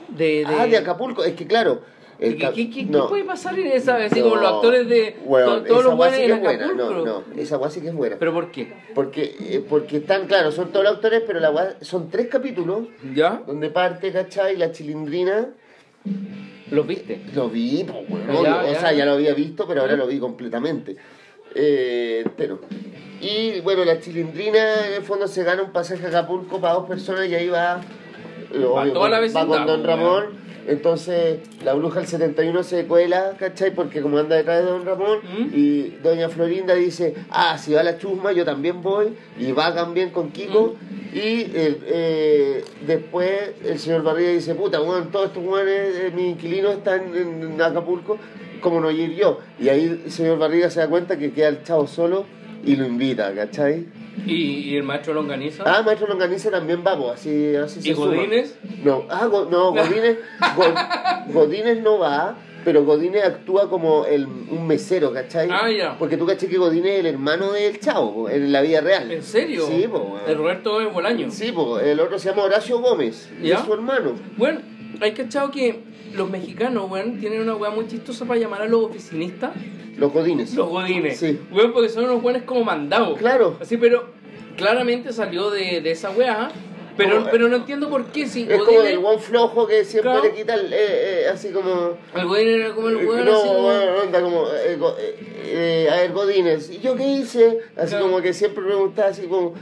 [0.10, 0.26] de.
[0.26, 0.46] de...
[0.48, 1.24] Ah, de Acapulco.
[1.24, 1.82] Es que claro.
[2.20, 3.10] el ¿Qué, no.
[3.10, 3.98] puede pasar en esa?
[3.98, 4.26] Así No.
[4.30, 5.18] como los actores de.
[5.28, 6.66] To- todos los buenos sí en que es buena.
[6.66, 6.94] Acapulco.
[6.94, 8.16] No, no, esa guay sí que es buena.
[8.18, 8.72] ¿Pero por qué?
[8.96, 12.88] Porque, eh, porque están, claro, son todos los actores, pero la guay- son tres capítulos
[13.14, 13.42] ¿Ya?
[13.46, 14.56] donde parte, ¿cachai?
[14.58, 15.50] La chilindrina.
[16.72, 17.22] ¿Los viste?
[17.36, 20.18] Lo vi, pues, bueno, Ya, o sea, ya lo había visto, pero ahora lo vi
[20.20, 20.96] completamente.
[21.56, 22.60] Eh, entero.
[23.22, 26.88] Y bueno, la chilindrina en el fondo se gana un pasaje a Acapulco para dos
[26.88, 27.82] personas y ahí va.
[28.52, 30.44] obvio, toda la va con Don pues, Ramón.
[30.68, 33.74] Entonces la bruja del 71 se cuela, ¿cachai?
[33.74, 35.50] Porque como anda detrás de Don Ramón, ¿Mm?
[35.54, 40.12] y Doña Florinda dice, ah, si va la chusma, yo también voy, y va también
[40.12, 40.76] con Kiko.
[40.80, 41.18] ¿Mm?
[41.18, 46.32] Y eh, eh, después el señor Barriga dice, puta, bueno, todos estos weones, eh, mis
[46.32, 48.18] inquilinos están en, en Acapulco,
[48.64, 49.40] ¿cómo no ir yo?
[49.60, 52.26] Y ahí el señor Barriga se da cuenta que queda el chavo solo
[52.66, 53.86] y lo invita, ¿cachai?
[54.26, 54.34] ¿Y,
[54.70, 55.64] y el maestro Longaniza?
[55.66, 58.08] Ah, Maestro Longaniza también va, pues, así, así se ¿Y suma.
[58.16, 58.56] Godínez?
[58.84, 60.18] No, ah, Go- no, Godínez,
[60.56, 65.50] Go- Godínez no va, pero Godínez actúa como el, un mesero, ¿cachai?
[65.52, 65.98] Ah, ya.
[65.98, 69.12] Porque tú cachai que Godínez es el hermano del chavo, po, en la vida real.
[69.12, 69.66] ¿En serio?
[69.68, 70.04] Sí, pues.
[70.28, 71.32] El Roberto Gómez Bolaño.
[71.32, 73.56] Sí, pues, el otro se llama Horacio Gómez, y ¿Ya?
[73.56, 74.14] es su hermano.
[74.38, 74.62] Bueno,
[75.02, 75.82] hay cachado que
[76.16, 79.52] los mexicanos, weón, tienen una weá muy chistosa para llamar a los oficinistas
[79.98, 80.54] Los Godines.
[80.56, 81.18] los godines.
[81.20, 81.40] Sí.
[81.52, 83.18] Weón, porque son unos weones como mandados.
[83.18, 83.58] Claro.
[83.62, 84.06] Así, pero
[84.58, 86.50] claramente salió de, de esa weá
[86.96, 90.12] Pero, como- pero no entiendo por qué si Es como el buen flojo que siempre
[90.12, 90.26] Claro.
[90.28, 90.78] le quita el, eh,
[91.24, 91.98] eh, así como...
[92.16, 93.68] el Godínez era como el weón no, así como-
[94.04, 95.16] onda como, eh, go- eh,
[95.46, 97.60] eh, a ver, Godínez, ¿y yo qué hice?
[97.76, 98.06] Así Claro.
[98.06, 99.56] como que siempre preguntaba así como,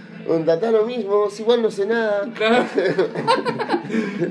[0.46, 2.30] da lo mismo, si igual no sé nada.
[2.36, 2.66] Claro.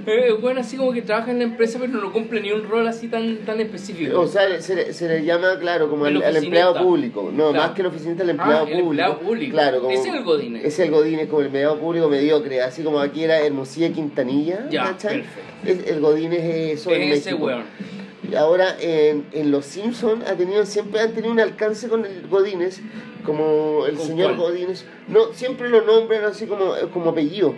[0.06, 2.86] Es bueno así como que trabaja en la empresa pero no cumple ni un rol
[2.86, 4.20] así tan, tan específico.
[4.20, 7.30] O sea, se le, se le llama, claro, como El empleado público.
[7.32, 7.66] No, Claro.
[7.66, 8.90] más que el oficinista, el empleado Ah, el público.
[8.90, 9.52] empleado público.
[9.52, 10.64] Claro, como, Ese es el Godínez.
[10.64, 12.62] Es el Godínez, como el empleado público mediocre.
[12.62, 14.68] Así como aquí era Hermosilla Quintanilla.
[14.70, 15.28] Ya, perfecto.
[15.64, 17.64] Es, el Godínez es eso en Ese weón.
[18.36, 22.80] Ahora en, en Los Simpsons ha tenido, siempre han tenido un alcance con el Godínez,
[23.24, 24.50] como el ¿Con señor cuál?
[24.52, 24.84] Godínez.
[25.08, 27.54] No, siempre lo nombran así como, como apellido.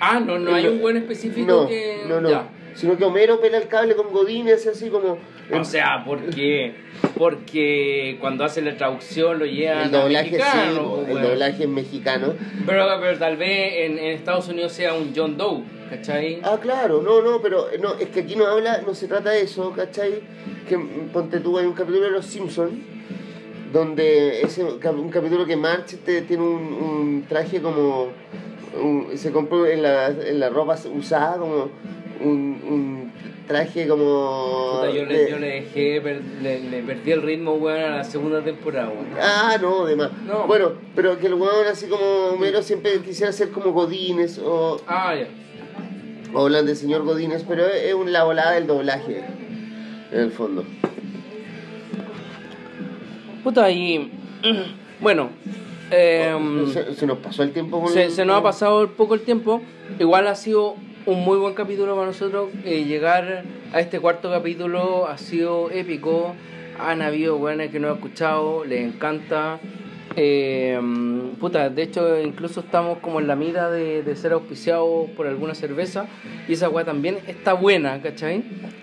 [0.00, 2.02] Ah, no, no hay un buen específico No, que.
[2.08, 2.30] no, no.
[2.30, 2.48] Ya.
[2.74, 5.18] Sino que Homero pela el cable con Godínez, así como.
[5.52, 6.74] O sea, porque
[7.16, 11.28] porque cuando hacen la traducción lo llevan el doblaje a sí, mexicano, pues, el weón.
[11.28, 12.34] doblaje es mexicano.
[12.66, 16.40] Pero, pero tal vez en, en Estados Unidos sea un John Doe, ¿cachai?
[16.42, 19.42] Ah, claro, no, no, pero no, es que aquí no habla, no se trata de
[19.42, 20.20] eso, ¿cachai?
[20.68, 22.74] Que mm, ponte tú, hay un capítulo de Los Simpsons
[23.72, 28.08] donde ese cap- un capítulo que March te- tiene un, un traje como
[28.80, 31.68] un- se compró en la, en la ropa usada como
[32.20, 33.12] un, un
[33.46, 37.54] traje como Puta, yo, de- le, yo le dejé, per- le, le perdí el ritmo,
[37.54, 39.06] weón, a la segunda temporada, weón.
[39.20, 40.12] Ah, no, de más.
[40.26, 40.46] No.
[40.46, 45.14] Bueno, pero que el weón así como Homero siempre quisiera ser como Godínez o, Ah,
[45.14, 45.26] ya.
[46.34, 49.24] O hablan de señor Godínez, pero es, la volada del doblaje,
[50.12, 50.64] en el fondo.
[53.42, 54.12] Puta, y.
[55.00, 55.30] Bueno,
[55.92, 59.14] em, se, se nos pasó el tiempo con se, se nos ha pasado un poco
[59.14, 59.62] el tiempo.
[60.00, 60.74] Igual ha sido
[61.06, 62.50] un muy buen capítulo para nosotros.
[62.64, 66.34] eh, llegar a este cuarto capítulo ha sido épico.
[66.80, 69.60] Han habido buenas que no he escuchado, les encanta.
[70.16, 70.80] Eh,
[71.38, 75.54] puta, de hecho, incluso estamos como en la mira de, de ser auspiciados por alguna
[75.54, 76.06] cerveza.
[76.48, 78.42] Y esa weá también está buena, ¿cachai?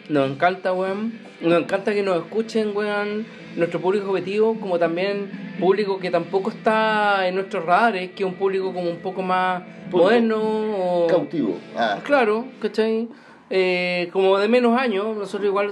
[0.09, 1.13] Nos encanta, weón.
[1.41, 3.25] Nos encanta que nos escuchen, weón.
[3.55, 8.35] Nuestro público objetivo, como también público que tampoco está en nuestros radares, que es un
[8.35, 10.37] público como un poco más Público moderno.
[10.41, 11.07] O...
[11.07, 11.57] cautivo.
[11.75, 13.07] Ah, Claro, ¿cachai?
[13.49, 15.71] Eh, como de menos años, nosotros igual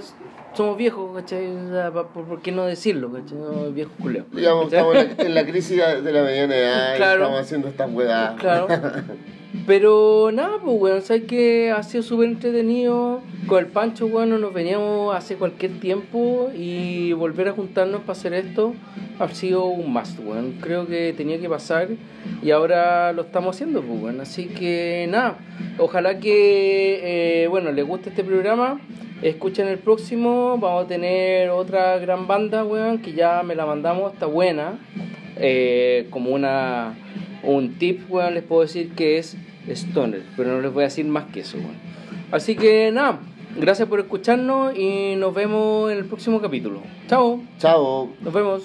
[0.54, 1.46] somos viejos, ¿cachai?
[1.54, 3.38] O sea, ¿por, qué no decirlo, ¿cachai?
[3.38, 4.26] No, viejos culeos.
[4.32, 7.22] digamos, estamos en la, en la crisis de la mediana edad y Claro.
[7.22, 8.40] estamos haciendo estas huevadas.
[8.40, 8.68] Claro.
[9.66, 13.22] Pero nada, pues weón, sabes que ha sido súper entretenido.
[13.46, 18.34] Con el Pancho, bueno, nos veníamos hace cualquier tiempo y volver a juntarnos para hacer
[18.34, 18.74] esto
[19.18, 20.58] ha sido un must, weón.
[20.60, 21.88] Creo que tenía que pasar
[22.42, 24.20] y ahora lo estamos haciendo, pues weón.
[24.20, 25.38] Así que nada,
[25.78, 28.80] ojalá que, eh, bueno, les guste este programa.
[29.22, 34.12] Escuchen el próximo, vamos a tener otra gran banda, weón, que ya me la mandamos,
[34.12, 34.78] está buena.
[35.36, 36.94] Eh, como una
[37.46, 39.36] un tip, weón, les puedo decir que es
[39.68, 41.76] Stoner, pero no les voy a decir más que eso, weón.
[42.30, 43.20] Así que nada,
[43.56, 46.82] gracias por escucharnos y nos vemos en el próximo capítulo.
[47.08, 48.08] Chao, Chao.
[48.20, 48.62] nos vemos.